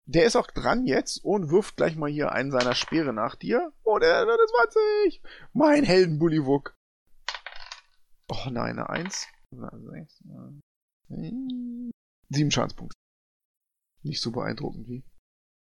[0.06, 3.72] der ist auch dran jetzt und wirft gleich mal hier einen seiner Speere nach dir.
[3.84, 4.54] Oh, der, der ist
[5.10, 5.22] 20!
[5.54, 6.76] Mein Helden-Bullywug.
[8.30, 9.28] Oh nein, eine 1.
[9.52, 10.62] Sechs, neun,
[12.30, 12.96] Sieben Schadenspunkte.
[14.02, 15.04] Nicht so beeindruckend wie.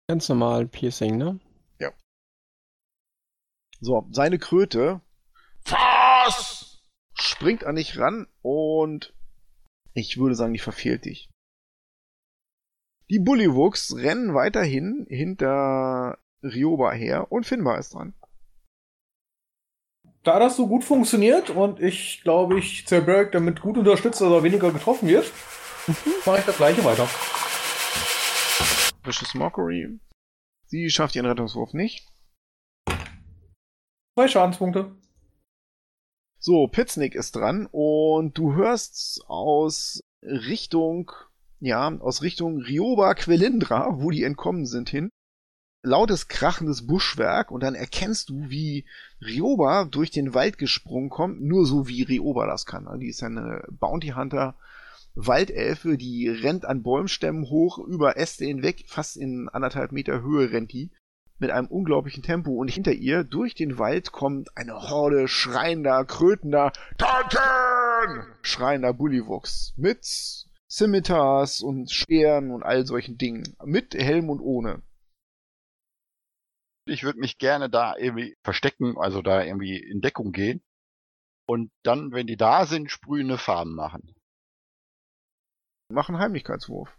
[0.09, 1.41] Ganz normal Piercing, ne?
[3.81, 5.01] So, seine Kröte
[5.65, 6.83] Was?
[7.15, 9.15] springt an dich ran und
[9.95, 11.31] ich würde sagen, die verfehlt dich.
[13.09, 18.15] Die Bullywuchs rennen weiterhin hinter Ryoba her und Finbar ist dran.
[20.23, 24.43] Da das so gut funktioniert und ich glaube, ich Zerberg damit gut unterstützt, dass er
[24.43, 25.33] weniger getroffen wird,
[26.27, 27.09] mache ich das gleiche weiter.
[29.03, 29.99] Vicious Mockery.
[30.67, 32.10] Sie schafft ihren Rettungswurf nicht.
[34.21, 34.95] Zwei Schadenspunkte.
[36.39, 41.11] So, Pitznick ist dran und du hörst aus Richtung,
[41.59, 45.09] ja, aus Richtung Rioba Quelindra, wo die entkommen sind, hin,
[45.83, 48.85] lautes krachendes Buschwerk und dann erkennst du, wie
[49.23, 52.89] Rioba durch den Wald gesprungen kommt, nur so wie Rioba das kann.
[52.89, 54.55] Also Die ist eine Bounty Hunter
[55.15, 60.75] Waldelfe, die rennt an Bäumstämmen hoch, über Äste hinweg, fast in anderthalb Meter Höhe rennt
[60.75, 60.91] die
[61.41, 66.73] mit einem unglaublichen Tempo und hinter ihr durch den Wald kommt eine Horde schreiender, krötender,
[66.99, 68.35] Tantchen!
[68.43, 70.05] schreiender Bullywuchs mit
[70.71, 74.83] Scimitars und Speeren und all solchen Dingen, mit Helm und ohne.
[76.87, 80.63] Ich würde mich gerne da irgendwie verstecken, also da irgendwie in Deckung gehen.
[81.49, 84.15] Und dann, wenn die da sind, sprühende Farben machen.
[85.93, 86.97] Mach einen Heimlichkeitswurf.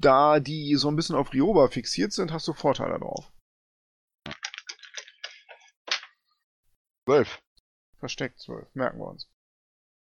[0.00, 3.30] Da die so ein bisschen auf Rioba fixiert sind, hast du Vorteile drauf.
[7.04, 7.40] Zwölf.
[7.98, 9.28] Versteckt 12, merken wir uns.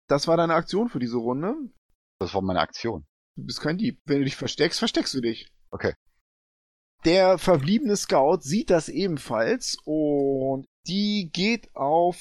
[0.09, 1.55] Das war deine Aktion für diese Runde.
[2.19, 3.07] Das war meine Aktion.
[3.37, 4.01] Du bist kein Dieb.
[4.05, 5.53] Wenn du dich versteckst, versteckst du dich.
[5.71, 5.95] Okay.
[7.05, 12.17] Der verbliebene Scout sieht das ebenfalls und die geht auf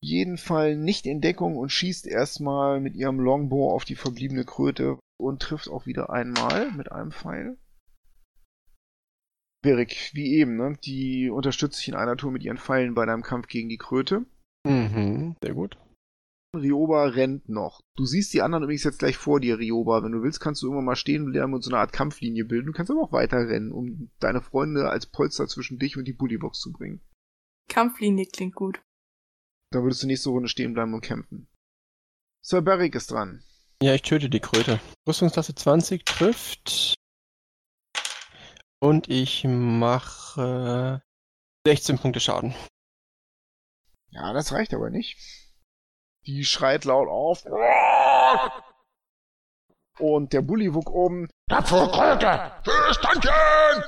[0.00, 4.98] jeden Fall nicht in Deckung und schießt erstmal mit ihrem Longbow auf die verbliebene Kröte
[5.18, 7.56] und trifft auch wieder einmal mit einem Pfeil.
[9.64, 10.76] Berik, wie eben, ne?
[10.84, 14.26] Die unterstützt sich in einer Tour mit ihren Pfeilen bei deinem Kampf gegen die Kröte.
[14.66, 15.78] Mhm, sehr gut.
[16.54, 17.80] Rioba rennt noch.
[17.96, 20.04] Du siehst die anderen übrigens jetzt gleich vor dir, Rioba.
[20.04, 22.44] Wenn du willst, kannst du irgendwann mal stehen und lernen und so eine Art Kampflinie
[22.44, 22.66] bilden.
[22.66, 26.12] Du kannst aber auch weiter rennen, um deine Freunde als Polster zwischen dich und die
[26.12, 27.00] Bullybox zu bringen.
[27.70, 28.82] Kampflinie klingt gut.
[29.72, 31.48] Da würdest du nächste Runde stehen bleiben und kämpfen.
[32.44, 33.42] Sir Barrick ist dran.
[33.82, 34.78] Ja, ich töte die Kröte.
[35.08, 36.94] Rüstungsklasse 20 trifft.
[38.84, 41.00] Und ich mache
[41.66, 42.54] 16 Punkte Schaden.
[44.10, 45.16] Ja, das reicht aber nicht.
[46.26, 47.46] Die schreit laut auf.
[49.98, 51.30] Und der Bullywug oben.
[51.48, 52.52] Tapfere Kröte!
[52.62, 53.32] Fürs Tantchen!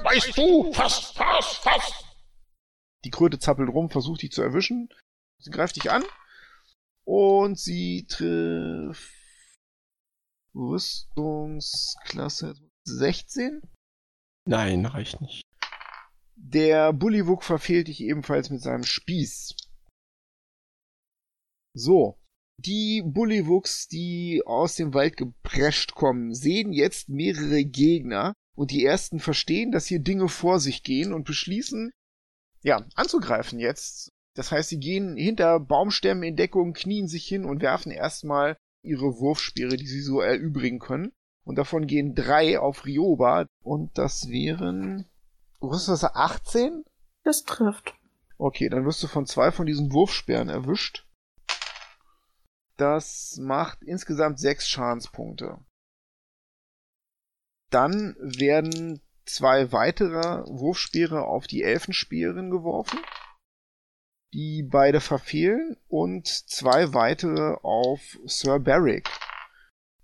[0.02, 0.72] Weißt du?
[0.72, 2.02] Fass, fass, fass!
[3.04, 4.88] Die Kröte zappelt rum, versucht dich zu erwischen.
[5.42, 6.04] Sie greift dich an.
[7.04, 9.12] Und sie trifft
[10.54, 12.54] Rüstungsklasse
[12.84, 13.60] 16.
[14.46, 15.42] Nein, reicht nicht.
[16.36, 19.56] Der Bullywug verfehlt dich ebenfalls mit seinem Spieß.
[21.74, 22.18] So.
[22.58, 29.18] Die Bullywuchs, die aus dem Wald geprescht kommen, sehen jetzt mehrere Gegner und die ersten
[29.18, 31.90] verstehen, dass hier Dinge vor sich gehen und beschließen,
[32.62, 34.10] ja, anzugreifen jetzt.
[34.34, 39.18] Das heißt, sie gehen hinter Baumstämmen in Deckung, knien sich hin und werfen erstmal ihre
[39.18, 41.12] Wurfspeere, die sie so erübrigen können.
[41.46, 45.06] Und davon gehen drei auf Rioba und das wären,
[45.60, 46.84] das, 18?
[47.22, 47.94] Das trifft.
[48.36, 51.06] Okay, dann wirst du von zwei von diesen Wurfsperren erwischt.
[52.76, 55.58] Das macht insgesamt sechs Schadenspunkte.
[57.70, 62.98] Dann werden zwei weitere Wurfspeere auf die Elfenspeerin geworfen,
[64.32, 69.08] die beide verfehlen, und zwei weitere auf Sir Barrick,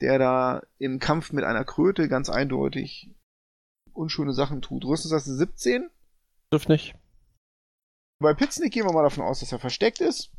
[0.02, 3.10] der da im Kampf mit einer Kröte ganz eindeutig
[3.92, 4.84] unschöne Sachen tut.
[4.84, 5.88] Rüstungsklasse 17.
[6.50, 6.94] Trifft nicht.
[8.20, 10.30] Bei Pitznick gehen wir mal davon aus, dass er versteckt ist.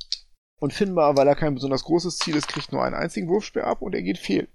[0.59, 3.81] Und Finbar, weil er kein besonders großes Ziel ist, kriegt nur einen einzigen Wurfspeer ab
[3.81, 4.47] und er geht fehl.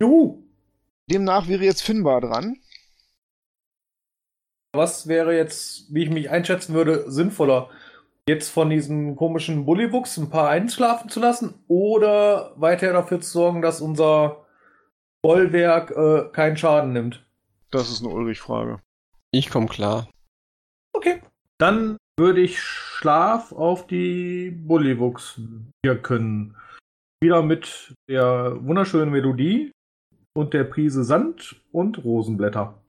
[0.00, 0.42] Juhu!
[1.10, 2.58] Demnach wäre jetzt Finbar dran.
[4.74, 7.70] Was wäre jetzt, wie ich mich einschätzen würde, sinnvoller?
[8.28, 13.62] Jetzt von diesen komischen Bullywuchs ein paar einschlafen zu lassen oder weiter dafür zu sorgen,
[13.62, 14.44] dass unser
[15.22, 17.24] Bollwerk äh, keinen Schaden nimmt?
[17.70, 18.80] Das ist eine Ulrich-Frage.
[19.32, 20.08] Ich komme klar.
[20.92, 21.22] Okay.
[21.58, 25.40] Dann würde ich Schlaf auf die Bullywuchs
[25.84, 26.56] wirken.
[27.22, 29.72] Wieder mit der wunderschönen Melodie
[30.36, 32.82] und der Prise Sand und Rosenblätter.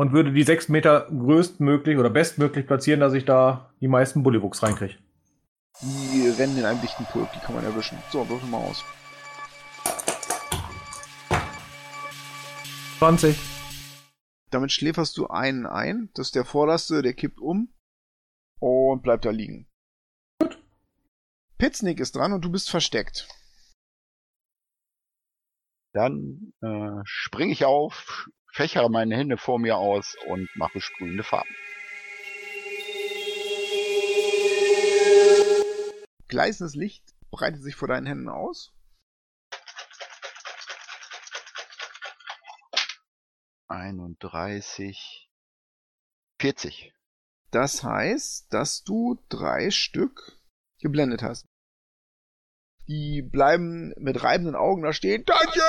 [0.00, 4.62] Und würde die sechs Meter größtmöglich oder bestmöglich platzieren, dass ich da die meisten Bullywuchs
[4.62, 4.96] reinkriege.
[5.82, 7.98] Die rennen in einem dichten Pulk, die kann man erwischen.
[8.10, 8.82] So, würfel mal aus.
[13.00, 13.38] 20.
[14.48, 16.08] Damit schläferst du einen ein.
[16.14, 17.70] Das ist der vorderste, der kippt um
[18.58, 19.68] und bleibt da liegen.
[20.40, 20.64] Gut.
[21.58, 23.28] Pitznick ist dran und du bist versteckt.
[25.92, 31.54] Dann äh, springe ich auf, fächere meine Hände vor mir aus und mache sprühende Farben.
[36.28, 38.72] Gleißendes Licht breitet sich vor deinen Händen aus.
[43.66, 45.30] Einunddreißig,
[46.40, 46.92] vierzig.
[47.50, 50.38] Das heißt, dass du drei Stück
[50.80, 51.46] geblendet hast.
[52.86, 55.24] Die bleiben mit reibenden Augen da stehen.
[55.24, 55.62] Tantchen!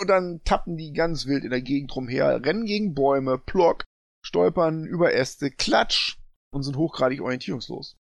[0.00, 3.84] Und dann tappen die ganz wild in der Gegend rumher, rennen gegen Bäume, plock,
[4.24, 6.18] stolpern über Äste, klatsch
[6.52, 7.96] und sind hochgradig orientierungslos.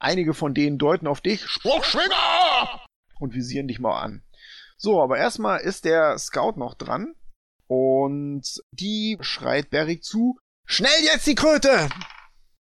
[0.00, 2.80] Einige von denen deuten auf dich Spruchschwinger!
[3.18, 4.22] und visieren dich mal an.
[4.78, 7.14] So, aber erstmal ist der Scout noch dran
[7.66, 11.90] und die schreit Barrick zu, schnell jetzt die Kröte!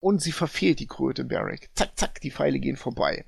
[0.01, 1.69] Und sie verfehlt die Kröte, Barrick.
[1.75, 3.25] Zack, zack, die Pfeile gehen vorbei.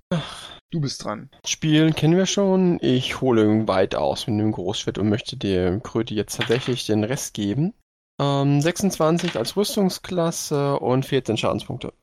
[0.72, 1.30] Du bist dran.
[1.46, 2.80] Spielen kennen wir schon.
[2.82, 7.34] Ich hole weit aus mit dem Großschwert und möchte der Kröte jetzt tatsächlich den Rest
[7.34, 7.74] geben.
[8.22, 11.94] Ähm, 26 als Rüstungsklasse und 14 Schadenspunkte.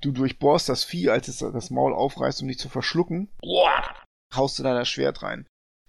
[0.00, 3.28] Du durchbohrst das Vieh, als es das Maul aufreißt, um dich zu verschlucken,
[4.34, 5.46] haust du da das Schwert rein.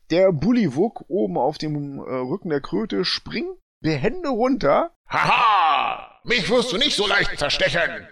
[0.09, 6.06] Der Bullywug oben auf dem äh, Rücken der Kröte springt behende runter Haha!
[6.27, 8.07] Mich wirst du nicht so leicht zerstechen!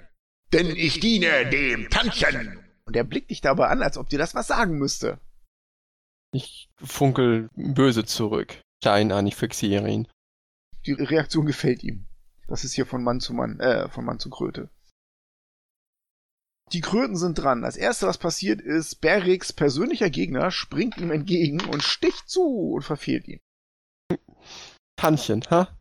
[0.54, 2.66] Denn ich diene dem Tantchen!
[2.86, 5.20] und er blickt dich dabei an, als ob dir das was sagen müsste.
[6.32, 8.62] Ich funkel böse zurück.
[8.82, 10.08] Klein an, ich fixiere ihn.
[10.86, 12.08] Die Reaktion gefällt ihm.
[12.48, 14.70] Das ist hier von Mann zu Mann, äh, von Mann zu Kröte.
[16.72, 17.62] Die Kröten sind dran.
[17.62, 22.84] Das erste, was passiert, ist, Berriks persönlicher Gegner springt ihm entgegen und sticht zu und
[22.84, 23.40] verfehlt ihn.
[24.96, 25.76] Tantchen, ha?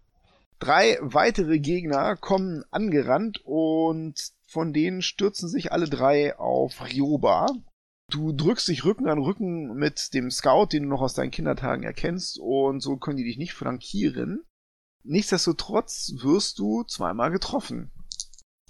[0.64, 4.14] Drei weitere Gegner kommen angerannt und
[4.46, 7.48] von denen stürzen sich alle drei auf Ryoba.
[8.10, 11.82] Du drückst dich Rücken an Rücken mit dem Scout, den du noch aus deinen Kindertagen
[11.82, 14.42] erkennst, und so können die dich nicht flankieren.
[15.02, 17.92] Nichtsdestotrotz wirst du zweimal getroffen.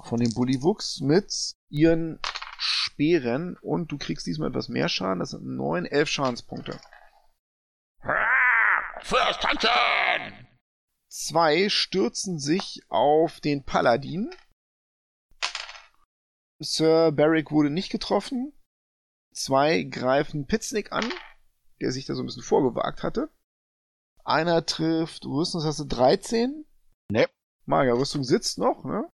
[0.02, 2.18] Von dem Bullywuchs mit ihren
[2.58, 5.20] Speeren und du kriegst diesmal etwas mehr Schaden.
[5.20, 6.76] Das sind neun, elf Schadenspunkte.
[9.00, 10.53] Fürs Tantchen!
[11.16, 14.34] Zwei stürzen sich auf den Paladin.
[16.60, 18.52] Sir Barrick wurde nicht getroffen.
[19.32, 21.04] Zwei greifen Pitznick an,
[21.80, 23.30] der sich da so ein bisschen vorgewagt hatte.
[24.24, 26.66] Einer trifft Rüstungsklasse 13.
[27.12, 27.28] Ne.
[27.64, 29.08] Magerrüstung sitzt noch, ne?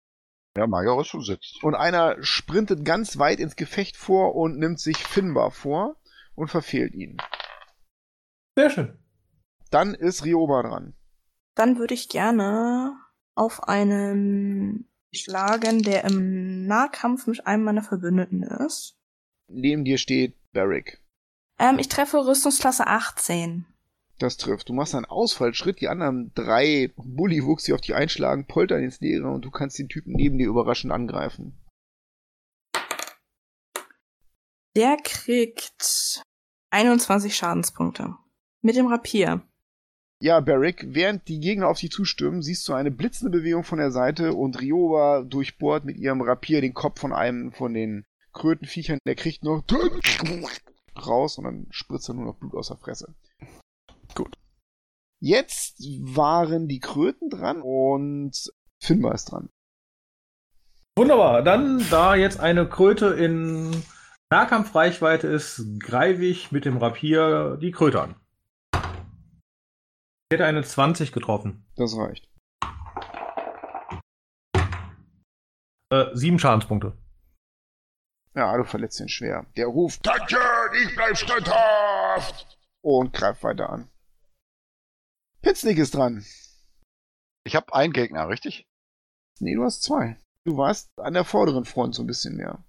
[0.56, 1.62] Ja, Magerrüstung sitzt.
[1.62, 6.00] Und einer sprintet ganz weit ins Gefecht vor und nimmt sich Finbar vor
[6.34, 7.18] und verfehlt ihn.
[8.56, 8.98] Sehr schön.
[9.70, 10.96] Dann ist Rioba dran.
[11.54, 12.96] Dann würde ich gerne
[13.34, 18.96] auf einen schlagen, der im Nahkampf mit einem meiner Verbündeten ist.
[19.48, 21.02] Neben dir steht Barrick.
[21.58, 23.66] Ähm, ich treffe Rüstungsklasse 18.
[24.18, 24.68] Das trifft.
[24.68, 29.30] Du machst einen Ausfallschritt, die anderen drei Bullywuchs, die auf dich einschlagen, poltern ins Leere
[29.30, 31.58] und du kannst den Typen neben dir überraschend angreifen.
[34.76, 36.22] Der kriegt
[36.70, 38.14] 21 Schadenspunkte.
[38.62, 39.42] Mit dem Rapier.
[40.22, 43.90] Ja, Barrick, während die Gegner auf dich zustürmen, siehst du eine blitzende Bewegung von der
[43.90, 48.98] Seite und Rioba durchbohrt mit ihrem Rapier den Kopf von einem von den Krötenviechern.
[49.06, 49.64] Der kriegt noch
[51.06, 53.14] raus und dann spritzt er nur noch Blut aus der Fresse.
[54.14, 54.36] Gut.
[55.20, 58.52] Jetzt waren die Kröten dran und
[58.82, 59.48] Finbar ist dran.
[60.96, 61.42] Wunderbar.
[61.42, 63.82] Dann, da jetzt eine Kröte in
[64.30, 68.19] Nahkampfreichweite ist, greife ich mit dem Rapier die Kröte an.
[70.32, 71.66] Ich hätte eine 20 getroffen.
[71.74, 72.30] Das reicht.
[75.92, 76.96] Äh, sieben Schadenspunkte.
[78.36, 79.44] Ja, du verletzt ihn schwer.
[79.56, 80.38] Der ruft Tantchen,
[80.84, 82.56] ich bleib standhaft!
[82.80, 83.90] und greift weiter an.
[85.42, 86.24] Pitznick ist dran.
[87.44, 88.68] Ich habe einen Gegner, richtig?
[89.40, 90.16] Nee, du hast zwei.
[90.44, 92.64] Du warst an der vorderen Front so ein bisschen mehr.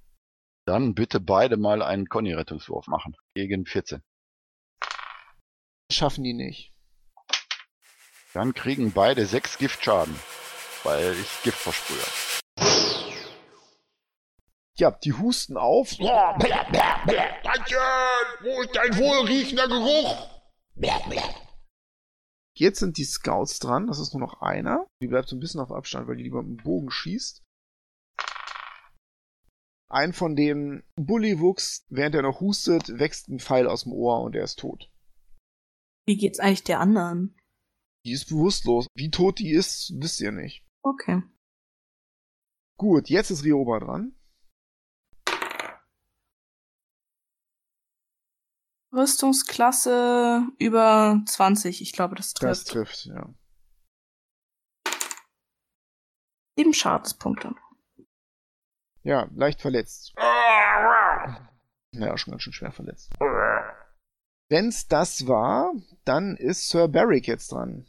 [0.66, 3.16] Dann bitte beide mal einen Conny-Rettungswurf machen.
[3.36, 4.02] Gegen 14.
[5.92, 6.71] Schaffen die nicht.
[8.34, 10.16] Dann kriegen beide sechs Giftschaden,
[10.84, 11.98] weil ich Gift versprühe.
[14.78, 15.90] Ja, die husten auf.
[17.44, 17.78] Tantchen,
[18.42, 20.30] wo ist dein wohlriechender Geruch?
[22.56, 23.88] Jetzt sind die Scouts dran.
[23.88, 24.88] Das ist nur noch einer.
[25.02, 27.44] Die bleibt so ein bisschen auf Abstand, weil die lieber mit dem Bogen schießt.
[29.90, 34.36] Ein von den Bullywuchs, während er noch hustet, wächst ein Pfeil aus dem Ohr und
[34.36, 34.90] er ist tot.
[36.06, 37.36] Wie geht's eigentlich der anderen?
[38.06, 38.88] Die ist bewusstlos.
[38.96, 40.66] Wie tot die ist, wisst ihr nicht.
[40.84, 41.22] Okay.
[42.78, 44.16] Gut, jetzt ist Rioba dran.
[48.94, 51.82] Rüstungsklasse über 20.
[51.82, 53.04] Ich glaube, das Das trifft.
[53.04, 53.34] trifft, ja.
[56.58, 57.56] Sieben Schadenspunkte.
[59.04, 60.14] Ja, leicht verletzt.
[60.18, 61.48] Ah,
[61.94, 63.12] Ja, schon ganz schön schwer verletzt.
[64.50, 65.74] Wenn's das war,
[66.04, 67.88] dann ist Sir Barrick jetzt dran.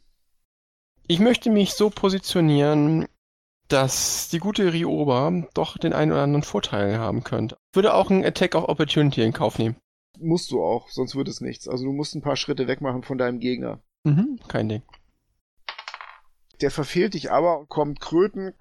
[1.08, 3.06] Ich möchte mich so positionieren,
[3.68, 7.56] dass die gute Rioba doch den einen oder anderen Vorteil haben könnte.
[7.72, 9.76] Würde auch einen Attack of Opportunity in Kauf nehmen.
[10.18, 11.68] Musst du auch, sonst wird es nichts.
[11.68, 13.80] Also du musst ein paar Schritte wegmachen von deinem Gegner.
[14.04, 14.82] Mhm, kein Ding.
[16.60, 18.54] Der verfehlt dich aber und kommt Kröten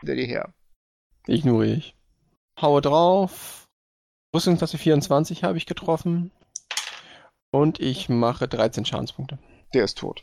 [0.00, 0.54] hinter dir her.
[1.26, 1.96] Ignoriere ich.
[2.60, 3.66] Haue drauf.
[4.34, 6.30] Rüstungsklasse 24 habe ich getroffen.
[7.50, 9.38] Und ich mache 13 Schadenspunkte.
[9.74, 10.22] Der ist tot.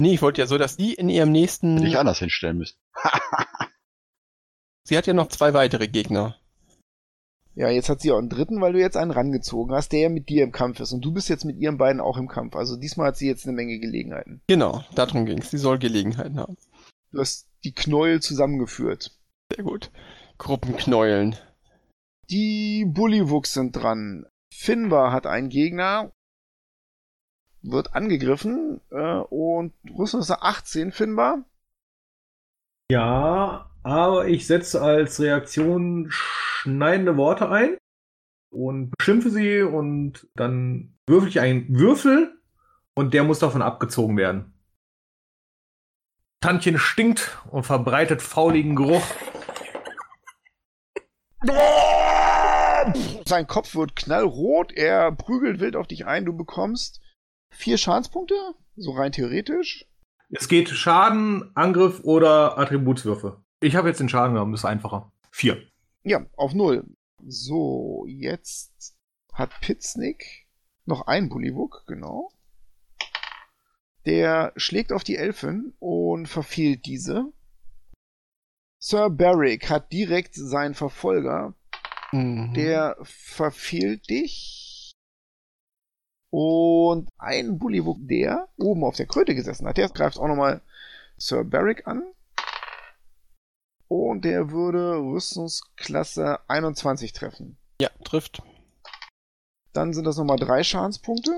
[0.00, 1.76] Nee, ich wollte ja so, dass die in ihrem nächsten.
[1.76, 2.76] Hätte ich anders hinstellen müssen.
[4.84, 6.36] Sie hat ja noch zwei weitere Gegner.
[7.56, 10.08] Ja, jetzt hat sie auch einen dritten, weil du jetzt einen rangezogen hast, der ja
[10.10, 10.92] mit dir im Kampf ist.
[10.92, 12.54] Und du bist jetzt mit ihren beiden auch im Kampf.
[12.54, 14.42] Also diesmal hat sie jetzt eine Menge Gelegenheiten.
[14.46, 15.50] Genau, darum ging's.
[15.50, 16.58] Sie soll Gelegenheiten haben.
[17.12, 19.18] Du hast die Knäuel zusammengeführt.
[19.50, 19.90] Sehr gut.
[20.36, 21.36] Gruppenknäueln.
[22.28, 24.26] Die Bullywuchs sind dran.
[24.52, 26.12] Finbar hat einen Gegner,
[27.70, 31.44] wird angegriffen äh, und Rüstungsklasse 18, Finbar.
[32.90, 37.76] Ja, aber ich setze als Reaktion schneidende Worte ein
[38.50, 42.40] und beschimpfe sie und dann würfel ich einen Würfel
[42.94, 44.52] und der muss davon abgezogen werden.
[46.40, 49.04] Tantchen stinkt und verbreitet fauligen Geruch.
[53.24, 57.00] Sein Kopf wird knallrot, er prügelt wild auf dich ein, du bekommst
[57.56, 58.34] vier Schadenspunkte,
[58.76, 59.86] so rein theoretisch.
[60.30, 63.42] Es geht Schaden, Angriff oder Attributswürfe.
[63.60, 65.12] Ich habe jetzt den Schaden genommen, das ist einfacher.
[65.30, 65.62] Vier.
[66.02, 66.84] Ja, auf null.
[67.26, 68.96] So, jetzt
[69.32, 70.46] hat Pitznick
[70.84, 72.30] noch einen Bullywug, genau.
[74.04, 77.32] Der schlägt auf die Elfin und verfehlt diese.
[78.78, 81.54] Sir Barrick hat direkt seinen Verfolger,
[82.12, 82.54] Mhm.
[82.54, 84.62] der verfehlt dich.
[86.30, 90.60] Und ein Bullywug, der oben auf der Kröte gesessen hat, der greift auch nochmal
[91.16, 92.02] Sir Barrick an.
[93.88, 97.56] Und der würde Rüstungsklasse 21 treffen.
[97.80, 98.42] Ja, trifft.
[99.72, 101.34] Dann sind das nochmal drei Schadenspunkte.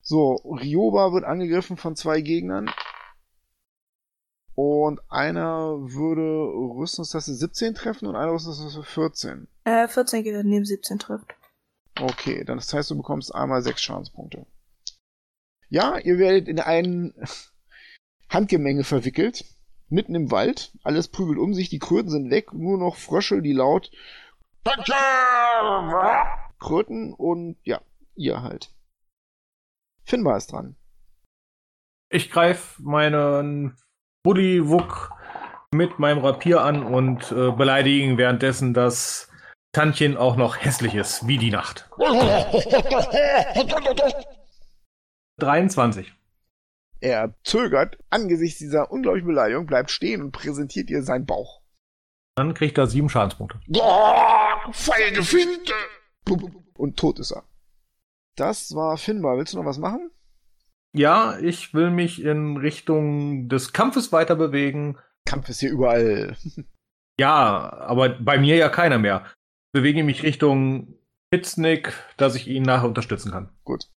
[0.00, 2.70] So, Ryoba wird angegriffen von zwei Gegnern.
[4.54, 9.48] Und einer würde Rüstungsklasse 17 treffen und einer Rüstungsklasse 14.
[9.64, 11.34] Äh, 14 geht neben 17 trifft.
[12.00, 14.46] Okay, dann das heißt, du bekommst einmal sechs Schadenspunkte.
[15.68, 17.14] Ja, ihr werdet in ein
[18.28, 19.44] Handgemenge verwickelt.
[19.88, 20.72] Mitten im Wald.
[20.82, 22.52] Alles prügelt um sich, die Kröten sind weg.
[22.52, 23.90] Nur noch Frösche, die laut
[26.58, 27.80] kröten und ja,
[28.14, 28.70] ihr halt.
[30.04, 30.76] Finbar ist dran.
[32.10, 33.76] Ich greife meinen
[34.22, 35.10] Bullywug
[35.72, 39.29] mit meinem Rapier an und äh, beleidige ihn währenddessen, dass
[39.72, 41.88] Tantchen auch noch hässlich ist, wie die Nacht.
[45.38, 46.12] 23.
[47.00, 51.62] Er zögert angesichts dieser unglaublichen Beleidigung, bleibt stehen und präsentiert ihr seinen Bauch.
[52.36, 53.60] Dann kriegt er sieben Schadenspunkte.
[53.80, 55.72] Ah, Feige Finte!
[56.76, 57.44] Und tot ist er.
[58.36, 59.36] Das war Finbar.
[59.36, 60.10] Willst du noch was machen?
[60.92, 64.98] Ja, ich will mich in Richtung des Kampfes weiter bewegen.
[65.26, 66.36] Kampf ist hier überall.
[67.18, 69.26] Ja, aber bei mir ja keiner mehr.
[69.72, 70.98] Bewege mich Richtung
[71.30, 73.56] Pitznick, dass ich ihn nachher unterstützen kann.
[73.64, 73.88] Gut.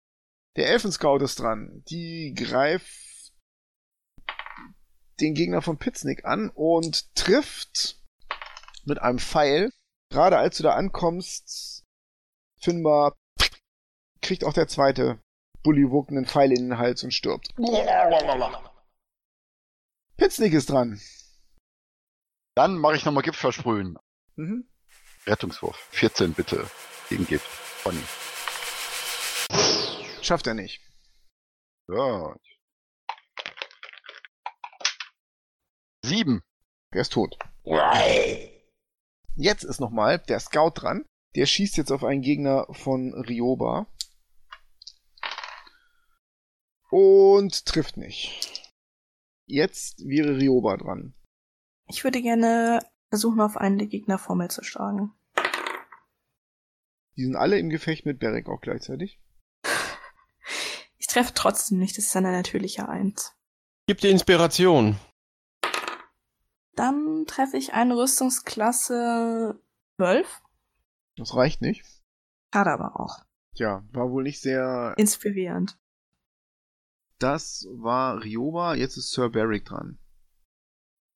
[0.55, 1.83] Der Elfenscout ist dran.
[1.89, 3.33] Die greift
[5.19, 7.99] den Gegner von Pitznick an und trifft
[8.85, 9.71] mit einem Pfeil.
[10.11, 11.83] Gerade als du da ankommst,
[12.59, 13.17] Finbar
[14.21, 15.19] kriegt auch der zweite
[15.63, 17.49] Bullywug einen Pfeil in den Hals und stirbt.
[20.17, 21.01] Pitznick ist dran.
[22.55, 23.97] Dann mache ich nochmal Gift versprühen.
[24.35, 24.67] Mhm.
[25.25, 25.77] Rettungswurf.
[25.91, 26.69] 14 bitte.
[27.09, 27.47] Gegen Gift.
[27.83, 28.03] Conny.
[30.21, 30.81] Schafft er nicht.
[31.87, 32.35] Ja.
[36.03, 36.41] Sieben.
[36.93, 37.37] Der ist tot.
[39.35, 41.05] Jetzt ist nochmal der Scout dran.
[41.35, 43.87] Der schießt jetzt auf einen Gegner von Ryoba.
[46.89, 48.63] Und trifft nicht.
[49.47, 51.15] Jetzt wäre Ryoba dran.
[51.87, 52.79] Ich würde gerne
[53.13, 55.13] versuchen, auf einen der Gegner Formel zu schlagen.
[57.15, 59.21] Die sind alle im Gefecht mit Beric auch gleichzeitig.
[60.97, 63.35] Ich treffe trotzdem nicht, das ist eine natürliche Eins.
[63.85, 64.97] Gib dir Inspiration.
[66.75, 69.61] Dann treffe ich eine Rüstungsklasse
[69.97, 70.41] 12.
[71.17, 71.85] Das reicht nicht.
[72.51, 73.19] Schade aber auch.
[73.55, 74.95] Tja, war wohl nicht sehr.
[74.97, 75.77] Inspirierend.
[77.19, 79.99] Das war Ryoba, jetzt ist Sir Beric dran.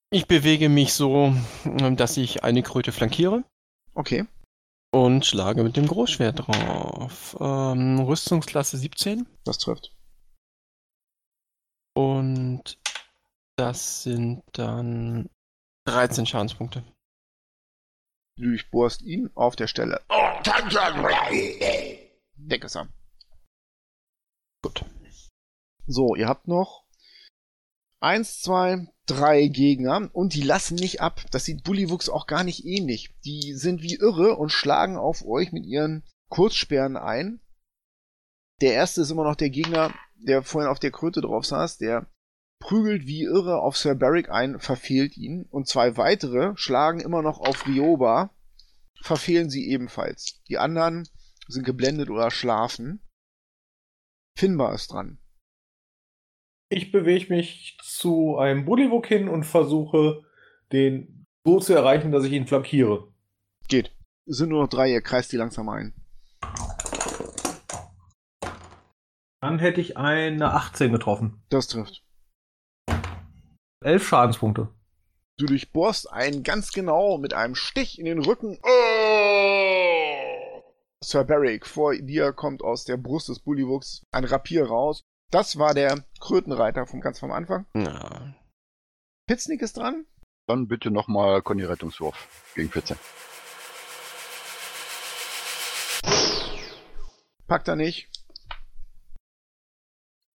[0.10, 1.34] Ich bewege mich so,
[1.66, 3.44] ähm, dass ich eine Kröte flankiere
[3.94, 4.26] Okay.
[4.92, 7.36] und schlage mit dem Großschwert drauf.
[7.40, 9.94] Ähm, Rüstungsklasse 17 Das trifft.
[11.96, 12.78] und
[13.58, 15.30] das sind dann
[15.86, 16.84] 13 Schadenspunkte.
[18.38, 20.00] Du durchbohrst ihn auf der Stelle.
[20.10, 20.40] Oh!
[22.36, 22.94] Deck es an.
[24.64, 24.86] Gut.
[25.88, 26.86] So, ihr habt noch
[27.99, 31.24] eins, zwei, drei Gegner und die lassen nicht ab.
[31.32, 33.15] Das sieht Bullywuchs auch gar nicht ähnlich.
[33.26, 37.40] Die sind wie irre und schlagen auf euch mit ihren Kurzsperren ein.
[38.61, 42.07] Der erste ist immer noch der Gegner, der vorhin auf der Kröte drauf saß, der
[42.60, 45.45] prügelt wie irre auf Sir Beric ein, verfehlt ihn.
[45.49, 48.32] Und zwei weitere schlagen immer noch auf Ryoba,
[49.02, 50.41] verfehlen sie ebenfalls.
[50.49, 51.07] Die anderen
[51.48, 53.02] sind geblendet oder schlafen.
[54.36, 55.19] Finbar ist dran.
[56.69, 60.23] Ich bewege mich zu einem Bullywug hin und versuche,
[60.73, 63.07] den so zu erreichen, dass ich ihn flankiere.
[63.69, 63.95] Geht.
[64.26, 65.94] Es sind nur noch drei, ihr kreist die langsam ein.
[69.39, 71.41] Dann hätte ich eine 18 getroffen.
[71.48, 72.03] Das trifft.
[73.81, 74.68] Elf Schadenspunkte.
[75.38, 78.60] Du durchbohrst einen ganz genau mit einem Stich in den Rücken.
[78.61, 80.64] Oh!
[81.02, 85.06] Sir Beric, vor dir kommt aus der Brust des Bullywuchs ein Rapier raus.
[85.30, 87.66] Das war der Krötenreiter vom ganz vom Anfang.
[87.74, 88.34] Ja.
[89.28, 90.06] Pitznick ist dran.
[90.48, 92.54] Dann bitte nochmal Conny Rettungswurf.
[92.56, 92.98] Gegen 14.
[97.48, 98.10] Packt er nicht.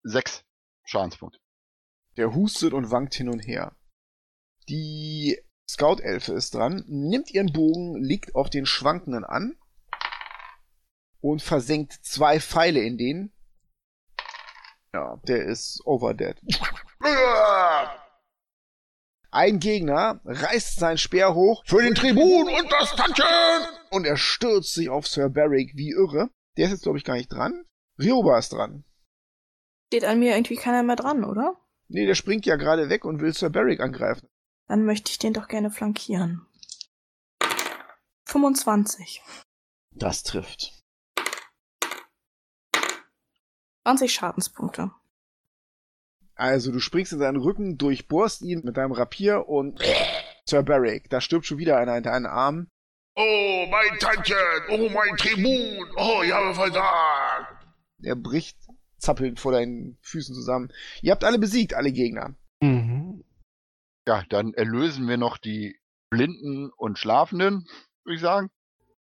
[0.04, 0.44] Sechs
[0.84, 1.40] Schadenspunkte.
[2.18, 3.76] Der hustet und wankt hin und her.
[4.68, 5.40] Die
[5.70, 9.58] Scout-Elfe ist dran, nimmt ihren Bogen, liegt auf den Schwankenden an
[11.22, 13.34] und versenkt zwei Pfeile in den.
[14.94, 16.42] Ja, der ist overdead.
[19.34, 23.26] Ein Gegner reißt sein Speer hoch Für den Tribun und das Tantchen!
[23.92, 26.30] und er stürzt sich auf Sir Beric wie irre.
[26.58, 27.66] Der ist jetzt, glaube ich, gar nicht dran.
[27.98, 28.84] Ryoba ist dran.
[29.88, 31.56] Steht an mir irgendwie keiner mehr dran, oder?
[31.88, 34.28] Nee, der springt ja gerade weg und will Sir Beric angreifen.
[34.68, 36.46] Dann möchte ich den doch gerne flankieren.
[38.28, 39.22] 25.
[39.92, 40.81] Das trifft.
[43.84, 44.92] 20 Schadenspunkte.
[46.36, 49.80] Also, du springst in seinen Rücken, durchbohrst ihn mit deinem Rapier und
[50.46, 52.70] Sir Beric, da stirbt schon wieder einer in deinen Armen.
[53.16, 54.38] Oh, mein Tantchen!
[54.70, 55.86] Oh, mein Tribun!
[55.98, 57.68] Oh, ich habe versagt!
[58.02, 58.58] Er bricht
[58.98, 60.72] zappelnd vor deinen Füßen zusammen.
[61.02, 62.36] Ihr habt alle besiegt, alle Gegner.
[62.62, 63.24] Mhm.
[64.08, 65.80] Ja, dann erlösen wir noch die
[66.10, 67.68] Blinden und Schlafenden,
[68.04, 68.50] würde ich sagen.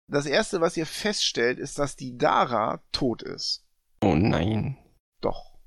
[0.07, 3.62] Das erste, was ihr feststellt, ist, dass die Dara tot ist.
[4.03, 4.77] Oh nein.
[5.21, 5.57] Doch.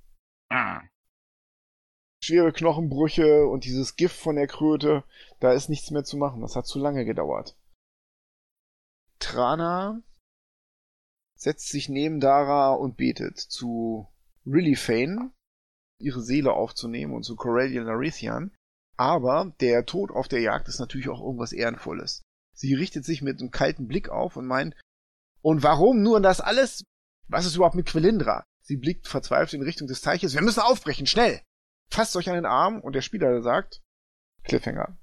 [0.51, 0.83] Ah.
[2.23, 5.05] Schwere Knochenbrüche und dieses Gift von der Kröte,
[5.41, 6.43] da ist nichts mehr zu machen.
[6.43, 7.57] Das hat zu lange gedauert.
[9.21, 10.03] Trana
[11.35, 14.07] setzt sich neben Dara und betet zu
[14.45, 15.33] Rillyfane,
[15.99, 18.55] ihre Seele aufzunehmen und zu Corellian Larithian.
[18.99, 22.21] Aber der Tod auf der Jagd ist natürlich auch irgendwas Ehrenvolles.
[22.55, 24.75] Sie richtet sich mit einem kalten Blick auf und meint,
[25.41, 26.85] und warum nur das alles?
[27.29, 28.47] Was ist überhaupt mit Quelindra?
[28.61, 30.35] Sie blickt verzweifelt in Richtung des Teiches.
[30.35, 31.41] Wir müssen aufbrechen, schnell!
[31.91, 33.83] Fasst euch an den Arm und der Spieler sagt,
[34.45, 34.97] Cliffhanger.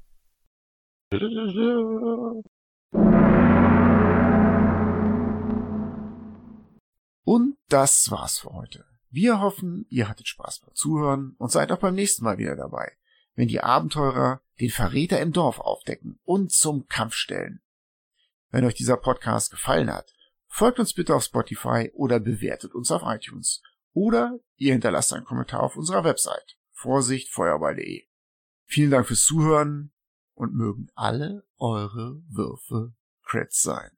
[7.25, 8.85] Und das war's für heute.
[9.09, 12.93] Wir hoffen, ihr hattet Spaß beim Zuhören und seid auch beim nächsten Mal wieder dabei,
[13.35, 17.61] wenn die Abenteurer den Verräter im Dorf aufdecken und zum Kampf stellen.
[18.49, 20.13] Wenn euch dieser Podcast gefallen hat,
[20.53, 23.61] folgt uns bitte auf Spotify oder bewertet uns auf iTunes.
[23.91, 28.07] Oder ihr hinterlasst einen Kommentar auf unserer Website vorsichtfeuerball.de.
[28.65, 29.91] Vielen Dank fürs Zuhören
[30.35, 32.93] und mögen alle eure Würfe
[33.23, 33.91] Crits sein.